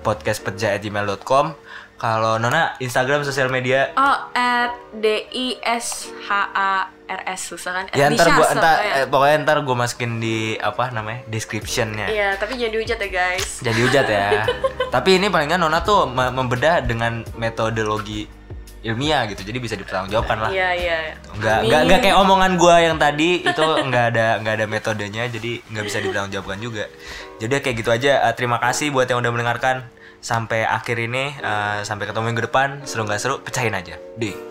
podcastpeja@gmail.com. 0.00 1.52
Kalau 2.00 2.34
Nona 2.34 2.74
Instagram 2.78 3.20
sosial 3.22 3.46
media 3.46 3.92
Oh, 3.92 4.16
at 4.32 4.72
D 4.90 5.04
I 5.28 5.46
S 5.60 6.08
H 6.18 6.30
A 6.48 6.72
R 6.88 7.20
S 7.28 7.40
susah 7.44 7.72
kan? 7.74 7.84
ya 7.92 8.08
ntar 8.08 8.24
gua 8.30 8.40
Dishas, 8.40 8.54
entar 8.54 8.74
pokoknya. 8.74 8.94
eh, 8.94 9.06
pokoknya 9.06 9.36
ntar 9.38 9.56
gue 9.60 9.76
masukin 9.76 10.12
di 10.16 10.36
apa 10.56 10.88
namanya 10.88 11.20
descriptionnya. 11.26 12.06
Iya, 12.06 12.28
tapi 12.34 12.56
jangan 12.56 12.72
dihujat 12.72 12.98
ya 12.98 13.08
guys. 13.10 13.48
Jadi 13.60 13.78
hujat 13.80 14.06
ya. 14.06 14.28
Tapi 14.94 15.10
ini 15.14 15.26
paling 15.26 15.46
nggak 15.46 15.60
Nona 15.60 15.82
tuh 15.82 16.08
me- 16.08 16.30
membedah 16.30 16.80
dengan 16.80 17.20
metodologi 17.34 18.24
ilmiah 18.80 19.26
gitu. 19.26 19.42
Jadi 19.42 19.58
bisa 19.58 19.76
dipertanggungjawabkan 19.76 20.38
lah. 20.40 20.50
Iya, 20.50 20.68
iya. 20.72 20.98
Nggak, 21.30 21.56
Amin. 21.58 21.68
nggak, 21.68 21.80
nggak 21.84 22.00
kayak 22.00 22.16
omongan 22.16 22.52
gua 22.56 22.76
yang 22.80 22.96
tadi 22.96 23.44
itu 23.44 23.60
nggak 23.84 24.04
ada 24.08 24.26
nggak 24.40 24.54
ada 24.54 24.66
metodenya 24.66 25.28
jadi 25.28 25.52
nggak 25.62 25.84
bisa 25.84 25.98
dipertanggungjawabkan 26.00 26.58
juga 26.58 26.84
jadi 27.36 27.60
kayak 27.60 27.76
gitu 27.76 27.90
aja 27.90 28.12
Eh, 28.24 28.34
terima 28.34 28.56
kasih 28.56 28.88
buat 28.88 29.04
yang 29.04 29.20
udah 29.20 29.30
mendengarkan 29.30 29.84
sampai 30.20 30.64
akhir 30.64 30.96
ini 31.00 31.32
Eh, 31.40 31.80
sampai 31.82 32.04
ketemu 32.06 32.24
minggu 32.30 32.42
depan 32.46 32.84
seru 32.84 33.08
nggak 33.08 33.20
seru 33.20 33.40
pecahin 33.40 33.72
aja. 33.72 33.96
Di 34.16 34.49